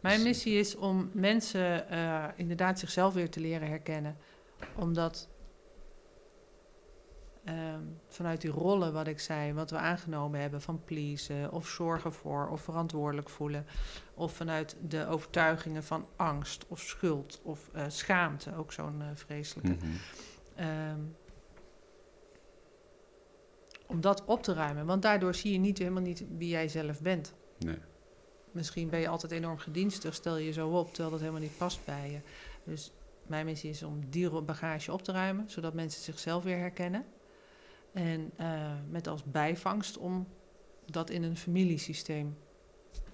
Mijn 0.00 0.14
Dus- 0.16 0.24
missie 0.24 0.54
is 0.58 0.76
om 0.76 1.10
mensen 1.12 1.86
inderdaad 2.36 2.78
zichzelf 2.78 3.14
weer 3.14 3.30
te 3.30 3.40
leren 3.40 3.68
herkennen. 3.68 4.16
Omdat 4.76 5.28
ehm, 7.50 7.82
vanuit 8.06 8.40
die 8.40 8.50
rollen, 8.50 8.92
wat 8.92 9.06
ik 9.06 9.20
zei, 9.20 9.52
wat 9.52 9.70
we 9.70 9.76
aangenomen 9.76 10.40
hebben 10.40 10.62
van 10.62 10.84
pleasen 10.84 11.52
of 11.52 11.68
zorgen 11.68 12.12
voor 12.12 12.48
of 12.48 12.60
verantwoordelijk 12.60 13.28
voelen. 13.28 13.66
Of 14.14 14.32
vanuit 14.32 14.76
de 14.88 15.06
overtuigingen 15.06 15.84
van 15.84 16.06
angst 16.16 16.66
of 16.68 16.80
schuld 16.80 17.40
of 17.42 17.68
eh, 17.72 17.84
schaamte, 17.88 18.56
ook 18.56 18.72
zo'n 18.72 19.02
eh, 19.02 19.06
vreselijke. 19.14 19.72
Mhm. 19.72 19.86
Ehm, 20.54 21.00
om 23.86 24.00
dat 24.00 24.24
op 24.24 24.42
te 24.42 24.54
ruimen, 24.54 24.86
want 24.86 25.02
daardoor 25.02 25.34
zie 25.34 25.52
je 25.52 25.58
niet, 25.58 25.78
helemaal 25.78 26.02
niet 26.02 26.24
wie 26.36 26.48
jij 26.48 26.68
zelf 26.68 27.00
bent. 27.00 27.34
Nee. 27.58 27.78
Misschien 28.52 28.88
ben 28.88 29.00
je 29.00 29.08
altijd 29.08 29.32
enorm 29.32 29.58
gedienstig, 29.58 30.14
stel 30.14 30.36
je 30.36 30.52
zo 30.52 30.68
op, 30.68 30.88
terwijl 30.88 31.10
dat 31.10 31.20
helemaal 31.20 31.40
niet 31.40 31.56
past 31.56 31.84
bij 31.84 32.10
je. 32.10 32.20
Dus 32.64 32.92
mijn 33.26 33.44
missie 33.44 33.70
is 33.70 33.82
om 33.82 34.10
die 34.10 34.30
bagage 34.40 34.92
op 34.92 35.02
te 35.02 35.12
ruimen, 35.12 35.50
zodat 35.50 35.74
mensen 35.74 36.02
zichzelf 36.02 36.44
weer 36.44 36.58
herkennen. 36.58 37.04
En 37.92 38.30
eh, 38.36 38.72
met 38.90 39.06
als 39.06 39.24
bijvangst 39.24 39.98
om 39.98 40.28
dat 40.86 41.10
in 41.10 41.22
een 41.22 41.36
familiesysteem 41.36 42.36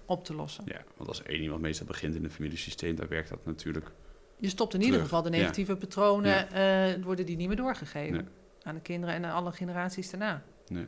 op 0.05 0.23
te 0.25 0.35
lossen. 0.35 0.63
Ja, 0.67 0.81
want 0.97 1.09
als 1.09 1.23
één 1.23 1.41
iemand 1.41 1.61
meestal 1.61 1.85
begint 1.87 2.15
in 2.15 2.23
een 2.23 2.29
familiesysteem, 2.31 2.95
dan 2.95 3.07
werkt 3.07 3.29
dat 3.29 3.45
natuurlijk. 3.45 3.91
Je 4.39 4.49
stopt 4.49 4.73
in 4.73 4.81
ieder 4.81 4.99
geval 4.99 5.21
de 5.21 5.29
ja. 5.29 5.37
negatieve 5.37 5.75
patronen, 5.75 6.51
eh, 6.51 7.03
worden 7.03 7.25
die 7.25 7.35
niet 7.35 7.47
meer 7.47 7.57
doorgegeven 7.57 8.13
Nee. 8.13 8.25
aan 8.63 8.75
de 8.75 8.81
kinderen 8.81 9.15
en 9.15 9.25
aan 9.25 9.33
alle 9.35 9.51
generaties 9.51 10.09
daarna. 10.09 10.43
Nee. 10.67 10.85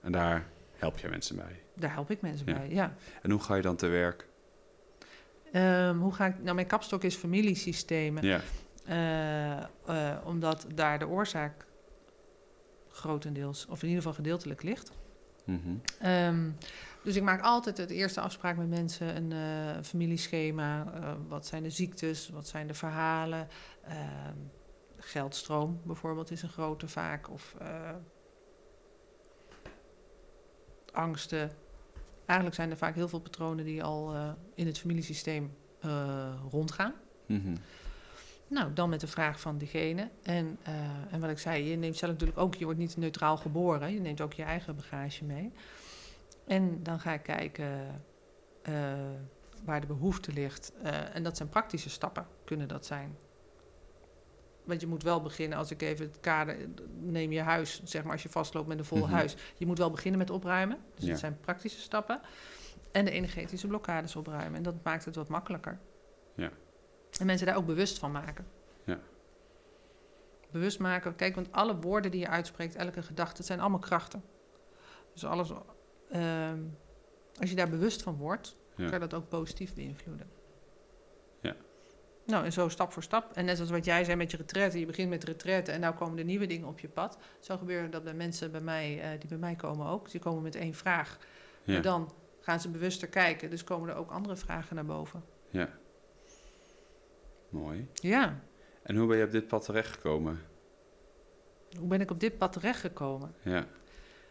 En 0.00 0.12
daar 0.12 0.46
help 0.72 0.98
jij 0.98 1.10
mensen 1.10 1.36
bij. 1.36 1.62
Daar 1.76 1.92
help 1.92 2.10
ik 2.10 2.20
mensen 2.20 2.46
Ja. 2.46 2.58
bij, 2.58 2.70
ja. 2.70 2.94
En 3.22 3.30
hoe 3.30 3.40
ga 3.40 3.54
je 3.54 3.62
dan 3.62 3.76
te 3.76 3.86
werk? 3.86 4.28
Ehm, 5.52 5.96
hoe 5.96 6.12
ga 6.12 6.26
ik... 6.26 6.42
Nou, 6.42 6.54
mijn 6.54 6.66
kapstok 6.66 7.04
is 7.04 7.14
familiesystemen. 7.14 8.22
Ja, 8.22 8.40
eh, 9.86 10.16
omdat 10.24 10.66
daar 10.74 10.98
de 10.98 11.06
oorzaak 11.06 11.66
grotendeels, 12.92 13.66
of 13.66 13.82
in 13.82 13.88
ieder 13.88 14.02
geval 14.02 14.16
gedeeltelijk 14.16 14.62
ligt. 14.62 14.92
Mhm. 15.44 15.76
Ehm, 16.00 16.50
dus 17.02 17.16
ik 17.16 17.22
maak 17.22 17.40
altijd 17.42 17.76
het 17.76 17.90
eerste 17.90 18.20
afspraak 18.20 18.56
met 18.56 18.68
mensen, 18.68 19.16
een 19.16 19.32
eh, 19.32 19.82
familieschema. 19.82 20.92
eh, 20.94 21.12
wat 21.28 21.46
zijn 21.46 21.62
de 21.62 21.70
ziektes, 21.70 22.28
wat 22.28 22.48
zijn 22.48 22.66
de 22.66 22.74
verhalen? 22.74 23.48
Ehm, 23.82 24.36
geldstroom 24.96 25.80
bijvoorbeeld 25.84 26.30
is 26.30 26.42
een 26.42 26.48
grote 26.48 26.88
vaak. 26.88 27.30
Of 27.30 27.54
eh, 27.58 27.90
angsten. 30.92 31.50
Eigenlijk 32.26 32.54
zijn 32.54 32.70
er 32.70 32.76
vaak 32.76 32.94
heel 32.94 33.08
veel 33.08 33.20
patronen 33.20 33.64
die 33.64 33.82
al 33.82 34.14
in 34.54 34.66
het 34.66 34.78
familiesysteem 34.78 35.56
rondgaan. 36.50 36.94
Mhm. 37.26 37.54
Nou, 38.52 38.72
dan 38.72 38.88
met 38.88 39.00
de 39.00 39.06
vraag 39.06 39.40
van 39.40 39.58
diegene. 39.58 40.08
En, 40.22 40.58
eh, 40.62 40.74
en 41.10 41.20
wat 41.20 41.30
ik 41.30 41.38
zei, 41.38 41.64
je 41.70 41.76
neemt 41.76 41.96
zelf 41.96 42.12
natuurlijk 42.12 42.38
ook, 42.38 42.54
je 42.54 42.64
wordt 42.64 42.78
niet 42.78 42.96
neutraal 42.96 43.36
geboren. 43.36 43.92
Je 43.92 44.00
neemt 44.00 44.20
ook 44.20 44.32
je 44.32 44.42
eigen 44.42 44.76
bagage 44.76 45.24
mee. 45.24 45.52
En 46.46 46.82
dan 46.82 47.00
ga 47.00 47.12
ik 47.12 47.22
kijken 47.22 48.00
eh, 48.62 48.92
waar 49.64 49.80
de 49.80 49.86
behoefte 49.86 50.32
ligt. 50.32 50.72
Eh, 50.82 51.14
en 51.14 51.22
dat 51.22 51.36
zijn 51.36 51.48
praktische 51.48 51.90
stappen, 51.90 52.26
kunnen 52.44 52.68
dat 52.68 52.86
zijn. 52.86 53.16
Want 54.64 54.80
je 54.80 54.86
moet 54.86 55.02
wel 55.02 55.20
beginnen, 55.22 55.58
als 55.58 55.70
ik 55.70 55.82
even 55.82 56.06
het 56.06 56.20
kader 56.20 56.56
neem 57.00 57.32
je 57.32 57.40
huis, 57.40 57.80
zeg 57.84 58.02
maar 58.02 58.12
als 58.12 58.22
je 58.22 58.28
vastloopt 58.28 58.68
met 58.68 58.78
een 58.78 58.84
vol 58.84 58.98
Mhm. 58.98 59.12
huis. 59.12 59.34
Je 59.56 59.66
moet 59.66 59.78
wel 59.78 59.90
beginnen 59.90 60.18
met 60.18 60.30
opruimen. 60.30 60.78
Dus 60.94 61.04
Ja. 61.04 61.10
dat 61.10 61.18
zijn 61.18 61.38
praktische 61.40 61.80
stappen. 61.80 62.20
En 62.92 63.04
de 63.04 63.10
energetische 63.10 63.66
blokkades 63.66 64.16
opruimen. 64.16 64.54
En 64.56 64.62
dat 64.62 64.74
maakt 64.82 65.04
het 65.04 65.16
wat 65.16 65.28
makkelijker. 65.28 65.78
Ja. 66.34 66.50
En 67.22 67.28
mensen 67.28 67.46
daar 67.46 67.56
ook 67.56 67.66
bewust 67.66 67.98
van 67.98 68.10
maken. 68.12 68.46
Ja. 68.84 68.98
Bewust 70.50 70.78
maken. 70.78 71.14
Kijk, 71.16 71.34
want 71.34 71.52
alle 71.52 71.76
woorden 71.76 72.10
die 72.10 72.20
je 72.20 72.28
uitspreekt, 72.28 72.74
elke 72.74 73.02
gedachte, 73.02 73.36
het 73.36 73.46
zijn 73.46 73.60
allemaal 73.60 73.78
krachten. 73.78 74.22
Dus 75.12 75.24
alles, 75.24 75.50
ehm, 76.10 76.60
als 77.40 77.50
je 77.50 77.56
daar 77.56 77.68
bewust 77.68 78.02
van 78.02 78.16
wordt, 78.16 78.56
Ja. 78.76 78.84
kan 78.84 78.92
je 78.92 78.98
dat 78.98 79.14
ook 79.14 79.28
positief 79.28 79.74
beïnvloeden. 79.74 80.30
Ja. 81.40 81.54
Nou, 82.26 82.44
en 82.44 82.52
zo 82.52 82.68
stap 82.68 82.92
voor 82.92 83.02
stap. 83.02 83.32
En 83.32 83.44
net 83.44 83.56
zoals 83.56 83.70
wat 83.70 83.84
jij 83.84 84.04
zei 84.04 84.16
met 84.16 84.30
je 84.30 84.36
retraite. 84.36 84.78
Je 84.78 84.86
begint 84.86 85.08
met 85.10 85.24
retraite 85.24 85.72
en 85.72 85.80
nou 85.80 85.94
komen 85.94 86.18
er 86.18 86.24
nieuwe 86.24 86.46
dingen 86.46 86.68
op 86.68 86.80
je 86.80 86.88
pad. 86.88 87.18
Zo 87.40 87.56
gebeurt 87.56 87.92
dat 87.92 88.04
bij 88.04 88.14
mensen 88.14 88.50
bij 88.50 88.60
mij, 88.60 89.00
eh, 89.02 89.20
die 89.20 89.28
bij 89.28 89.38
mij 89.38 89.54
komen 89.56 89.86
ook. 89.86 90.10
Die 90.10 90.20
komen 90.20 90.42
met 90.42 90.54
één 90.54 90.74
vraag. 90.74 91.18
Ja. 91.64 91.72
Maar 91.72 91.82
dan 91.82 92.12
gaan 92.40 92.60
ze 92.60 92.68
bewuster 92.70 93.08
kijken. 93.08 93.50
Dus 93.50 93.64
komen 93.64 93.88
er 93.88 93.94
ook 93.94 94.10
andere 94.10 94.36
vragen 94.36 94.74
naar 94.74 94.84
boven. 94.86 95.24
ja. 95.50 95.68
Mooi. 97.52 97.88
Ja, 97.94 98.38
En 98.82 98.96
hoe 98.96 99.06
ben 99.06 99.16
je 99.16 99.24
op 99.24 99.30
dit 99.30 99.46
pad 99.46 99.64
terechtgekomen? 99.64 100.40
hoe 101.78 101.88
ben 101.88 102.00
ik 102.00 102.10
op 102.10 102.20
dit 102.20 102.38
pad 102.38 102.52
terechtgekomen? 102.52 103.34
Ja, 103.42 103.66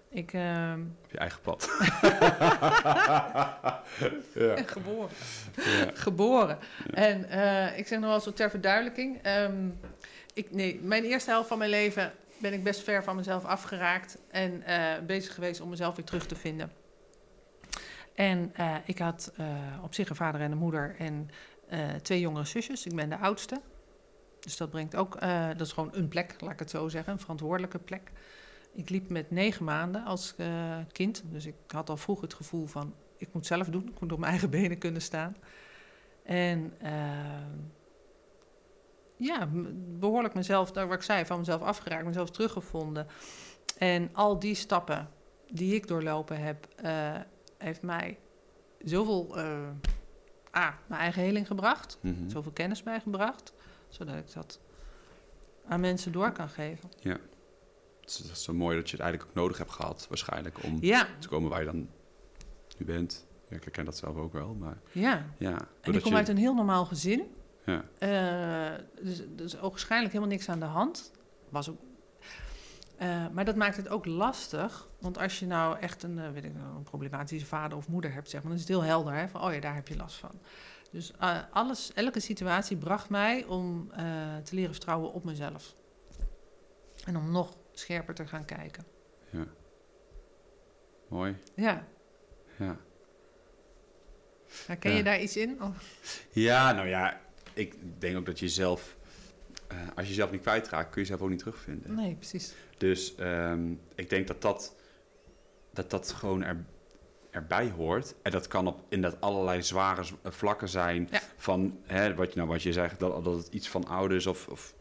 Ik 0.10 0.34
ehm, 0.34 0.82
op 1.04 1.12
je 1.12 1.18
eigen 1.18 1.42
pad. 1.42 1.70
ben 4.34 4.68
geboren. 4.68 5.10
Ja. 5.56 5.92
geboren. 5.94 6.58
En 6.94 7.30
eh, 7.30 7.78
ik 7.78 7.88
zeg 7.88 8.00
nog 8.00 8.10
wel 8.10 8.20
zo 8.20 8.34
ter 8.34 8.50
verduidelijking. 8.50 9.22
ehm, 9.22 9.70
ik, 10.34 10.52
nee, 10.52 10.80
mijn 10.84 11.04
eerste 11.04 11.30
helft 11.30 11.48
van 11.48 11.58
mijn 11.58 11.70
leven 11.70 12.12
ben 12.38 12.54
ik 12.54 12.64
best 12.64 12.84
ver 12.84 13.04
van 13.04 13.16
mezelf 13.16 13.46
afgeraakt. 13.46 14.18
En 14.32 14.64
eh, 14.64 15.06
bezig 15.06 15.34
geweest 15.34 15.62
om 15.62 15.70
mezelf 15.70 15.96
weer 15.96 16.06
terug 16.06 16.26
te 16.26 16.36
vinden. 16.36 16.72
En 18.16 18.52
eh, 18.56 18.76
ik 18.86 18.98
had 19.00 19.34
op 19.84 19.94
zich 19.94 20.10
een 20.10 20.16
vader 20.16 20.42
en 20.42 20.52
een 20.52 20.58
moeder 20.58 20.96
en 20.98 21.30
twee 22.02 22.20
jongere 22.20 22.46
zusjes. 22.46 22.86
Ik 22.86 22.96
ben 22.96 23.10
de 23.10 23.18
oudste. 23.18 23.62
Dus 24.40 24.58
dat 24.58 24.70
brengt 24.70 24.96
ook, 24.96 25.16
eh, 25.16 25.48
dat 25.48 25.68
is 25.68 25.74
gewoon 25.74 25.90
een 25.94 26.08
plek, 26.08 26.36
laat 26.42 26.52
ik 26.52 26.60
het 26.60 26.70
zo 26.70 26.88
zeggen, 26.88 27.14
een 27.14 27.20
verantwoordelijke 27.20 27.80
plek. 27.80 28.12
Ik 28.74 28.90
liep 28.90 29.10
met 29.10 29.32
negen 29.32 29.66
maanden 29.66 30.06
als 30.06 30.34
eh, 30.38 30.78
kind. 30.92 31.24
Dus 31.26 31.46
ik 31.46 31.56
had 31.68 31.90
al 31.90 31.98
vroeg 31.98 32.22
het 32.22 32.34
gevoel 32.34 32.66
van, 32.66 32.94
ik 33.18 33.34
moet 33.34 33.46
zelf 33.46 33.68
doen. 33.68 33.88
Ik 33.88 34.00
moet 34.00 34.12
op 34.12 34.20
mijn 34.20 34.32
eigen 34.32 34.50
benen 34.50 34.78
kunnen 34.78 35.02
staan. 35.02 35.36
En 36.24 36.74
ja, 39.18 39.50
behoorlijk 40.00 40.34
mezelf, 40.34 40.72
daar 40.72 40.88
wat 40.88 40.98
ik 40.98 41.04
zei, 41.04 41.26
van 41.26 41.40
mezelf 41.40 41.62
afgeraakt, 41.62 42.06
mezelf 42.06 42.30
teruggevonden. 42.30 43.08
En 43.78 44.10
al 44.14 44.40
die 44.40 44.56
stappen 44.56 45.10
die 45.52 45.76
ik 45.76 45.88
doorlopen 45.88 46.38
heb, 46.38 46.68
eh, 46.76 47.16
heeft 47.58 47.82
mij 47.82 48.18
zoveel, 48.80 49.38
eh 49.38 49.70
A, 50.58 50.78
mijn 50.88 51.02
eigen 51.02 51.22
heling 51.22 51.48
gebracht, 51.48 51.98
Mhm. 52.02 52.30
zoveel 52.30 52.52
kennis 52.52 52.84
bijgebracht, 52.84 53.54
zodat 53.90 54.16
ik 54.16 54.34
dat 54.34 54.60
aan 55.68 55.80
mensen 55.80 56.12
door 56.12 56.32
kan 56.32 56.50
geven. 56.50 56.90
Het 58.02 58.10
is, 58.10 58.18
het 58.18 58.32
is 58.32 58.44
zo 58.44 58.54
mooi 58.54 58.76
dat 58.78 58.90
je 58.90 58.96
het 58.96 59.02
eigenlijk 59.06 59.32
ook 59.32 59.36
nodig 59.42 59.58
hebt 59.58 59.72
gehad, 59.72 60.06
waarschijnlijk, 60.10 60.64
om 60.64 60.78
Ja, 60.82 61.08
te 61.20 61.28
komen 61.28 61.50
waar 61.50 61.60
je 61.60 61.66
dan 61.66 61.90
nu 62.78 62.86
bent. 62.86 63.26
Ja, 63.50 63.56
ik 63.56 63.64
herken 63.64 63.86
dat 63.86 63.98
zelf 63.98 64.16
ook 64.16 64.34
wel, 64.34 64.54
maar 64.54 64.78
ja. 64.92 65.26
ja. 65.38 65.58
En 65.82 65.94
ik 65.94 66.02
kom 66.02 66.12
je- 66.12 66.18
uit 66.18 66.28
een 66.30 66.38
heel 66.38 66.54
normaal 66.54 66.86
gezin. 66.86 67.34
Ja, 67.66 67.84
Eh, 67.98 68.84
dus, 69.02 69.22
dus 69.36 69.60
ook 69.60 69.70
waarschijnlijk 69.72 70.14
helemaal 70.14 70.34
niks 70.34 70.50
aan 70.50 70.60
de 70.60 70.66
hand. 70.66 71.12
Was 71.50 71.70
ook, 71.70 71.78
Eh, 73.02 73.28
maar 73.32 73.46
dat 73.46 73.56
maakt 73.56 73.78
het 73.78 73.90
ook 73.90 74.06
lastig. 74.06 74.90
Want 75.00 75.18
als 75.18 75.40
je 75.40 75.46
nou 75.46 75.80
echt 75.80 76.04
een, 76.04 76.20
eh, 76.20 76.32
weet 76.32 76.44
ik, 76.44 76.54
nou, 76.54 76.76
een 76.76 76.84
problematische 76.84 77.46
vader 77.48 77.78
of 77.78 77.88
moeder 77.88 78.14
hebt, 78.14 78.30
zeg 78.30 78.42
maar, 78.42 78.52
dan 78.52 78.60
is 78.62 78.68
het 78.68 78.78
heel 78.78 78.84
helder. 78.88 79.14
Hè, 79.14 79.28
van, 79.28 79.42
oh 79.44 79.54
ja, 79.54 79.60
daar 79.60 79.76
heb 79.76 79.88
je 79.88 79.96
last 79.96 80.16
van. 80.18 80.42
Dus 80.92 81.12
eh, 81.20 81.38
alles, 81.52 81.94
elke 81.94 82.20
situatie 82.20 82.78
bracht 82.78 83.10
mij 83.10 83.46
om 83.46 83.90
te 84.44 84.56
leren 84.56 84.72
vertrouwen 84.72 85.14
op 85.14 85.24
mezelf. 85.24 85.76
En 87.06 87.18
om 87.18 87.32
nog 87.32 87.58
scherper 87.72 88.14
te 88.14 88.28
gaan 88.28 88.46
kijken. 88.46 88.86
mooi. 91.08 91.38
Ja, 91.56 91.88
Ja. 92.58 92.78
herken 94.66 94.92
Ja. 94.92 94.98
je 94.98 95.04
daar 95.04 95.22
iets 95.22 95.38
in? 95.38 95.62
Of- 95.64 96.26
ja, 96.32 96.72
nou 96.72 96.88
ja, 96.88 97.22
ik 97.54 97.76
denk 98.02 98.18
ook 98.18 98.26
dat 98.26 98.40
je 98.40 98.50
zelf, 98.50 98.98
eh, 99.72 99.78
als 99.96 100.04
je 100.06 100.10
jezelf 100.12 100.32
niet 100.32 100.42
kwijtraakt, 100.42 100.90
kun 100.90 101.02
je 101.02 101.08
jezelf 101.08 101.22
ook 101.22 101.30
niet 101.30 101.40
terugvinden. 101.40 101.96
Nee, 101.96 102.16
precies. 102.16 102.54
Dus 102.78 103.16
ehm, 103.16 103.72
ik 103.96 104.10
denk 104.10 104.28
dat 104.28 104.42
dat, 104.42 104.76
dat, 105.74 105.90
dat 105.90 106.12
gewoon 106.12 106.44
er, 106.44 106.66
erbij 107.32 107.70
hoort. 107.70 108.16
En 108.22 108.32
dat 108.32 108.48
kan 108.48 108.68
op 108.68 108.84
inderdaad 108.90 109.22
allerlei 109.22 109.64
zware 109.64 110.04
z- 110.04 110.14
vlakken 110.24 110.70
zijn. 110.70 111.08
Ja. 111.12 111.20
Van 111.38 111.78
hè, 111.84 112.16
wat, 112.16 112.30
je, 112.34 112.38
nou, 112.38 112.50
wat 112.50 112.64
je 112.64 112.74
zegt, 112.74 113.00
dat, 113.00 113.24
dat 113.24 113.38
het 113.38 113.48
iets 113.48 113.70
van 113.70 113.88
ouders 113.88 114.28
of, 114.28 114.48
of 114.48 114.74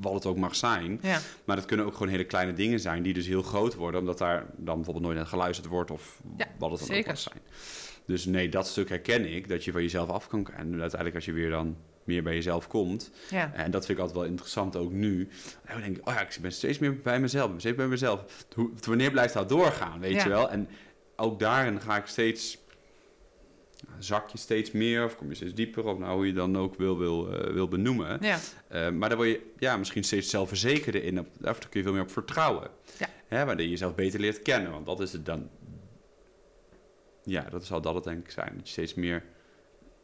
wat 0.00 0.12
het 0.14 0.26
ook 0.26 0.36
mag 0.36 0.56
zijn. 0.56 0.98
Ja, 1.02 1.18
Maar 1.44 1.56
dat 1.56 1.64
kunnen 1.64 1.86
ook 1.86 1.92
gewoon 1.92 2.08
hele 2.08 2.24
kleine 2.24 2.52
dingen 2.52 2.80
zijn 2.80 3.02
die 3.02 3.14
dus 3.14 3.26
heel 3.26 3.42
groot 3.42 3.74
worden. 3.74 4.00
Omdat 4.00 4.18
daar 4.18 4.46
dan 4.56 4.74
bijvoorbeeld 4.74 5.04
nooit 5.04 5.16
naar 5.16 5.26
geluisterd 5.26 5.68
wordt 5.68 5.90
of 5.90 6.20
Ja, 6.36 6.46
wat 6.58 6.70
het 6.70 6.78
dan 6.78 6.88
zeker. 6.88 7.00
ook 7.00 7.06
mag 7.06 7.18
zijn. 7.18 7.40
Dus 8.06 8.24
nee, 8.24 8.48
dat 8.48 8.66
stuk 8.66 8.88
herken 8.88 9.32
ik. 9.34 9.48
Dat 9.48 9.64
je 9.64 9.72
van 9.72 9.82
jezelf 9.82 10.08
af 10.08 10.26
kan. 10.28 10.46
En 10.46 10.70
uiteindelijk 10.70 11.14
als 11.14 11.24
je 11.24 11.32
weer 11.32 11.50
dan 11.50 11.76
meer 12.06 12.22
bij 12.22 12.34
jezelf 12.34 12.66
komt. 12.68 13.10
ja. 13.30 13.52
En 13.54 13.70
dat 13.70 13.86
vind 13.86 13.98
ik 13.98 14.04
altijd 14.04 14.20
wel 14.22 14.30
interessant, 14.30 14.76
ook 14.76 14.92
nu. 14.92 15.28
En 15.64 15.72
dan 15.72 15.82
denk 15.82 15.96
ik, 15.96 16.08
oh 16.08 16.14
ja, 16.14 16.20
ik 16.20 16.38
ben 16.40 16.52
steeds 16.52 16.78
meer 16.78 17.00
bij 17.00 17.20
mezelf, 17.20 17.44
ik 17.44 17.50
ben 17.50 17.60
steeds 17.60 17.76
bij 17.76 17.86
mezelf. 17.86 18.46
Hoe, 18.54 18.70
wanneer 18.84 19.10
blijft 19.10 19.34
dat 19.34 19.48
doorgaan, 19.48 20.00
weet 20.00 20.12
Ja. 20.12 20.22
je 20.22 20.28
wel? 20.28 20.50
En 20.50 20.68
ook 21.16 21.38
daarin 21.40 21.80
ga 21.80 21.96
ik 21.96 22.06
steeds, 22.06 22.58
zak 23.98 24.28
je 24.30 24.38
steeds 24.38 24.70
meer, 24.70 25.04
of 25.04 25.16
kom 25.16 25.28
je 25.28 25.34
steeds 25.34 25.54
dieper, 25.54 25.84
of 25.84 25.98
nou, 25.98 26.14
hoe 26.16 26.26
je 26.26 26.32
dan 26.32 26.56
ook 26.58 26.74
wil, 26.74 26.98
wil, 26.98 27.32
eh, 27.32 27.52
wil 27.52 27.68
benoemen. 27.68 28.18
ja. 28.20 28.38
Eh, 28.68 28.90
maar 28.90 29.08
dan 29.08 29.18
word 29.18 29.30
je 29.30 29.50
ja, 29.58 29.76
misschien 29.76 30.04
steeds 30.04 30.30
zelfverzekerder 30.30 31.02
in, 31.04 31.18
op, 31.18 31.26
daar 31.38 31.54
kun 31.58 31.68
je 31.72 31.82
veel 31.82 31.92
meer 31.92 32.02
op 32.02 32.10
vertrouwen. 32.10 32.70
Ja. 32.98 33.06
Hè, 33.26 33.44
waardoor 33.44 33.64
je 33.64 33.70
jezelf 33.70 33.94
beter 33.94 34.20
leert 34.20 34.42
kennen, 34.42 34.70
want 34.70 34.86
dat 34.86 35.00
is 35.00 35.12
het 35.12 35.26
dan. 35.26 35.48
Ja, 37.24 37.42
dat 37.50 37.64
zal 37.64 37.80
dat 37.80 37.94
het 37.94 38.04
denk 38.04 38.24
ik 38.24 38.30
zijn. 38.30 38.52
Dat 38.56 38.66
je 38.66 38.72
steeds 38.72 38.94
meer 38.94 39.24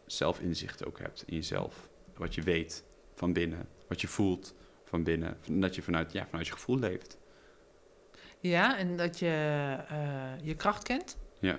zelfinzicht 0.07 0.87
ook 0.87 0.99
hebt 0.99 1.23
in 1.27 1.35
jezelf. 1.37 1.89
Wat 2.17 2.35
je 2.35 2.43
weet 2.43 2.85
van 3.15 3.33
binnen, 3.33 3.69
wat 3.89 4.01
je 4.01 4.09
voelt 4.09 4.55
van 4.85 5.03
binnen. 5.03 5.37
Dat 5.49 5.75
je 5.75 5.83
vanuit, 5.83 6.13
ja, 6.13 6.27
vanuit 6.27 6.47
je 6.47 6.53
gevoel 6.53 6.79
leeft. 6.79 7.19
Ja, 8.41 8.79
en 8.79 8.97
dat 8.97 9.19
je 9.19 9.77
eh, 9.89 10.33
je 10.43 10.55
kracht 10.57 10.83
kent. 10.83 11.17
Ja, 11.39 11.59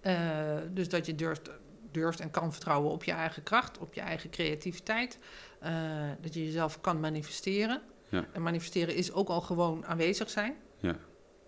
Eh, 0.00 0.56
dus 0.70 0.88
dat 0.88 1.06
je 1.06 1.14
durft, 1.14 1.50
durft 1.90 2.20
en 2.20 2.30
kan 2.30 2.52
vertrouwen 2.52 2.90
op 2.90 3.04
je 3.04 3.12
eigen 3.12 3.42
kracht, 3.42 3.78
op 3.78 3.94
je 3.94 4.00
eigen 4.00 4.30
creativiteit. 4.30 5.18
Eh, 5.60 5.72
dat 6.20 6.34
je 6.34 6.44
jezelf 6.44 6.80
kan 6.80 7.00
manifesteren. 7.00 7.82
Ja. 8.08 8.26
En 8.32 8.42
manifesteren 8.42 8.94
is 8.94 9.12
ook 9.12 9.28
al 9.28 9.40
gewoon 9.40 9.86
aanwezig 9.86 10.30
zijn. 10.30 10.54
ja. 10.80 10.96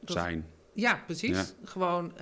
Dat- 0.01 0.17
zijn. 0.17 0.47
Ja, 0.73 1.03
precies. 1.07 1.37
Ja. 1.37 1.45
Gewoon, 1.65 2.13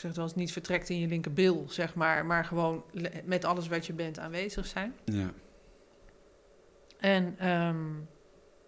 ik 0.00 0.06
zeg 0.06 0.16
het 0.16 0.24
wel 0.24 0.30
eens, 0.34 0.44
niet 0.44 0.52
vertrekt 0.52 0.88
in 0.88 0.98
je 0.98 1.06
linkerbil, 1.06 1.66
zeg 1.68 1.94
maar. 1.94 2.26
Maar 2.26 2.44
gewoon 2.44 2.84
met 3.24 3.44
alles 3.44 3.68
wat 3.68 3.86
je 3.86 3.92
bent 3.92 4.18
aanwezig 4.18 4.66
zijn. 4.66 4.94
Ja, 5.04 5.30
En 6.98 7.34
ehm, 7.38 7.86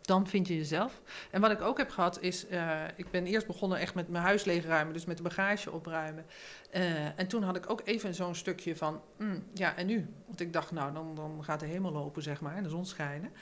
dan 0.01 0.27
vind 0.27 0.49
je 0.49 0.57
jezelf. 0.57 1.03
En 1.31 1.41
wat 1.41 1.51
ik 1.51 1.61
ook 1.61 1.79
heb 1.79 1.91
gehad 1.91 2.21
is, 2.21 2.47
eh, 2.47 2.83
ik 2.97 3.11
ben 3.11 3.27
eerst 3.27 3.47
begonnen 3.47 3.79
echt 3.79 3.95
met 3.95 4.09
mijn 4.09 4.25
huis 4.25 4.45
leegruimen, 4.45 4.93
dus 4.93 5.05
met 5.05 5.17
de 5.17 5.23
bagage 5.23 5.71
opruimen. 5.71 6.27
Eh, 6.71 7.19
en 7.19 7.27
toen 7.29 7.43
had 7.43 7.57
ik 7.57 7.71
ook 7.71 7.81
even 7.85 8.15
zo'n 8.15 8.35
stukje 8.35 8.77
van, 8.77 9.01
mm, 9.19 9.47
ja 9.53 9.77
en 9.77 9.87
nu? 9.87 10.09
Want 10.27 10.41
ik 10.41 10.53
dacht, 10.53 10.71
nou 10.71 10.93
dan, 10.93 11.15
dan 11.15 11.45
gaat 11.45 11.61
de 11.61 11.67
hemel 11.67 11.93
lopen, 11.93 12.23
zeg 12.23 12.41
maar, 12.41 12.57
en 12.57 12.63
de 12.63 12.69
zon 12.69 12.87
schijnen. 12.87 13.33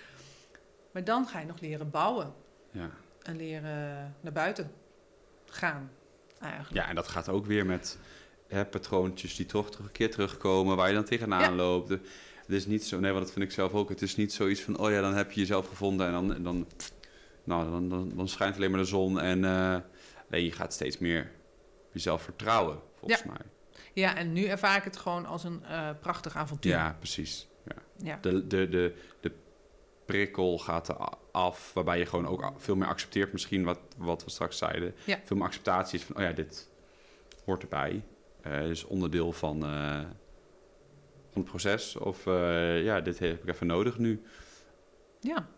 Maar 0.93 1.05
dan 1.05 1.27
ga 1.27 1.41
je 1.41 1.47
nog 1.47 1.61
leren 1.61 1.91
bouwen 1.91 2.35
ja. 2.71 2.91
en 3.23 3.37
leren 3.37 4.15
naar 4.21 4.33
buiten 4.33 4.71
gaan, 5.45 5.91
eigenlijk. 6.41 6.75
ja, 6.75 6.89
en 6.89 6.95
dat 6.95 7.09
gaat 7.09 7.29
ook 7.29 7.47
weer 7.47 7.67
met 7.67 7.99
hè, 8.49 8.65
patroontjes 8.65 9.37
die 9.37 9.47
toch 9.47 9.71
terug, 9.71 9.87
een 9.87 9.93
keer 9.93 10.11
terugkomen, 10.11 10.77
waar 10.77 10.89
je 10.89 10.95
dan 10.95 11.05
tegenaan 11.05 11.41
Ja. 11.41 11.53
loopt. 11.53 11.89
Het 11.89 12.01
is 12.59 12.67
niet 12.67 12.85
zo, 12.85 13.01
nee, 13.01 13.13
want 13.13 13.25
dat 13.25 13.33
vind 13.33 13.45
ik 13.45 13.51
zelf 13.53 13.73
ook. 13.73 13.89
Het 13.89 14.03
is 14.03 14.17
niet 14.17 14.33
zoiets 14.33 14.61
van, 14.61 14.79
oh 14.79 14.91
ja, 14.91 15.01
dan 15.01 15.15
heb 15.15 15.33
je 15.33 15.41
jezelf 15.41 15.69
gevonden 15.69 16.07
en 16.07 16.13
dan, 16.13 16.35
en 16.35 16.43
dan, 16.43 16.67
nou, 17.45 17.71
dan, 17.71 17.89
dan, 17.89 18.13
dan 18.15 18.29
schijnt 18.29 18.57
alleen 18.57 18.71
maar 18.71 18.81
de 18.81 18.87
zon. 18.87 19.21
En 19.21 19.45
eh, 19.45 19.77
nee, 20.29 20.45
je 20.45 20.53
gaat 20.53 20.73
steeds 20.73 20.99
meer 20.99 21.31
jezelf 21.93 22.23
vertrouwen, 22.23 22.79
volgens 22.99 23.25
mij. 23.25 23.37
Ja, 23.93 24.17
en 24.17 24.33
nu 24.33 24.45
ervaar 24.45 24.77
ik 24.77 24.85
het 24.85 24.97
gewoon 24.97 25.27
als 25.27 25.45
een 25.45 25.65
eh, 25.65 25.89
prachtig 26.01 26.37
avontuur. 26.37 26.73
Ja, 26.73 26.97
precies. 26.99 27.49
Ja. 27.67 27.75
ja. 28.05 28.19
De, 28.21 28.47
de, 28.47 28.69
de, 28.69 28.95
de 29.21 29.33
prikkel 30.11 30.59
gaat 30.59 30.89
er 30.89 30.97
af, 31.33 31.71
waarbij 31.75 31.99
je 31.99 32.07
gewoon 32.07 32.27
ook 32.27 32.53
veel 32.57 32.77
meer 32.77 32.89
accepteert, 32.89 33.33
misschien 33.33 33.65
wat, 33.65 33.79
wat 33.97 34.25
we 34.25 34.31
straks 34.31 34.59
zeiden. 34.59 34.95
Ja. 35.05 35.21
Veel 35.25 35.37
meer 35.37 35.47
acceptatie 35.47 35.99
is 35.99 36.05
van, 36.05 36.17
oh 36.17 36.23
ja, 36.23 36.33
dit 36.33 36.69
hoort 37.45 37.63
erbij. 37.63 38.05
Eh 38.43 38.69
is 38.71 38.85
onderdeel 38.85 39.33
van, 39.33 39.65
eh, 39.65 40.01
van 41.31 41.43
het 41.43 41.45
proces. 41.45 41.97
Of 41.97 42.27
eh, 42.27 42.85
ja, 42.85 43.01
dit 43.01 43.19
heb 43.19 43.43
ik 43.43 43.49
even 43.49 43.67
nodig 43.67 43.99
nu. 43.99 44.23
ja. 45.21 45.49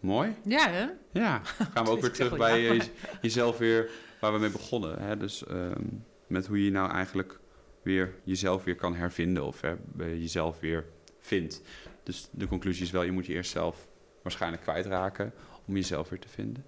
Mooi. 0.00 0.34
Ja, 0.44 0.68
hè? 0.70 0.86
Ja, 1.12 1.40
gaan 1.74 1.84
we 1.84 1.90
ook 1.90 2.00
weer 2.00 2.12
terug 2.12 2.36
bij 2.36 2.60
je- 2.60 2.82
jezelf 3.20 3.58
weer, 3.58 3.90
waar 4.20 4.32
we 4.32 4.38
mee 4.38 4.50
begonnen. 4.50 4.98
Hè? 5.02 5.16
Dus 5.16 5.46
ehm, 5.46 5.82
met 6.26 6.46
hoe 6.46 6.64
je 6.64 6.70
nou 6.70 6.90
eigenlijk 6.90 7.38
weer 7.82 8.14
jezelf 8.24 8.64
weer 8.64 8.74
kan 8.74 8.94
hervinden 8.94 9.44
of 9.44 9.60
hè, 9.60 9.74
jezelf 9.98 10.60
weer 10.60 10.84
vindt. 11.18 11.62
Dus 12.08 12.28
de 12.30 12.46
conclusie 12.46 12.84
is 12.84 12.90
wel, 12.90 13.02
je 13.02 13.12
moet 13.12 13.26
je 13.26 13.32
eerst 13.32 13.50
zelf 13.50 13.86
waarschijnlijk 14.22 14.62
kwijtraken 14.62 15.32
om 15.66 15.74
jezelf 15.74 16.08
weer 16.08 16.18
te 16.20 16.28
vinden. 16.28 16.64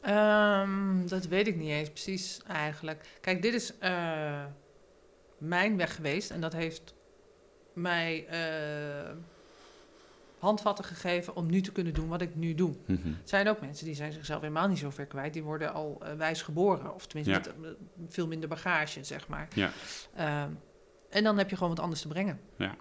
Ehm, 0.00 1.06
dat 1.06 1.26
weet 1.26 1.46
ik 1.46 1.56
niet 1.56 1.68
eens 1.70 1.88
precies 1.88 2.40
eigenlijk. 2.46 3.18
Kijk, 3.20 3.42
dit 3.42 3.54
is 3.54 3.78
eh, 3.78 4.44
mijn 5.38 5.76
weg 5.76 5.94
geweest 5.94 6.30
en 6.30 6.40
dat 6.40 6.52
heeft 6.52 6.94
mij 7.72 8.26
eh, 8.26 9.10
handvatten 10.38 10.84
gegeven 10.84 11.36
om 11.36 11.46
nu 11.50 11.60
te 11.60 11.72
kunnen 11.72 11.94
doen 11.94 12.08
wat 12.08 12.20
ik 12.20 12.34
nu 12.34 12.54
doe. 12.54 12.74
Mhm. 12.86 13.08
Er 13.08 13.14
zijn 13.24 13.48
ook 13.48 13.60
mensen 13.60 13.86
die 13.86 13.94
zijn 13.94 14.12
zichzelf 14.12 14.40
helemaal 14.40 14.68
niet 14.68 14.78
zo 14.78 14.90
ver 14.90 15.06
kwijt. 15.06 15.32
Die 15.32 15.42
worden 15.42 15.72
al 15.72 15.98
eh, 16.02 16.14
wijs 16.14 16.42
geboren. 16.42 16.94
Of 16.94 17.06
tenminste 17.06 17.50
Ja. 17.50 17.56
met 17.60 17.76
veel 18.08 18.26
minder 18.26 18.48
bagage, 18.48 19.04
zeg 19.04 19.28
maar. 19.28 19.48
Ja. 19.54 19.70
Ehm, 20.14 20.50
en 21.10 21.24
dan 21.24 21.38
heb 21.38 21.50
je 21.50 21.56
gewoon 21.56 21.70
wat 21.74 21.80
anders 21.80 22.00
te 22.00 22.08
brengen. 22.08 22.40
Ja, 22.56 22.76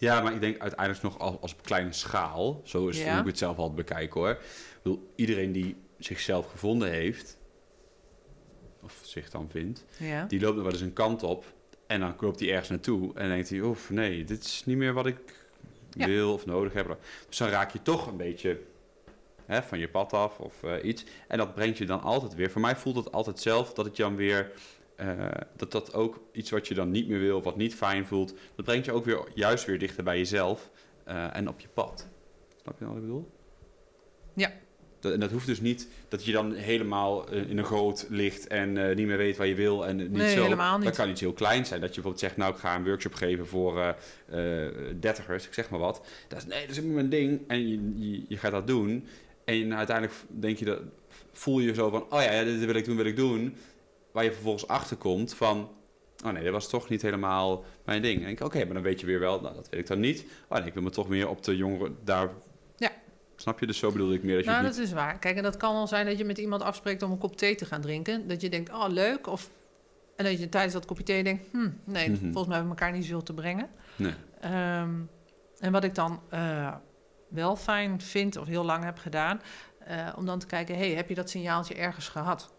maar 0.00 0.32
ik 0.32 0.40
denk 0.40 0.58
uiteindelijk 0.58 1.02
nog 1.02 1.18
als, 1.18 1.36
als 1.40 1.52
op 1.52 1.62
kleine 1.62 1.92
schaal, 1.92 2.60
zo 2.64 2.88
is 2.88 2.98
Ja. 3.02 3.10
hoe 3.12 3.20
ik 3.20 3.26
het 3.26 3.38
zelf 3.38 3.56
altijd 3.56 3.76
bekijk 3.88 4.12
hoor. 4.12 4.30
Ik 4.30 4.80
bedoel, 4.82 5.12
iedereen 5.14 5.52
die 5.52 5.76
zichzelf 5.98 6.50
gevonden 6.50 6.90
heeft, 6.90 7.36
of 8.82 8.98
zich 9.02 9.30
dan 9.30 9.48
vindt, 9.50 9.84
Ja. 9.98 10.24
die 10.24 10.40
loopt 10.40 10.56
er 10.56 10.62
wel 10.62 10.72
eens 10.72 10.80
een 10.80 10.92
kant 10.92 11.22
op 11.22 11.44
en 11.86 12.00
dan 12.00 12.14
loopt 12.20 12.40
hij 12.40 12.48
ergens 12.50 12.68
naartoe 12.68 13.14
en 13.14 13.28
denkt 13.28 13.48
hij, 13.50 13.60
oef, 13.60 13.90
nee, 13.90 14.24
dit 14.24 14.44
is 14.44 14.62
niet 14.64 14.76
meer 14.76 14.92
wat 14.92 15.06
ik 15.06 15.18
Ja. 15.90 16.06
wil 16.06 16.32
of 16.32 16.46
nodig 16.46 16.72
heb. 16.72 16.96
Dus 17.28 17.36
dan 17.38 17.48
raak 17.48 17.70
je 17.72 17.82
toch 17.82 18.06
een 18.06 18.16
beetje 18.16 18.60
hè, 19.46 19.62
van 19.62 19.78
je 19.78 19.88
pad 19.88 20.12
af 20.12 20.38
of 20.38 20.62
eh, 20.62 20.84
iets. 20.84 21.04
En 21.28 21.38
dat 21.38 21.54
brengt 21.54 21.78
je 21.78 21.86
dan 21.86 22.02
altijd 22.02 22.34
weer. 22.34 22.50
Voor 22.50 22.60
mij 22.60 22.76
voelt 22.76 22.96
het 22.96 23.12
altijd 23.12 23.40
zelf 23.40 23.72
dat 23.72 23.84
het 23.84 23.96
dan 23.96 24.16
weer, 24.16 24.52
eh, 24.98 25.28
dat 25.56 25.72
dat 25.72 25.94
ook 25.94 26.20
iets 26.32 26.50
wat 26.50 26.68
je 26.68 26.74
dan 26.74 26.90
niet 26.90 27.08
meer 27.08 27.18
wil 27.18 27.36
of 27.36 27.44
wat 27.44 27.56
niet 27.56 27.74
fijn 27.74 28.06
voelt, 28.06 28.34
dat 28.54 28.64
brengt 28.64 28.84
je 28.84 28.92
ook 28.92 29.04
weer 29.04 29.20
juist 29.34 29.64
weer 29.64 29.78
dichter 29.78 30.04
bij 30.04 30.18
jezelf 30.18 30.70
eh, 31.04 31.36
en 31.36 31.48
op 31.48 31.60
je 31.60 31.68
pad. 31.74 32.08
Snap 32.62 32.78
je 32.78 32.86
wat 32.86 32.94
ik 32.94 33.00
bedoel? 33.00 33.30
Dat, 35.00 35.12
en 35.12 35.20
dat 35.20 35.30
hoeft 35.30 35.46
dus 35.46 35.60
niet 35.60 35.88
dat 36.08 36.24
je 36.24 36.32
dan 36.32 36.52
helemaal 36.52 37.28
eh, 37.28 37.50
in 37.50 37.58
een 37.58 37.64
groot 37.64 38.06
ligt 38.08 38.46
en 38.46 38.96
niet 38.96 39.06
meer 39.06 39.16
weet 39.16 39.36
waar 39.36 39.46
je 39.46 39.54
wil 39.54 39.86
en 39.86 39.96
niet 39.96 40.10
Nee, 40.10 40.34
zo. 40.34 40.42
helemaal 40.42 40.76
niet. 40.76 40.86
Dat 40.86 40.96
kan 40.96 41.10
iets 41.10 41.20
heel 41.20 41.32
kleins 41.32 41.68
zijn. 41.68 41.80
Dat 41.80 41.88
je 41.88 42.00
bijvoorbeeld 42.00 42.24
zegt, 42.24 42.36
nou 42.36 42.52
ik 42.52 42.58
ga 42.58 42.76
een 42.76 42.84
workshop 42.84 43.14
geven 43.14 43.46
voor 43.46 43.96
dertigers, 45.00 45.46
ik 45.46 45.54
zeg 45.54 45.70
maar 45.70 45.80
wat. 45.80 46.06
Dat 46.28 46.38
is, 46.38 46.46
nee, 46.46 46.60
dat 46.60 46.76
is 46.76 46.82
niet 46.82 46.92
mijn 46.92 47.08
ding. 47.08 47.40
En 47.46 47.68
je, 47.68 47.92
je, 47.96 48.24
je 48.28 48.36
gaat 48.36 48.52
dat 48.52 48.66
doen. 48.66 49.06
En 49.44 49.74
uiteindelijk 49.74 50.16
denk 50.28 50.58
je 50.58 50.64
dat, 50.64 50.80
voel 51.32 51.58
je 51.58 51.74
zo 51.74 51.90
van, 51.90 52.02
oh 52.02 52.22
ja, 52.22 52.32
ja, 52.32 52.44
dit 52.44 52.64
wil 52.64 52.74
ik 52.74 52.84
doen, 52.84 52.96
wil 52.96 53.04
ik 53.06 53.16
doen. 53.16 53.56
Waar 54.18 54.26
je 54.26 54.32
vervolgens 54.32 54.66
achterkomt 54.68 55.34
van, 55.34 55.70
oh 56.24 56.32
nee, 56.32 56.42
dat 56.44 56.52
was 56.52 56.68
toch 56.68 56.88
niet 56.88 57.02
helemaal 57.02 57.64
mijn 57.84 58.02
ding. 58.02 58.22
En 58.24 58.28
ik, 58.28 58.40
oké, 58.40 58.64
maar 58.64 58.74
dan 58.74 58.82
weet 58.82 59.00
je 59.00 59.06
weer 59.06 59.18
wel, 59.20 59.40
nou 59.40 59.54
dat 59.54 59.68
weet 59.68 59.80
ik 59.80 59.86
dan 59.86 60.00
niet. 60.00 60.24
Oh 60.48 60.58
nee, 60.58 60.66
ik 60.66 60.74
wil 60.74 60.82
me 60.82 60.90
toch 60.90 61.08
meer 61.08 61.28
op 61.28 61.42
de 61.42 61.56
jongeren 61.56 61.96
daar... 62.04 62.28
Ja. 62.76 62.90
Snap 63.36 63.58
je? 63.60 63.66
Dus 63.66 63.78
zo 63.78 63.92
bedoelde 63.92 64.14
ik 64.14 64.22
meer 64.22 64.34
dat 64.36 64.44
je 64.44 64.50
nou, 64.50 64.62
dat 64.62 64.76
is 64.76 64.92
waar. 64.92 65.18
Kijk, 65.18 65.36
en 65.36 65.42
dat 65.42 65.56
kan 65.56 65.74
al 65.74 65.86
zijn 65.86 66.06
dat 66.06 66.18
je 66.18 66.24
met 66.24 66.38
iemand 66.38 66.62
afspreekt 66.62 67.02
om 67.02 67.10
een 67.10 67.18
kop 67.18 67.36
thee 67.36 67.54
te 67.54 67.64
gaan 67.64 67.80
drinken. 67.80 68.28
Dat 68.28 68.40
je 68.40 68.48
denkt, 68.48 68.70
oh 68.70 68.84
leuk. 68.88 69.26
Of, 69.26 69.50
en 70.16 70.24
dat 70.24 70.38
je 70.40 70.48
tijdens 70.48 70.72
dat 70.74 70.86
kopje 70.86 71.04
thee 71.04 71.22
denkt, 71.24 71.44
hm, 71.52 71.68
nee, 71.84 72.08
Mhm. 72.10 72.18
volgens 72.20 72.46
mij 72.46 72.56
hebben 72.56 72.74
we 72.74 72.80
elkaar 72.80 72.92
niet 72.92 73.04
zoveel 73.04 73.22
te 73.22 73.34
brengen. 73.34 73.68
Nee. 73.96 74.14
Ehm, 74.40 74.90
en 75.58 75.72
wat 75.72 75.84
ik 75.84 75.94
dan 75.94 76.20
eh, 76.28 76.74
wel 77.28 77.56
fijn 77.56 78.00
vind, 78.00 78.36
of 78.36 78.46
heel 78.46 78.64
lang 78.64 78.84
heb 78.84 78.98
gedaan, 78.98 79.40
eh, 79.78 80.08
om 80.16 80.26
dan 80.26 80.38
te 80.38 80.46
kijken, 80.46 80.76
hey, 80.76 80.90
heb 80.90 81.08
je 81.08 81.14
dat 81.14 81.30
signaaltje 81.30 81.74
ergens 81.74 82.08
gehad? 82.08 82.56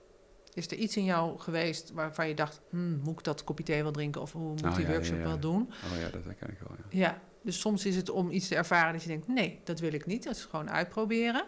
Is 0.60 0.68
er 0.68 0.78
iets 0.78 0.98
in 0.98 1.04
jou 1.04 1.40
geweest 1.40 1.92
waarvan 1.92 2.28
je 2.28 2.34
dacht, 2.34 2.62
hm, 2.70 2.98
moet 2.98 3.20
ik 3.20 3.24
dat 3.24 3.44
kopje 3.44 3.64
thee 3.64 3.84
wel 3.84 3.92
drinken 3.92 4.22
of 4.22 4.32
hoe 4.32 4.42
moet 4.42 4.64
Oh, 4.64 4.76
die 4.76 4.86
ja, 4.86 4.92
workshop 4.92 5.18
ja. 5.18 5.24
wel 5.24 5.40
doen? 5.40 5.62
Oh 5.62 6.00
ja, 6.00 6.10
dat 6.10 6.24
herken 6.24 6.50
ik 6.50 6.60
wel, 6.60 6.78
ja. 6.78 7.00
Ja, 7.00 7.22
dus 7.44 7.60
soms 7.60 7.86
is 7.86 7.96
het 7.96 8.10
om 8.10 8.32
iets 8.32 8.48
te 8.48 8.56
ervaren 8.56 8.94
dat 8.94 9.02
je 9.02 9.08
denkt, 9.08 9.28
nee, 9.28 9.60
dat 9.64 9.80
wil 9.80 9.94
ik 9.94 10.06
niet. 10.06 10.24
Dat 10.24 10.36
is 10.36 10.46
gewoon 10.46 10.70
uitproberen. 10.70 11.46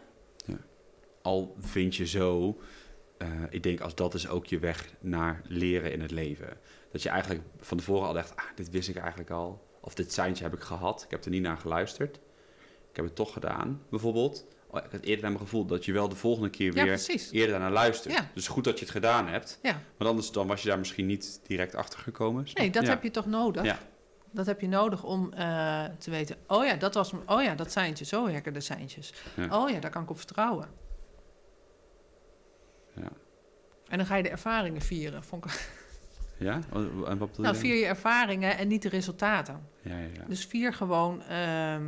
Al 1.22 1.56
vind 1.60 1.96
je 1.96 2.08
zo, 2.08 2.58
eh, 3.18 3.28
ik 3.50 3.64
denk 3.64 3.80
als 3.80 3.96
dat 3.96 4.14
is 4.14 4.28
ook 4.28 4.46
je 4.46 4.60
weg 4.60 4.94
naar 5.00 5.42
leren 5.48 5.92
in 5.92 6.02
het 6.02 6.12
leven. 6.12 6.58
Dat 6.92 7.04
je 7.04 7.10
eigenlijk 7.10 7.42
van 7.60 7.78
tevoren 7.78 8.08
al 8.08 8.14
dacht, 8.14 8.36
ah, 8.36 8.46
dit 8.56 8.70
wist 8.70 8.90
ik 8.90 8.96
eigenlijk 8.96 9.30
al. 9.30 9.68
Of 9.82 9.94
dit 9.94 10.14
seintje 10.14 10.44
heb 10.44 10.54
ik 10.54 10.60
gehad, 10.60 11.04
ik 11.04 11.12
heb 11.12 11.24
er 11.24 11.30
niet 11.30 11.42
naar 11.42 11.58
geluisterd. 11.58 12.20
Ik 12.90 12.96
heb 12.96 13.06
het 13.06 13.16
toch 13.16 13.34
gedaan, 13.34 13.82
bijvoorbeeld. 13.90 14.46
Oh, 14.72 14.86
ik 14.86 14.92
had 14.92 15.02
eerder 15.02 15.22
naar 15.22 15.32
mijn 15.32 15.44
gevoel 15.44 15.66
dat 15.66 15.86
je 15.86 15.92
wel 15.92 16.10
de 16.10 16.16
volgende 16.16 16.50
keer 16.50 16.74
weer 16.74 17.28
eerder 17.32 17.60
naar 17.60 17.72
luistert. 17.72 18.14
Ja. 18.14 18.30
Dus 18.34 18.48
goed 18.48 18.64
dat 18.64 18.80
je 18.80 18.86
het 18.86 18.94
gedaan 18.94 19.28
hebt. 19.28 19.60
Ja. 19.62 19.82
Want 19.98 20.10
anders 20.10 20.32
dan 20.32 20.48
was 20.48 20.62
je 20.62 20.68
daar 20.68 20.80
misschien 20.80 21.06
niet 21.06 21.40
direct 21.48 21.76
achter 21.76 22.00
gekomen. 22.00 22.48
Nee, 22.54 22.70
dat 22.70 22.88
heb 22.88 23.04
je 23.04 23.12
toch 23.12 23.26
nodig? 23.26 23.64
Ja. 23.64 23.80
Dat 24.32 24.46
heb 24.46 24.62
je 24.62 24.68
nodig 24.68 25.04
om 25.04 25.34
eh, 25.34 25.84
te 25.98 26.10
weten, 26.12 26.36
oh 26.48 26.66
ja, 26.66 26.76
dat 26.76 26.94
was, 26.94 27.12
oh 27.26 27.44
ja, 27.44 27.56
dat 27.56 27.72
seintje, 27.72 28.06
zo 28.06 28.26
werken 28.26 28.54
de 28.54 28.60
seintjes. 28.60 29.14
Oh 29.50 29.70
ja, 29.70 29.80
daar 29.80 29.92
kan 29.92 30.04
ik 30.04 30.10
op 30.10 30.18
vertrouwen. 30.18 30.68
Ja. 32.96 33.12
En 33.88 33.98
dan 33.98 34.06
ga 34.06 34.16
je 34.16 34.24
de 34.24 34.30
ervaringen 34.30 34.82
vieren. 34.82 35.24
Vond 35.24 35.46
ik, 35.46 35.70
Ja? 36.38 36.60
En 37.06 37.18
wat 37.18 37.38
nou, 37.38 37.56
vier 37.56 37.76
je 37.76 37.86
ervaringen 37.86 38.58
en 38.58 38.68
niet 38.68 38.82
de 38.82 38.90
resultaten. 38.90 39.68
Ja, 39.82 39.98
ja, 39.98 40.08
ja. 40.14 40.26
Dus 40.28 40.46
vier 40.46 40.74
gewoon. 40.74 41.22
ehm, 41.22 41.84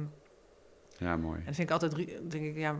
ja, 0.97 1.17
mooi. 1.17 1.39
en 1.39 1.45
dat 1.45 1.55
vind 1.55 1.69
ik 1.69 1.73
altijd, 1.73 1.95
denk 2.31 2.45
ik, 2.45 2.57
ja, 2.57 2.79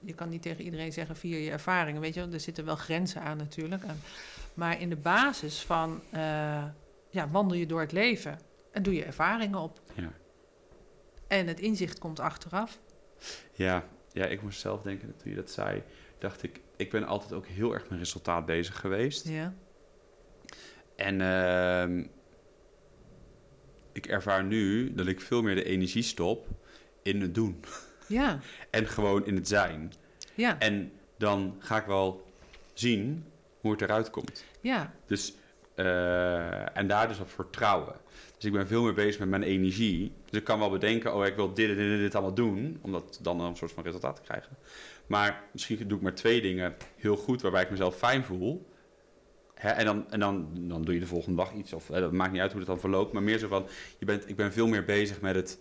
je 0.00 0.14
kan 0.14 0.28
niet 0.28 0.42
tegen 0.42 0.64
iedereen 0.64 0.92
zeggen 0.92 1.16
vier 1.16 1.38
je 1.38 1.50
ervaringen. 1.50 2.00
Weet 2.00 2.14
je, 2.14 2.20
wel. 2.20 2.32
er 2.32 2.40
zitten 2.40 2.64
wel 2.64 2.76
grenzen 2.76 3.22
aan 3.22 3.36
natuurlijk. 3.36 3.82
En- 3.82 4.00
maar 4.54 4.80
in 4.80 4.88
de 4.88 4.96
basis 4.96 5.60
van, 5.62 6.00
eh, 6.10 6.64
ja, 7.10 7.28
wandel 7.30 7.56
je 7.56 7.66
door 7.66 7.80
het 7.80 7.92
leven 7.92 8.38
en 8.72 8.82
doe 8.82 8.94
je 8.94 9.04
ervaringen 9.04 9.58
op. 9.58 9.80
Ja. 9.94 10.12
En 11.28 11.46
het 11.46 11.60
inzicht 11.60 11.98
komt 11.98 12.20
achteraf. 12.20 12.80
Ja, 13.52 13.84
ja, 14.12 14.24
ik 14.26 14.42
moest 14.42 14.60
zelf 14.60 14.82
denken, 14.82 15.16
toen 15.16 15.30
je 15.30 15.36
dat 15.36 15.50
zei, 15.50 15.82
dacht 16.18 16.42
ik, 16.42 16.60
ik 16.76 16.90
ben 16.90 17.04
altijd 17.06 17.32
ook 17.32 17.46
heel 17.46 17.74
erg 17.74 17.88
met 17.90 17.98
resultaat 17.98 18.46
bezig 18.46 18.80
geweest. 18.80 19.28
Ja, 19.28 19.54
En 20.96 21.20
ehm, 21.20 22.04
ik 23.92 24.06
ervaar 24.06 24.44
nu 24.44 24.94
dat 24.94 25.06
ik 25.06 25.20
veel 25.20 25.42
meer 25.42 25.54
de 25.54 25.64
energie 25.64 26.02
stop 26.02 26.46
in 27.08 27.20
het 27.20 27.34
doen. 27.34 27.60
ja, 28.06 28.40
En 28.70 28.86
gewoon 28.86 29.26
in 29.26 29.34
het 29.34 29.48
zijn. 29.48 29.92
ja. 30.34 30.58
En 30.58 30.92
dan 31.16 31.56
ga 31.58 31.76
ik 31.78 31.86
wel 31.86 32.32
zien 32.72 33.24
hoe 33.60 33.72
het 33.72 33.80
eruit 33.82 34.10
komt. 34.10 34.44
ja. 34.60 34.92
Dus, 35.06 35.34
eh, 35.74 36.76
en 36.76 36.86
daar 36.86 37.08
dus 37.08 37.20
op 37.20 37.30
vertrouwen. 37.30 37.94
Dus 38.36 38.44
ik 38.44 38.52
ben 38.52 38.66
veel 38.66 38.82
meer 38.82 38.94
bezig 38.94 39.18
met 39.18 39.28
mijn 39.28 39.42
energie. 39.42 40.12
Dus 40.24 40.38
ik 40.38 40.44
kan 40.44 40.58
wel 40.58 40.70
bedenken, 40.70 41.14
oh, 41.14 41.26
ik 41.26 41.36
wil 41.36 41.54
dit 41.54 41.70
en 41.70 41.76
dit 41.76 41.92
en 41.92 41.98
dit 41.98 42.14
allemaal 42.14 42.34
doen. 42.34 42.78
Om 42.80 42.92
dat 42.92 43.18
dan 43.22 43.40
een 43.40 43.56
soort 43.56 43.72
van 43.72 43.84
resultaat 43.84 44.16
te 44.16 44.22
krijgen. 44.22 44.56
Maar 45.06 45.42
misschien 45.52 45.88
doe 45.88 45.96
ik 45.96 46.02
maar 46.04 46.14
twee 46.14 46.40
dingen 46.40 46.76
heel 46.96 47.16
goed, 47.16 47.42
waarbij 47.42 47.62
ik 47.62 47.70
mezelf 47.70 47.96
fijn 47.96 48.24
voel. 48.24 48.68
Hè, 49.54 49.68
en 49.68 49.84
dan, 49.84 50.10
en 50.10 50.20
dan, 50.20 50.48
dan 50.54 50.82
doe 50.82 50.94
je 50.94 51.00
de 51.00 51.06
volgende 51.06 51.36
dag 51.36 51.52
iets. 51.52 51.72
Of 51.72 51.88
hè, 51.88 52.00
dat 52.00 52.12
maakt 52.12 52.32
niet 52.32 52.40
uit 52.40 52.50
hoe 52.50 52.60
het 52.60 52.68
dan 52.68 52.80
verloopt. 52.80 53.12
Maar 53.12 53.22
meer 53.22 53.38
zo 53.38 53.48
van, 53.48 53.66
je 53.98 54.04
bent, 54.04 54.28
ik 54.28 54.36
ben 54.36 54.52
veel 54.52 54.66
meer 54.66 54.84
bezig 54.84 55.20
met 55.20 55.34
het 55.34 55.58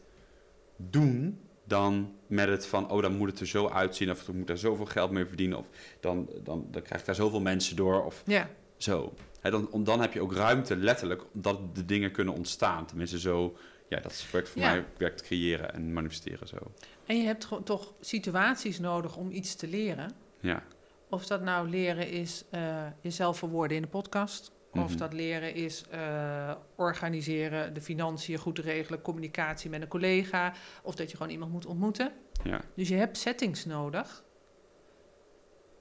doen 0.78 1.39
dan 1.63 2.13
met 2.28 2.47
het 2.47 2.67
van, 2.67 2.91
oh, 2.91 3.01
dan 3.01 3.15
moet 3.17 3.30
het 3.30 3.39
er 3.39 3.47
zo 3.47 3.67
uitzien. 3.69 4.11
Of 4.11 4.28
ik 4.28 4.34
moet 4.36 4.47
daar 4.47 4.57
zoveel 4.57 4.86
geld 4.86 5.11
mee 5.11 5.25
verdienen. 5.25 5.57
Of 5.57 5.65
dan, 5.99 6.30
dan, 6.43 6.67
dan 6.71 6.82
krijg 6.82 6.99
ik 7.01 7.05
daar 7.07 7.15
zoveel 7.15 7.41
mensen 7.41 7.75
door. 7.75 8.05
Of 8.05 8.23
ja. 8.25 8.49
zo. 8.78 9.13
Hè, 9.41 9.51
dan, 9.51 9.84
dan 9.84 10.01
heb 10.01 10.13
je 10.13 10.21
ook 10.21 10.34
ruimte, 10.34 10.75
letterlijk, 10.75 11.21
dat 11.32 11.75
de 11.75 11.86
dingen 11.86 12.11
kunnen 12.11 12.34
ontstaan. 12.34 12.86
Tenminste, 12.86 13.19
zo, 13.19 13.57
ja, 13.89 13.99
dat 13.99 14.11
is 14.11 14.32
werkt 14.32 14.49
voor 14.49 14.61
Ja. 14.61 14.71
mij, 14.71 14.86
werkt 14.97 15.21
creëren 15.21 15.73
en 15.73 15.93
manifesteren 15.93 16.47
zo. 16.47 16.57
En 17.05 17.17
je 17.17 17.25
hebt 17.25 17.45
gewoon 17.45 17.63
toch 17.63 17.93
situaties 17.99 18.80
nodig 18.80 19.15
om 19.17 19.32
iets 19.32 19.55
te 19.55 19.67
leren. 19.67 20.11
Ja, 20.39 20.63
Of 21.09 21.25
dat 21.25 21.41
nou 21.41 21.69
leren 21.69 22.09
is 22.09 22.43
eh, 22.49 22.86
jezelf 23.01 23.38
verwoorden 23.38 23.78
in 23.78 23.84
de 23.84 23.89
podcast. 23.89 24.51
Of 24.80 24.89
Mhm. 24.89 24.97
dat 24.97 25.13
leren 25.13 25.53
is 25.53 25.84
eh, 25.89 26.53
organiseren, 26.75 27.73
de 27.73 27.82
financiën 27.82 28.38
goed 28.38 28.59
regelen, 28.59 29.01
communicatie 29.01 29.69
met 29.69 29.82
een 29.82 29.88
collega. 29.88 30.53
Of 30.84 30.95
dat 30.95 31.11
je 31.11 31.17
gewoon 31.17 31.32
iemand 31.32 31.51
moet 31.51 31.65
ontmoeten. 31.65 32.11
ja, 32.43 32.61
Dus 32.75 32.88
je 32.88 32.95
hebt 32.95 33.17
settings 33.17 33.65
nodig 33.65 34.23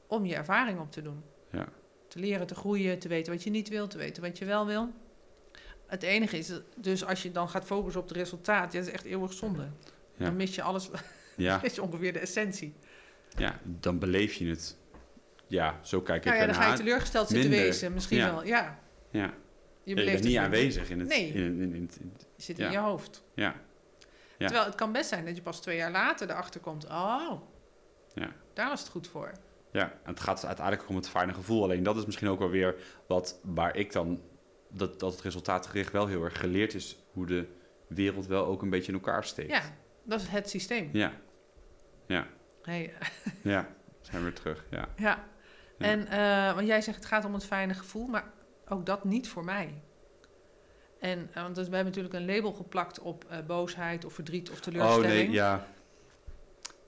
om 0.07 0.27
je 0.27 0.35
ervaring 0.35 0.81
op 0.81 0.93
te 0.93 1.03
doen. 1.03 1.23
ja, 1.53 1.69
Te 2.09 2.19
leren 2.19 2.47
te 2.47 2.55
groeien, 2.55 2.99
te 2.99 3.09
weten 3.09 3.33
wat 3.33 3.43
je 3.43 3.51
niet 3.51 3.69
wil, 3.69 3.87
te 3.87 3.99
weten 3.99 4.23
wat 4.23 4.39
je 4.39 4.45
wel 4.45 4.67
wil. 4.67 4.89
Het 5.87 6.03
enige 6.03 6.39
is, 6.39 6.53
dus 6.77 7.05
als 7.05 7.23
je 7.23 7.33
dan 7.33 7.49
gaat 7.49 7.65
focussen 7.65 8.01
op 8.01 8.09
het 8.09 8.17
resultaat, 8.17 8.73
ja, 8.73 8.79
dat 8.79 8.89
is 8.89 8.95
echt 8.95 9.05
eeuwig 9.05 9.33
zonde. 9.33 9.63
Ja. 10.17 10.25
Dan 10.25 10.37
mis 10.37 10.55
je 10.55 10.63
alles, 10.63 10.91
ja, 11.37 11.61
mis 11.63 11.75
je 11.75 11.83
ongeveer 11.83 12.13
de 12.13 12.19
essentie. 12.19 12.75
ja, 13.37 13.61
dan 13.63 13.99
beleef 13.99 14.33
je 14.35 14.47
het. 14.49 14.77
Ja, 15.49 15.79
zo 15.83 16.01
kijk 16.01 16.19
ik 16.19 16.25
Nou 16.25 16.37
ja, 16.41 16.47
dan 16.47 16.55
ga 16.55 16.71
je 16.71 16.77
teleurgesteld 16.77 17.29
zitten 17.29 17.49
Minder. 17.51 17.67
wezen, 17.69 17.93
misschien 17.93 18.19
wel. 18.19 18.45
Ja, 18.45 18.79
Ja, 19.11 19.21
je, 19.21 19.29
Ja, 19.29 19.35
je 19.83 19.95
beleeft 19.95 20.13
bent 20.13 20.25
niet 20.25 20.37
aanwezig 20.37 20.91
in 20.91 20.99
het... 20.99 21.09
Nee. 21.09 21.33
In, 21.33 21.61
in, 21.61 21.73
in, 21.73 21.91
zit 22.37 22.59
in 22.59 22.71
je 22.71 22.79
hoofd. 22.79 23.25
ja, 23.35 23.55
Ja. 24.39 24.47
Terwijl 24.47 24.67
het 24.67 24.75
kan 24.75 24.93
best 24.93 25.09
zijn 25.09 25.25
dat 25.25 25.37
je 25.37 25.43
pas 25.43 25.61
twee 25.61 25.77
jaar 25.77 25.91
later 25.91 26.31
erachter 26.31 26.61
komt. 26.61 26.85
Oh, 26.85 27.33
ja. 28.15 28.33
daar 28.55 28.69
was 28.69 28.81
het 28.81 28.89
goed 28.89 29.09
voor. 29.09 29.33
Ja, 29.73 29.83
en 29.83 30.11
het 30.11 30.21
gaat 30.21 30.45
uiteindelijk 30.45 30.89
om 30.89 30.97
het 30.97 31.09
fijne 31.09 31.35
gevoel. 31.35 31.63
Alleen 31.63 31.83
dat 31.83 31.97
is 31.97 32.07
misschien 32.07 32.29
ook 32.29 32.39
wel 32.39 32.51
weer 32.51 32.75
wat 33.07 33.41
waar 33.43 33.77
ik 33.77 33.93
dan 33.93 34.23
dat, 34.69 35.01
dat 35.01 35.13
het 35.13 35.21
resultaatgericht 35.21 35.93
wel 35.93 36.07
heel 36.07 36.25
erg 36.25 36.39
geleerd 36.39 36.75
is 36.75 36.97
hoe 37.13 37.27
de 37.27 37.47
wereld 37.89 38.27
wel 38.27 38.47
ook 38.47 38.63
een 38.63 38.71
beetje 38.71 38.93
in 38.93 38.99
elkaar 38.99 39.25
steekt. 39.25 39.51
Ja, 39.51 39.63
dat 40.05 40.21
is 40.21 40.29
het 40.29 40.51
systeem. 40.51 40.91
Ja, 40.93 41.13
ja, 42.07 42.27
Hey, 42.67 42.93
ja. 43.43 43.69
Zijn 44.01 44.17
we 44.17 44.23
weer 44.23 44.33
terug. 44.33 44.65
Ja, 44.71 44.89
ja. 44.97 45.25
Ja. 45.79 45.87
En 45.87 46.01
uh, 46.01 46.55
want 46.55 46.67
jij 46.67 46.81
zegt 46.81 46.97
het 46.97 47.07
gaat 47.07 47.25
om 47.25 47.35
het 47.35 47.45
fijne 47.45 47.75
gevoel, 47.75 48.07
maar 48.07 48.33
ook 48.69 48.87
dat 48.87 49.05
niet 49.05 49.29
voor 49.29 49.45
mij. 49.45 49.83
En 50.99 51.19
uh, 51.31 51.43
want 51.43 51.55
dus 51.55 51.69
we 51.69 51.75
hebben 51.75 51.95
natuurlijk 51.95 52.15
een 52.15 52.35
label 52.35 52.53
geplakt 52.53 53.01
op 53.01 53.25
uh, 53.31 53.39
boosheid 53.47 54.05
of 54.05 54.13
verdriet 54.13 54.51
of 54.51 54.61
teleurstelling. 54.61 55.05
Oh 55.05 55.11
nee, 55.11 55.31
ja. 55.31 55.67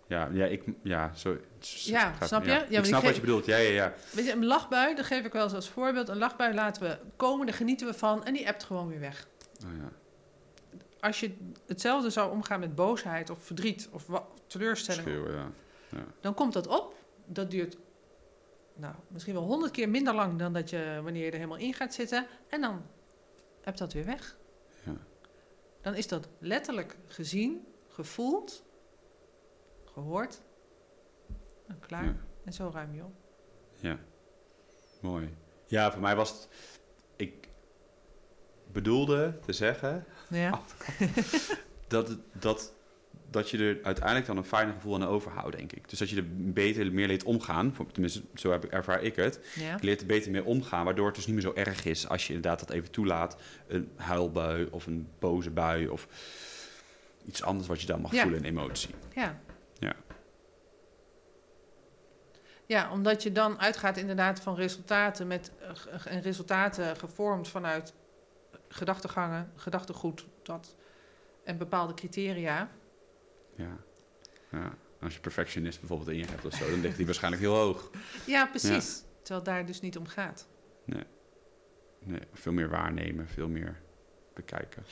Ja, 0.07 0.29
ja, 0.33 0.45
ik, 0.45 0.63
ja, 0.83 1.15
zo. 1.15 1.37
Ja, 1.61 2.13
gaat- 2.13 2.29
snap 2.29 2.45
je? 2.45 2.51
Ja. 2.51 2.65
Ja, 2.69 2.79
ik 2.79 2.85
snap 2.85 3.01
ik 3.01 3.07
wat 3.07 3.15
je 3.15 3.21
bedoelt. 3.21 3.47
Ja, 3.47 3.57
ja, 3.57 3.71
ja. 3.71 3.95
Weet 4.11 4.25
je, 4.27 4.33
een 4.33 4.45
lachbui, 4.45 4.95
dat 4.95 5.05
geef 5.05 5.25
ik 5.25 5.33
wel 5.33 5.43
eens 5.43 5.55
als 5.55 5.69
voorbeeld. 5.69 6.09
Een 6.09 6.19
lachbui 6.19 6.55
laten 6.55 6.83
we 6.83 6.99
komen, 7.17 7.47
daar 7.47 7.55
genieten 7.55 7.87
we 7.87 7.95
van 7.95 8.25
en 8.25 8.33
die 8.33 8.49
appt 8.49 8.65
gewoon 8.65 8.89
weer 8.89 9.01
weg. 9.01 9.27
Oh, 9.65 9.71
ja. 9.77 9.89
Als 11.01 11.21
je 11.21 11.37
hetzelfde 11.67 12.11
zou 12.11 12.31
omgaan 12.31 12.61
met 12.61 12.75
boosheid 12.75 13.31
of 13.31 13.45
verdriet 13.45 13.89
of 13.93 14.07
teleurstelling, 14.47 15.09
Schreeuwen, 15.09 15.35
ja. 15.35 15.51
ja. 15.89 16.05
dan 16.21 16.35
komt 16.35 16.53
dat 16.53 16.67
op. 16.67 16.95
Dat 17.27 17.51
duurt 17.51 17.77
nou, 18.79 18.95
misschien 19.09 19.35
wel 19.35 19.43
honderd 19.43 19.73
keer 19.73 19.89
minder 19.89 20.15
lang 20.15 20.39
dan 20.39 20.53
dat 20.53 20.71
je 20.71 21.01
wanneer 21.03 21.25
je 21.25 21.31
er 21.31 21.37
helemaal 21.37 21.59
in 21.59 21.75
gaat 21.75 21.95
zitten. 21.95 22.27
En 22.49 22.61
dan 22.61 22.87
hebt 23.61 23.79
dat 23.79 23.93
weer 23.93 24.05
weg. 24.05 24.37
Ja. 24.85 24.97
Dan 25.81 25.95
is 25.95 26.09
dat 26.09 26.29
letterlijk 26.39 26.97
gezien, 27.07 27.67
gevoeld, 27.89 28.65
gehoord. 29.85 30.43
En 31.67 31.79
klaar. 31.79 32.05
Ja. 32.05 32.17
En 32.45 32.53
zo 32.53 32.71
ruim 32.73 32.95
je 32.95 33.05
op. 33.05 33.15
Ja, 33.81 33.99
mooi. 35.01 35.35
Ja, 35.67 35.93
voor 35.93 36.01
mij 36.01 36.17
was 36.17 36.31
het... 36.31 36.49
Ik 37.17 37.49
bedoelde 38.73 39.39
te 39.47 39.53
zeggen 39.53 40.05
Ja. 40.29 40.61
dat, 41.89 42.09
het, 42.09 42.21
dat 42.33 42.75
dat 43.31 43.51
je 43.51 43.59
er 43.59 43.79
uiteindelijk 43.83 44.27
dan 44.27 44.37
een 44.37 44.45
fijner 44.45 44.75
gevoel 44.75 44.95
aan 44.95 45.05
overhoudt, 45.07 45.57
denk 45.57 45.73
ik. 45.73 45.89
Dus 45.89 45.99
dat 45.99 46.11
je 46.11 46.17
er 46.17 46.53
beter 46.53 46.93
meer 46.93 47.07
leert 47.07 47.23
omgaan. 47.25 47.77
Tenminste, 47.93 48.23
zo 48.35 48.51
heb 48.51 48.65
ik, 48.65 48.71
ervaar 48.71 49.03
ik 49.03 49.17
het. 49.17 49.41
Ja. 49.55 49.73
Je 49.81 49.85
leert 49.85 50.01
er 50.01 50.07
beter 50.07 50.31
mee 50.31 50.45
omgaan, 50.45 50.85
waardoor 50.85 51.07
het 51.07 51.15
dus 51.15 51.27
niet 51.27 51.35
meer 51.35 51.45
zo 51.45 51.53
erg 51.55 51.85
is 51.85 52.09
als 52.09 52.27
je 52.27 52.33
inderdaad 52.35 52.59
dat 52.61 52.71
even 52.71 52.91
toelaat. 52.91 53.37
Een 53.67 53.91
huilbui 53.97 54.69
of 54.71 54.87
een 54.87 55.09
boze 55.19 55.51
bui 55.51 55.89
of 55.89 56.09
iets 57.27 57.43
anders 57.43 57.69
wat 57.69 57.81
je 57.81 57.87
dan 57.87 58.01
mag 58.01 58.13
Ja. 58.13 58.23
voelen, 58.23 58.41
een 58.41 58.47
emotie. 58.47 58.95
Ja. 59.15 59.41
Ja. 59.79 59.95
Ja, 62.67 62.91
omdat 62.93 63.23
je 63.23 63.33
dan 63.33 63.61
uitgaat 63.61 63.97
inderdaad 63.97 64.41
van 64.41 64.55
resultaten 64.55 65.27
met 65.27 65.53
eh, 65.61 66.13
en 66.13 66.21
resultaten 66.23 66.97
gevormd 66.97 67.49
vanuit 67.49 67.95
gedachtegangen, 68.69 69.53
gedachtegoed 69.57 70.27
dat 70.43 70.75
en 71.45 71.59
bepaalde 71.59 71.95
criteria. 71.95 72.71
Ja. 73.59 73.77
ja. 74.51 74.75
Als 75.01 75.15
je 75.15 75.21
perfectionist 75.21 75.79
bijvoorbeeld 75.79 76.09
in 76.09 76.17
je 76.17 76.25
hebt 76.25 76.45
of 76.45 76.55
zo, 76.55 76.71
dan 76.71 76.81
ligt 76.81 76.97
die 76.97 77.07
waarschijnlijk 77.07 77.43
heel 77.43 77.55
hoog. 77.55 77.91
Ja, 78.27 78.47
precies. 78.47 79.03
Terwijl 79.23 79.41
het 79.41 79.45
daar 79.45 79.67
dus 79.67 79.81
niet 79.81 79.99
om 79.99 80.07
gaat. 80.07 80.49
Nee, 82.05 82.21
veel 82.33 82.53
meer 82.53 82.69
waarnemen, 82.69 83.29
veel 83.29 83.49
meer 83.49 83.81
bekijken. 84.35 84.85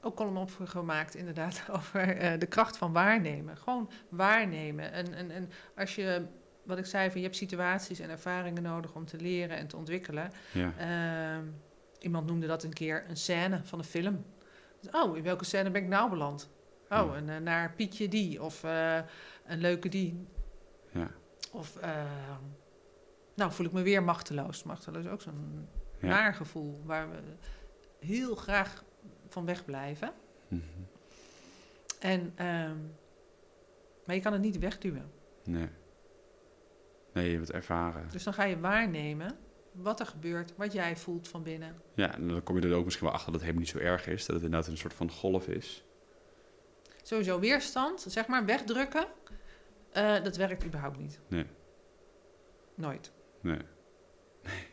Ook 0.00 0.16
column 0.16 0.36
op 0.36 0.50
gemaakt, 0.64 1.14
inderdaad, 1.14 1.62
over 1.76 2.16
eh, 2.16 2.38
de 2.38 2.46
kracht 2.46 2.76
van 2.76 2.92
waarnemen. 2.92 3.56
Gewoon 3.56 3.90
waarnemen. 4.08 4.92
En, 4.92 5.14
en, 5.14 5.30
en 5.30 5.50
als 5.76 5.94
je, 5.94 6.26
wat 6.62 6.78
ik 6.78 6.86
zei, 6.86 7.10
van 7.10 7.20
je 7.20 7.26
hebt 7.26 7.38
situaties 7.38 7.98
en 7.98 8.10
ervaringen 8.10 8.62
nodig 8.62 8.94
om 8.94 9.04
te 9.04 9.16
leren 9.16 9.56
en 9.56 9.66
te 9.66 9.76
ontwikkelen. 9.76 10.32
Ja. 10.52 10.72
Ehm, 10.78 11.44
iemand 11.98 12.26
noemde 12.26 12.46
dat 12.46 12.62
een 12.62 12.72
keer 12.72 13.04
een 13.08 13.16
scène 13.16 13.60
van 13.64 13.78
een 13.78 13.84
film. 13.84 14.24
Dus, 14.80 14.90
oh, 14.92 15.16
in 15.16 15.22
welke 15.22 15.44
scène 15.44 15.70
ben 15.70 15.82
ik 15.82 15.88
nou 15.88 16.10
beland? 16.10 16.48
Oh, 16.90 17.06
Ja. 17.10 17.14
en, 17.14 17.28
eh, 17.28 17.36
naar 17.40 17.72
Pietje 17.72 18.08
die. 18.08 18.42
Of 18.42 18.64
eh, 18.64 18.98
een 19.46 19.58
leuke 19.60 19.88
die. 19.88 20.26
Ja. 20.92 21.10
Of, 21.52 21.76
eh, 21.76 22.04
nou 23.34 23.52
voel 23.52 23.66
ik 23.66 23.72
me 23.72 23.82
weer 23.82 24.02
machteloos. 24.02 24.62
Machteloos 24.62 25.04
is 25.04 25.10
ook 25.10 25.20
zo'n 25.22 25.68
Ja. 26.00 26.06
naar 26.08 26.34
gevoel 26.34 26.80
waar 26.84 27.10
we 27.10 27.16
heel 28.06 28.34
graag 28.34 28.84
van 29.28 29.44
wegblijven. 29.44 30.12
Mhm. 30.48 30.62
En, 32.00 32.32
ehm, 32.34 32.76
maar 34.06 34.14
je 34.14 34.20
kan 34.22 34.32
het 34.32 34.42
niet 34.42 34.58
wegduwen. 34.58 35.10
Nee. 35.44 35.68
Nee, 37.12 37.24
je 37.30 37.34
hebt 37.34 37.46
het 37.46 37.56
ervaren. 37.56 38.08
Dus 38.10 38.24
dan 38.24 38.32
ga 38.34 38.44
je 38.44 38.60
waarnemen 38.60 39.38
wat 39.72 40.00
er 40.00 40.06
gebeurt, 40.06 40.52
wat 40.56 40.72
jij 40.72 40.96
voelt 40.96 41.28
van 41.28 41.42
binnen. 41.42 41.80
Ja, 41.94 42.14
en 42.14 42.28
dan 42.28 42.42
kom 42.42 42.58
je 42.60 42.68
er 42.68 42.74
ook 42.74 42.84
misschien 42.84 43.06
wel 43.06 43.14
achter 43.14 43.32
dat 43.32 43.40
het 43.40 43.50
helemaal 43.50 43.72
niet 43.72 43.82
zo 43.82 43.88
erg 43.90 44.06
is. 44.06 44.26
Dat 44.26 44.36
het 44.36 44.44
inderdaad 44.44 44.68
een 44.70 44.76
soort 44.76 44.94
van 44.94 45.10
golf 45.10 45.48
is. 45.48 45.84
Sowieso 47.06 47.38
weerstand, 47.38 48.04
zeg 48.08 48.26
maar, 48.26 48.44
wegdrukken, 48.44 49.06
eh, 49.92 50.22
dat 50.22 50.36
werkt 50.36 50.64
überhaupt 50.64 50.98
niet. 50.98 51.20
Nee. 51.28 51.46
Nooit. 52.74 53.12
Nee. 53.40 53.58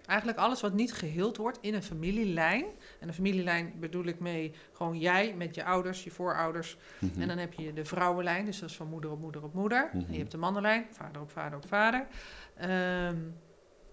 Eigenlijk 0.05 0.37
alles 0.37 0.61
wat 0.61 0.73
niet 0.73 0.93
geheeld 0.93 1.37
wordt 1.37 1.57
in 1.61 1.73
een 1.73 1.83
familielijn. 1.83 2.65
En 2.99 3.07
een 3.07 3.13
familielijn 3.13 3.73
bedoel 3.79 4.05
ik 4.05 4.19
mee 4.19 4.53
gewoon 4.71 4.99
jij 4.99 5.33
met 5.35 5.55
je 5.55 5.63
ouders, 5.63 6.03
je 6.03 6.11
voorouders. 6.11 6.77
Mhm. 6.99 7.21
En 7.21 7.27
dan 7.27 7.37
heb 7.37 7.53
je 7.53 7.73
de 7.73 7.85
vrouwenlijn, 7.85 8.45
dus 8.45 8.59
dat 8.59 8.69
is 8.69 8.75
van 8.75 8.87
moeder 8.87 9.11
op 9.11 9.19
moeder 9.19 9.43
op 9.43 9.53
moeder. 9.53 9.89
En 9.91 9.97
Mhm. 9.99 10.11
je 10.11 10.17
hebt 10.19 10.31
de 10.31 10.37
mannenlijn, 10.37 10.85
vader 10.91 11.21
op 11.21 11.31
vader 11.31 11.57
op 11.57 11.67
vader. 11.67 12.07
Ehm, 12.55 13.17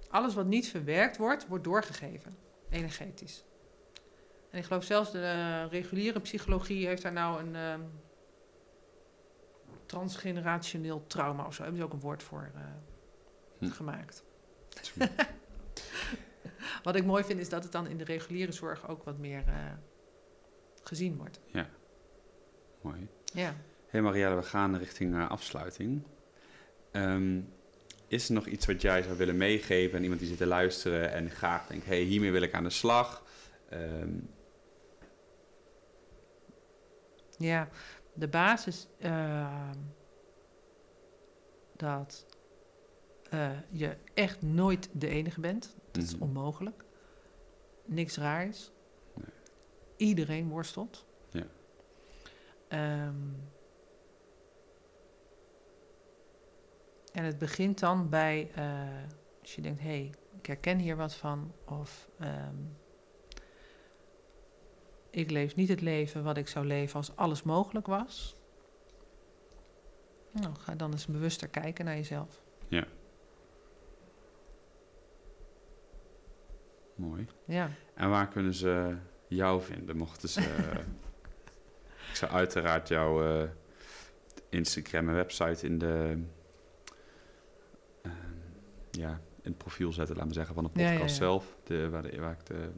alles 0.09 0.35
wat 0.35 0.47
niet 0.47 0.69
verwerkt 0.69 1.17
wordt, 1.17 1.47
wordt 1.47 1.65
doorgegeven, 1.65 2.37
energetisch. 2.71 3.45
En 4.51 4.59
ik 4.59 4.65
geloof 4.65 4.85
zelfs 4.85 5.13
de 5.13 5.21
eh, 5.21 5.65
reguliere 5.71 6.21
psychologie 6.21 6.87
heeft 6.87 7.03
daar 7.03 7.13
nou 7.13 7.41
een 7.41 7.57
ehm, 7.57 7.81
transgenerationeel 9.91 11.07
trauma 11.07 11.47
of 11.47 11.55
zo. 11.55 11.63
Hebben 11.63 11.81
ze 11.81 11.87
ook 11.87 11.93
een 11.93 12.01
woord 12.01 12.23
voor 12.23 12.51
eh, 12.55 12.61
Hm. 13.59 13.67
gemaakt. 13.69 14.25
Wat 16.83 16.97
ik 16.97 17.05
mooi 17.05 17.25
vind 17.25 17.41
is 17.41 17.49
dat 17.49 17.63
het 17.63 17.73
dan 17.73 17.87
in 17.87 17.97
de 17.97 18.05
reguliere 18.05 18.53
zorg 18.53 18.89
ook 18.89 19.03
wat 19.05 19.19
meer 19.19 19.43
eh, 19.47 19.55
gezien 20.83 21.17
wordt. 21.17 21.41
Mooi. 22.81 23.09
Ja. 23.25 23.55
hey 23.87 24.03
Marielle, 24.03 24.35
we 24.37 24.43
gaan 24.43 24.77
richting 24.77 25.15
eh, 25.15 25.31
afsluiting. 25.31 26.03
Ehm, 26.91 27.41
is 28.09 28.29
er 28.29 28.35
nog 28.35 28.47
iets 28.47 28.67
wat 28.67 28.81
jij 28.83 29.03
zou 29.03 29.17
willen 29.17 29.37
meegeven 29.37 29.97
aan 29.97 30.03
iemand 30.03 30.21
die 30.21 30.29
zit 30.29 30.39
te 30.39 30.47
luisteren 30.47 31.13
en 31.13 31.31
graag 31.31 31.67
denkt, 31.67 31.87
hey, 31.87 32.01
hiermee 32.01 32.31
wil 32.33 32.43
ik 32.43 32.55
aan 32.55 32.65
de 32.65 32.71
slag? 32.71 33.23
Ehm, 33.69 34.19
Ja, 37.39 37.69
de 38.21 38.29
basis 38.29 38.87
ehm, 38.99 39.77
dat 41.77 42.27
eh, 43.31 43.51
je 43.69 43.97
echt 44.15 44.43
nooit 44.43 44.89
de 45.01 45.09
enige 45.09 45.41
bent. 45.41 45.77
Dat 45.91 46.03
is 46.03 46.15
Mhm. 46.15 46.23
onmogelijk. 46.23 46.85
Niks 47.85 48.17
raar 48.17 48.47
is. 48.47 48.73
Nee. 49.15 49.27
Iedereen 49.97 50.49
worstelt. 50.49 51.07
Ja. 51.31 51.47
Ehm, 52.69 53.15
en 57.13 57.25
het 57.25 57.39
begint 57.39 57.79
dan 57.81 58.09
bij, 58.09 58.51
eh, 58.55 58.89
als 59.41 59.55
je 59.55 59.63
denkt, 59.63 59.81
hé, 59.81 59.87
hey, 59.87 60.13
ik 60.39 60.47
herken 60.47 60.79
hier 60.79 60.97
wat 60.97 61.15
van. 61.15 61.53
Of 61.67 62.09
ehm, 62.19 62.55
ik 65.11 65.31
leef 65.31 65.55
niet 65.57 65.69
het 65.69 65.81
leven 65.81 66.23
wat 66.25 66.37
ik 66.37 66.49
zou 66.49 66.67
leven 66.67 66.97
als 66.97 67.17
alles 67.17 67.43
mogelijk 67.43 67.87
was. 67.87 68.37
Nou, 70.33 70.55
ga 70.59 70.75
dan 70.75 70.91
eens 70.93 71.07
bewuster 71.07 71.49
kijken 71.49 71.85
naar 71.85 71.97
jezelf. 71.97 72.41
mooi. 76.95 77.27
Ja, 77.45 77.71
En 77.95 78.11
waar 78.11 78.29
kunnen 78.29 78.55
ze 78.55 78.97
jou 79.29 79.63
vinden? 79.63 79.97
Mochten 79.97 80.29
ze. 80.29 80.41
ik 82.11 82.15
zou 82.17 82.33
uiteraard 82.33 82.89
jouw 82.89 83.25
eh, 83.43 83.49
Instagram 84.49 85.09
en 85.09 85.15
website 85.15 85.67
in 85.67 85.79
de. 85.79 86.23
ehm, 88.03 88.13
ja, 88.91 89.11
in 89.43 89.51
het 89.51 89.59
profiel 89.59 89.93
zetten, 89.93 90.15
laten 90.15 90.29
we 90.31 90.37
zeggen, 90.37 90.55
van 90.55 90.65
de 90.65 90.71
Ja, 90.73 90.91
podcast 90.91 90.99
ja, 91.19 91.25
ja. 91.25 91.31
zelf. 91.31 91.57
De, 91.65 91.89
waar, 91.89 92.03
de, 92.03 92.21
waar 92.21 92.33
ik 92.33 92.47
de. 92.47 92.71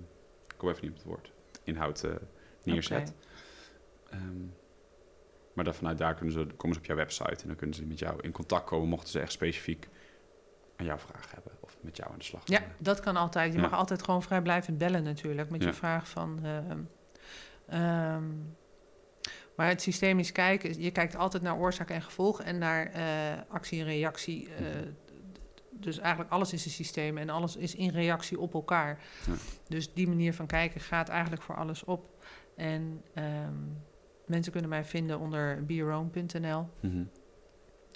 Ik 0.47 0.55
kom 0.57 0.69
even 0.69 0.83
niet 0.83 0.91
op 0.91 0.97
het 0.97 1.07
woord. 1.07 1.32
Inhoud 1.65 2.03
eh, 2.05 2.11
neerzet. 2.63 3.15
Ehm, 4.11 4.41
maar 5.53 5.65
dan 5.65 5.75
vanuit 5.75 5.99
daar 5.99 6.15
kunnen 6.15 6.33
ze, 6.35 6.47
komen 6.57 6.75
ze 6.75 6.81
op 6.81 6.87
jouw 6.87 6.97
website 6.97 7.43
en 7.43 7.47
dan 7.47 7.57
kunnen 7.57 7.77
ze 7.77 7.85
met 7.87 7.99
jou 7.99 8.21
in 8.21 8.33
contact 8.33 8.65
komen, 8.67 8.89
mochten 8.89 9.09
ze 9.09 9.21
echt 9.21 9.33
specifiek 9.33 9.89
aan 10.77 10.87
jouw 10.87 10.99
vraag 10.99 11.31
hebben 11.31 11.53
of 11.61 11.77
met 11.81 11.97
jou 11.97 12.13
aan 12.13 12.19
de 12.19 12.25
slag 12.25 12.43
Ja, 12.45 12.59
gaan. 12.59 12.73
dat 12.79 13.01
kan 13.01 13.17
altijd. 13.17 13.53
Je 13.53 13.59
Ja. 13.61 13.69
mag 13.69 13.79
altijd 13.79 14.03
gewoon 14.03 14.23
vrijblijvend 14.23 14.79
bellen 14.79 15.03
natuurlijk 15.03 15.51
met 15.51 15.61
Ja. 15.63 15.67
je 15.69 15.75
vraag 15.75 16.09
van. 16.09 16.41
ehm, 16.45 16.79
ehm, 17.67 18.25
maar 19.57 19.69
het 19.69 19.83
systemisch 19.83 20.33
kijken, 20.33 20.81
je 20.83 20.91
kijkt 20.91 21.17
altijd 21.17 21.43
naar 21.43 21.57
oorzaak 21.57 21.91
en 21.91 22.03
gevolg 22.03 22.43
en 22.43 22.59
naar 22.59 22.87
eh, 22.87 23.05
actie 23.49 23.81
en 23.81 23.87
reactie. 23.87 24.49
eh, 24.49 24.61
Mhm. 24.61 24.89
Dus 25.73 25.99
eigenlijk 25.99 26.31
alles 26.31 26.53
is 26.53 26.65
een 26.65 26.71
systeem 26.71 27.19
en 27.19 27.29
alles 27.29 27.57
is 27.57 27.75
in 27.75 27.91
reactie 27.91 28.41
op 28.41 28.55
elkaar. 28.55 29.03
Ja. 29.27 29.33
Dus 29.69 29.93
die 29.93 30.09
manier 30.09 30.35
van 30.35 30.47
kijken 30.47 30.81
gaat 30.81 31.09
eigenlijk 31.09 31.43
voor 31.43 31.57
alles 31.57 31.85
op. 31.85 32.25
En 32.57 33.03
ehm, 33.15 33.55
mensen 34.27 34.53
kunnen 34.53 34.71
mij 34.71 34.85
vinden 34.85 35.19
onder 35.19 35.65
beyourOwn.nl. 35.65 36.69
Mhm. 36.81 37.05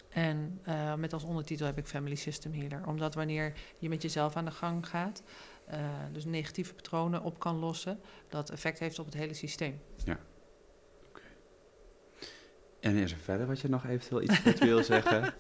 En 0.09 0.61
eh, 0.63 0.95
met 0.95 1.13
als 1.13 1.25
ondertitel 1.25 1.67
heb 1.67 1.79
ik 1.79 1.87
Family 1.87 2.15
System 2.15 2.53
Healer. 2.53 2.87
Omdat 2.87 3.15
wanneer 3.15 3.53
je 3.79 3.89
met 3.89 4.03
jezelf 4.03 4.37
aan 4.37 4.45
de 4.45 4.51
gang 4.51 4.89
gaat, 4.89 5.23
eh, 5.67 5.81
dus 6.13 6.25
negatieve 6.25 6.75
patronen 6.75 7.23
op 7.23 7.39
kan 7.39 7.57
lossen, 7.57 8.01
dat 8.29 8.51
effect 8.51 8.79
heeft 8.79 8.99
op 8.99 9.05
het 9.05 9.15
hele 9.15 9.35
systeem. 9.35 9.81
En 12.81 12.97
is 12.97 13.13
er 13.13 13.19
verder 13.19 13.47
wat 13.47 13.61
je 13.61 13.69
nog 13.69 13.87
eventueel 13.87 14.23
iets 14.23 14.59
wil 14.59 14.85
zeggen? 14.85 15.25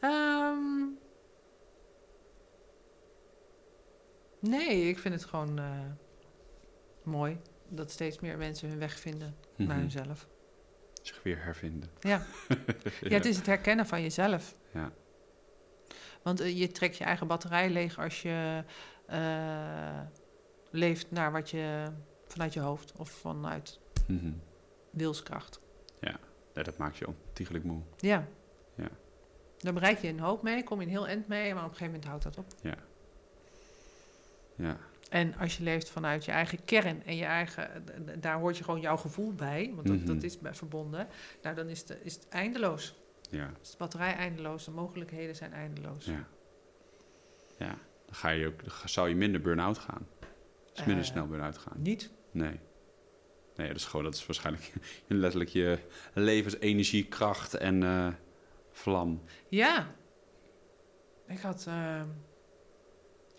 Ehm, 0.00 0.86
nee, 4.40 4.88
ik 4.88 4.98
vind 4.98 5.14
het 5.14 5.24
gewoon 5.24 5.58
eh, 5.58 5.80
mooi 7.02 7.38
dat 7.68 7.90
steeds 7.90 8.20
meer 8.20 8.38
mensen 8.38 8.68
hun 8.68 8.78
weg 8.78 8.98
vinden 8.98 9.34
naar 9.56 9.66
Mhm. 9.68 9.78
hunzelf. 9.78 10.28
Zich 11.02 11.22
weer 11.22 11.42
hervinden. 11.42 11.90
Ja. 12.00 12.22
ja, 13.00 13.08
het 13.16 13.24
is 13.24 13.36
het 13.36 13.46
herkennen 13.46 13.86
van 13.86 14.02
jezelf. 14.02 14.54
Ja. 14.72 14.90
Want 16.22 16.40
eh, 16.40 16.58
je 16.58 16.68
trekt 16.68 16.96
je 16.96 17.04
eigen 17.04 17.26
batterij 17.26 17.70
leeg 17.70 17.98
als 17.98 18.22
je 18.22 18.64
eh, 19.06 20.00
leeft 20.70 21.10
naar 21.10 21.32
wat 21.32 21.50
je 21.50 21.92
vanuit 22.26 22.52
je 22.52 22.60
hoofd 22.60 22.92
of 22.98 23.10
vanuit 23.10 23.78
Mhm. 24.06 24.32
wilskracht. 24.90 25.60
Nee, 26.54 26.64
dat 26.64 26.76
maakt 26.78 26.96
je 26.96 27.06
ontiegelijk 27.06 27.64
moe. 27.64 27.80
Ja. 27.96 28.26
Ja. 28.76 28.88
Dan 29.58 29.74
bereik 29.74 29.98
je 29.98 30.08
een 30.08 30.20
hoop 30.20 30.42
mee, 30.42 30.62
kom 30.64 30.78
je 30.80 30.84
een 30.86 30.92
heel 30.92 31.06
eind 31.06 31.28
mee, 31.28 31.54
maar 31.54 31.64
op 31.64 31.70
een 31.70 31.76
gegeven 31.76 31.86
moment 31.86 32.04
houdt 32.04 32.22
dat 32.22 32.38
op. 32.38 32.46
Ja. 32.62 32.74
En 35.10 35.36
als 35.36 35.56
je 35.56 35.62
leeft 35.62 35.90
vanuit 35.90 36.24
je 36.24 36.30
eigen 36.32 36.64
kern 36.64 37.02
en 37.04 37.16
je 37.16 37.24
eigen, 37.24 37.84
daar 38.20 38.38
hoort 38.38 38.56
je 38.58 38.64
gewoon 38.64 38.80
jouw 38.80 38.96
gevoel 38.96 39.32
bij, 39.34 39.72
want 39.74 39.86
dat, 39.86 39.96
Mhm. 39.96 40.06
dat 40.06 40.22
is 40.22 40.38
bij 40.38 40.54
verbonden. 40.54 41.08
Nou, 41.42 41.54
dan 41.56 41.68
is, 41.68 41.84
de, 41.86 41.98
is 42.02 42.14
het 42.14 42.28
eindeloos. 42.28 42.94
Ja, 43.30 43.50
Is 43.62 43.70
de 43.70 43.76
batterij 43.76 44.14
eindeloos, 44.14 44.64
de 44.64 44.70
mogelijkheden 44.70 45.36
zijn 45.36 45.52
eindeloos. 45.52 46.04
ja. 46.04 46.26
Ja, 47.58 47.78
dan, 48.06 48.14
ga 48.14 48.28
je 48.28 48.46
ook, 48.46 48.64
dan 48.64 48.72
zou 48.88 49.08
je 49.08 49.14
minder 49.14 49.40
burn-out 49.40 49.78
gaan. 49.78 50.06
Dus 50.72 50.84
minder 50.84 51.04
Eh, 51.04 51.10
snel 51.10 51.26
burn-out 51.26 51.58
gaan. 51.58 51.76
Niet? 51.82 52.10
Nee. 52.30 52.60
Nee, 53.56 53.66
dat 53.68 53.76
is 53.76 53.84
gewoon, 53.84 54.04
dat 54.04 54.14
is 54.14 54.26
waarschijnlijk 54.26 54.72
letterlijk 55.06 55.50
je 55.50 55.78
levensenergie, 56.14 57.04
kracht 57.08 57.54
en 57.54 57.82
eh, 57.82 58.08
vlam. 58.70 59.22
Ja. 59.48 59.86
Ik 61.26 61.38
had 61.40 61.64
ehm, 61.68 62.06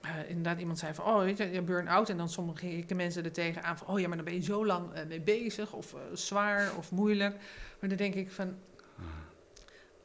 eh, 0.02 0.30
inderdaad 0.30 0.60
iemand 0.60 0.80
zei 0.80 0.94
van, 0.94 1.06
oh, 1.06 1.28
je, 1.28 1.62
burn-out. 1.62 2.10
En 2.10 2.18
dan 2.18 2.30
sommige 2.30 2.86
mensen 2.96 3.24
er 3.24 3.32
tegenaan 3.32 3.78
van, 3.78 3.88
oh 3.88 4.00
ja, 4.00 4.08
maar 4.08 4.16
dan 4.16 4.26
ben 4.26 4.34
je 4.34 4.42
zo 4.42 4.66
lang 4.66 4.94
eh, 4.94 5.06
mee 5.06 5.22
bezig. 5.22 5.74
Of 5.74 5.94
eh, 5.94 6.00
zwaar 6.14 6.76
of 6.78 6.92
moeilijk. 6.92 7.36
Maar 7.80 7.90
dan 7.90 7.98
denk 7.98 8.14
ik 8.14 8.32
van, 8.32 8.58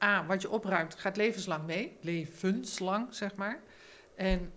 A, 0.04 0.26
wat 0.26 0.42
je 0.42 0.50
opruimt 0.50 0.94
gaat 0.94 1.16
levenslang 1.16 1.66
mee. 1.66 1.96
Levenslang, 2.00 3.14
zeg 3.14 3.34
maar. 3.34 3.60
En 4.14 4.52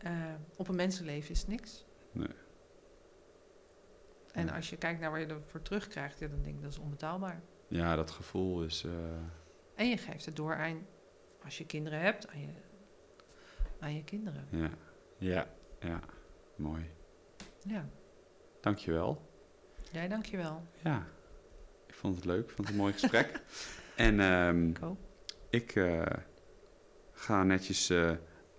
op 0.56 0.68
een 0.68 0.76
mensenleven 0.76 1.32
is 1.32 1.48
niks. 1.48 1.86
Nee. 2.12 2.28
En 4.32 4.46
Ja. 4.46 4.56
als 4.56 4.70
je 4.70 4.78
kijkt 4.78 5.00
naar 5.00 5.12
waar 5.12 5.20
je 5.20 5.26
ervoor 5.26 5.62
terugkrijgt, 5.62 6.20
ja, 6.20 6.28
dan 6.28 6.42
denk 6.42 6.56
ik 6.56 6.62
dat 6.62 6.72
is 6.72 6.78
onbetaalbaar. 6.80 7.42
Ja, 7.68 7.96
dat 7.96 8.12
gevoel 8.12 8.64
is... 8.64 8.86
En 9.76 9.90
je 9.90 9.98
geeft 9.98 10.26
het 10.26 10.36
door 10.36 10.56
aan, 10.56 10.86
als 11.44 11.58
je 11.58 11.66
kinderen 11.66 12.00
hebt, 12.00 12.28
aan 12.28 12.40
je, 12.40 12.48
aan 13.80 13.96
je 13.96 14.04
kinderen. 14.04 14.48
ja, 14.52 14.70
ja, 15.20 15.48
ja. 15.80 16.00
Mooi. 16.56 16.86
Ja, 17.66 17.90
Dankjewel. 18.62 19.30
jij 19.92 20.08
dankjewel. 20.08 20.64
Ja, 20.84 21.08
ik 21.88 21.94
vond 21.94 22.16
het 22.16 22.26
leuk. 22.26 22.44
Ik 22.44 22.50
vond 22.56 22.60
het 22.68 22.70
een 22.70 22.76
mooi 22.82 22.94
gesprek. 22.94 23.42
en 23.96 24.20
ehm, 24.20 24.72
Ik 25.50 25.76
eh, 25.76 26.02
ga 27.12 27.44
netjes, 27.44 27.90
eh, 27.90 28.12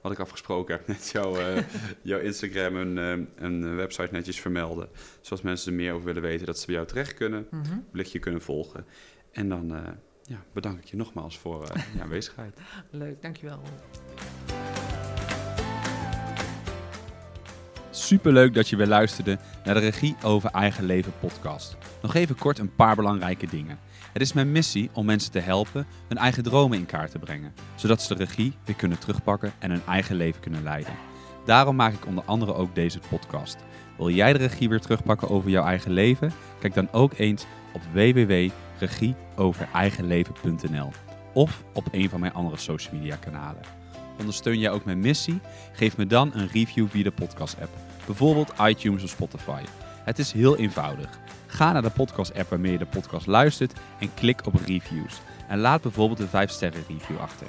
wat 0.02 0.12
ik 0.12 0.18
afgesproken 0.18 0.76
heb, 0.76 0.86
net 0.96 1.08
jouw, 1.10 1.36
eh, 1.36 1.64
jouw 2.02 2.18
Instagram 2.18 2.76
en, 2.98 3.28
en 3.36 3.76
website 3.76 4.12
netjes 4.12 4.40
vermelden. 4.40 4.88
Zoals 5.20 5.42
mensen 5.42 5.70
er 5.72 5.78
meer 5.78 5.92
over 5.92 6.04
willen 6.06 6.22
weten, 6.22 6.46
dat 6.46 6.58
ze 6.58 6.66
bij 6.66 6.74
jou 6.74 6.86
terecht 6.86 7.14
kunnen, 7.14 7.46
Mhm. 7.50 7.78
blikje 7.90 8.18
kunnen 8.18 8.42
volgen. 8.42 8.86
En 9.32 9.48
dan 9.48 9.96
ja, 10.22 10.44
bedank 10.52 10.78
ik 10.78 10.84
je 10.84 10.96
nogmaals 10.96 11.38
voor 11.38 11.66
je 11.94 12.00
aanwezigheid. 12.02 12.60
Leuk, 12.90 13.22
dankjewel. 13.22 13.62
Superleuk 17.90 18.54
dat 18.54 18.68
je 18.68 18.76
weer 18.76 18.86
luisterde 18.86 19.38
naar 19.64 19.74
de 19.74 19.80
Regie 19.80 20.16
over 20.22 20.50
Eigen 20.50 20.84
Leven 20.84 21.12
podcast. 21.20 21.76
Nog 22.02 22.14
even 22.14 22.36
kort 22.36 22.58
een 22.58 22.74
paar 22.74 22.96
belangrijke 22.96 23.46
dingen. 23.46 23.78
Het 24.12 24.22
is 24.22 24.32
mijn 24.32 24.52
missie 24.52 24.90
om 24.92 25.06
mensen 25.06 25.32
te 25.32 25.38
helpen 25.38 25.86
hun 26.08 26.18
eigen 26.18 26.42
dromen 26.42 26.78
in 26.78 26.86
kaart 26.86 27.10
te 27.10 27.18
brengen, 27.18 27.52
zodat 27.74 28.02
ze 28.02 28.14
de 28.14 28.24
regie 28.24 28.52
weer 28.64 28.76
kunnen 28.76 28.98
terugpakken 28.98 29.52
en 29.58 29.70
hun 29.70 29.82
eigen 29.86 30.16
leven 30.16 30.40
kunnen 30.40 30.62
leiden. 30.62 30.92
Daarom 31.44 31.76
maak 31.76 31.92
ik 31.92 32.06
onder 32.06 32.24
andere 32.24 32.54
ook 32.54 32.74
deze 32.74 33.00
podcast. 33.08 33.56
Wil 33.96 34.10
jij 34.10 34.32
de 34.32 34.38
regie 34.38 34.68
weer 34.68 34.80
terugpakken 34.80 35.28
over 35.28 35.50
jouw 35.50 35.64
eigen 35.64 35.90
leven? 35.90 36.32
Kijk 36.60 36.74
dan 36.74 36.92
ook 36.92 37.12
eens 37.16 37.46
op 37.72 37.80
www.regieovereigenleven.nl 37.92 40.90
of 41.32 41.64
op 41.74 41.86
een 41.90 42.08
van 42.08 42.20
mijn 42.20 42.34
andere 42.34 42.56
social 42.56 42.94
media 42.94 43.16
kanalen. 43.16 43.79
Ondersteun 44.20 44.58
jij 44.58 44.70
ook 44.70 44.84
mijn 44.84 45.00
missie? 45.00 45.40
Geef 45.72 45.96
me 45.96 46.06
dan 46.06 46.30
een 46.34 46.48
review 46.48 46.88
via 46.88 47.02
de 47.02 47.10
podcast 47.10 47.60
app, 47.60 47.70
bijvoorbeeld 48.06 48.52
iTunes 48.60 49.02
of 49.02 49.10
Spotify. 49.10 49.62
Het 50.04 50.18
is 50.18 50.32
heel 50.32 50.56
eenvoudig. 50.56 51.18
Ga 51.46 51.72
naar 51.72 51.82
de 51.82 51.90
podcast 51.90 52.34
app 52.34 52.50
waarmee 52.50 52.72
je 52.72 52.78
de 52.78 52.86
podcast 52.86 53.26
luistert 53.26 53.72
en 54.00 54.14
klik 54.14 54.46
op 54.46 54.54
reviews. 54.66 55.20
En 55.48 55.58
laat 55.58 55.82
bijvoorbeeld 55.82 56.20
een 56.20 56.28
5 56.28 56.50
sterren 56.50 56.84
review 56.88 57.18
achter. 57.18 57.46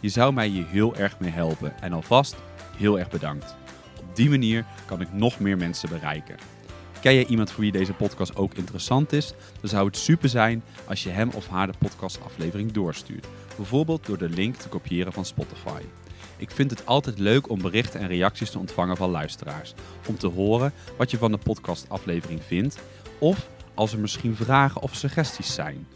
Je 0.00 0.08
zou 0.08 0.32
mij 0.32 0.46
hier 0.46 0.66
heel 0.66 0.96
erg 0.96 1.18
mee 1.18 1.30
helpen 1.30 1.80
en 1.80 1.92
alvast 1.92 2.36
heel 2.76 2.98
erg 2.98 3.10
bedankt. 3.10 3.54
Op 4.00 4.16
die 4.16 4.30
manier 4.30 4.64
kan 4.84 5.00
ik 5.00 5.12
nog 5.12 5.40
meer 5.40 5.56
mensen 5.56 5.88
bereiken. 5.88 6.36
Ken 7.00 7.14
jij 7.14 7.26
iemand 7.26 7.50
voor 7.50 7.62
wie 7.62 7.72
deze 7.72 7.92
podcast 7.92 8.36
ook 8.36 8.54
interessant 8.54 9.12
is? 9.12 9.32
Dan 9.60 9.70
zou 9.70 9.86
het 9.86 9.96
super 9.96 10.28
zijn 10.28 10.62
als 10.84 11.02
je 11.02 11.10
hem 11.10 11.30
of 11.34 11.48
haar 11.48 11.66
de 11.66 11.78
podcastaflevering 11.78 12.72
doorstuurt. 12.72 13.26
Bijvoorbeeld 13.56 14.06
door 14.06 14.18
de 14.18 14.28
link 14.28 14.56
te 14.56 14.68
kopiëren 14.68 15.12
van 15.12 15.24
Spotify. 15.24 15.82
Ik 16.42 16.50
vind 16.50 16.70
het 16.70 16.86
altijd 16.86 17.18
leuk 17.18 17.50
om 17.50 17.62
berichten 17.62 18.00
en 18.00 18.08
reacties 18.08 18.50
te 18.50 18.58
ontvangen 18.58 18.96
van 18.96 19.10
luisteraars. 19.10 19.74
Om 20.08 20.18
te 20.18 20.26
horen 20.26 20.72
wat 20.96 21.10
je 21.10 21.18
van 21.18 21.30
de 21.30 21.38
podcastaflevering 21.38 22.42
vindt. 22.42 22.78
Of 23.18 23.48
als 23.74 23.92
er 23.92 23.98
misschien 23.98 24.36
vragen 24.36 24.82
of 24.82 24.94
suggesties 24.94 25.54
zijn. 25.54 25.86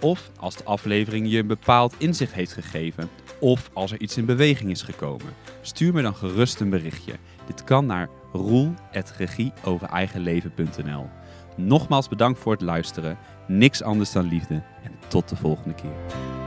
Of 0.00 0.30
als 0.36 0.56
de 0.56 0.64
aflevering 0.64 1.30
je 1.30 1.38
een 1.38 1.46
bepaald 1.46 1.94
inzicht 1.98 2.32
heeft 2.32 2.52
gegeven. 2.52 3.08
Of 3.40 3.70
als 3.72 3.92
er 3.92 4.00
iets 4.00 4.16
in 4.16 4.24
beweging 4.24 4.70
is 4.70 4.82
gekomen. 4.82 5.34
Stuur 5.60 5.92
me 5.92 6.02
dan 6.02 6.14
gerust 6.14 6.60
een 6.60 6.70
berichtje. 6.70 7.12
Dit 7.46 7.64
kan 7.64 7.86
naar 7.86 8.08
roel.regieovereigenleven.nl 8.32 11.08
Nogmaals 11.56 12.08
bedankt 12.08 12.38
voor 12.38 12.52
het 12.52 12.62
luisteren. 12.62 13.18
Niks 13.46 13.82
anders 13.82 14.12
dan 14.12 14.28
liefde. 14.28 14.54
En 14.54 14.92
tot 15.08 15.28
de 15.28 15.36
volgende 15.36 15.74
keer. 15.74 16.42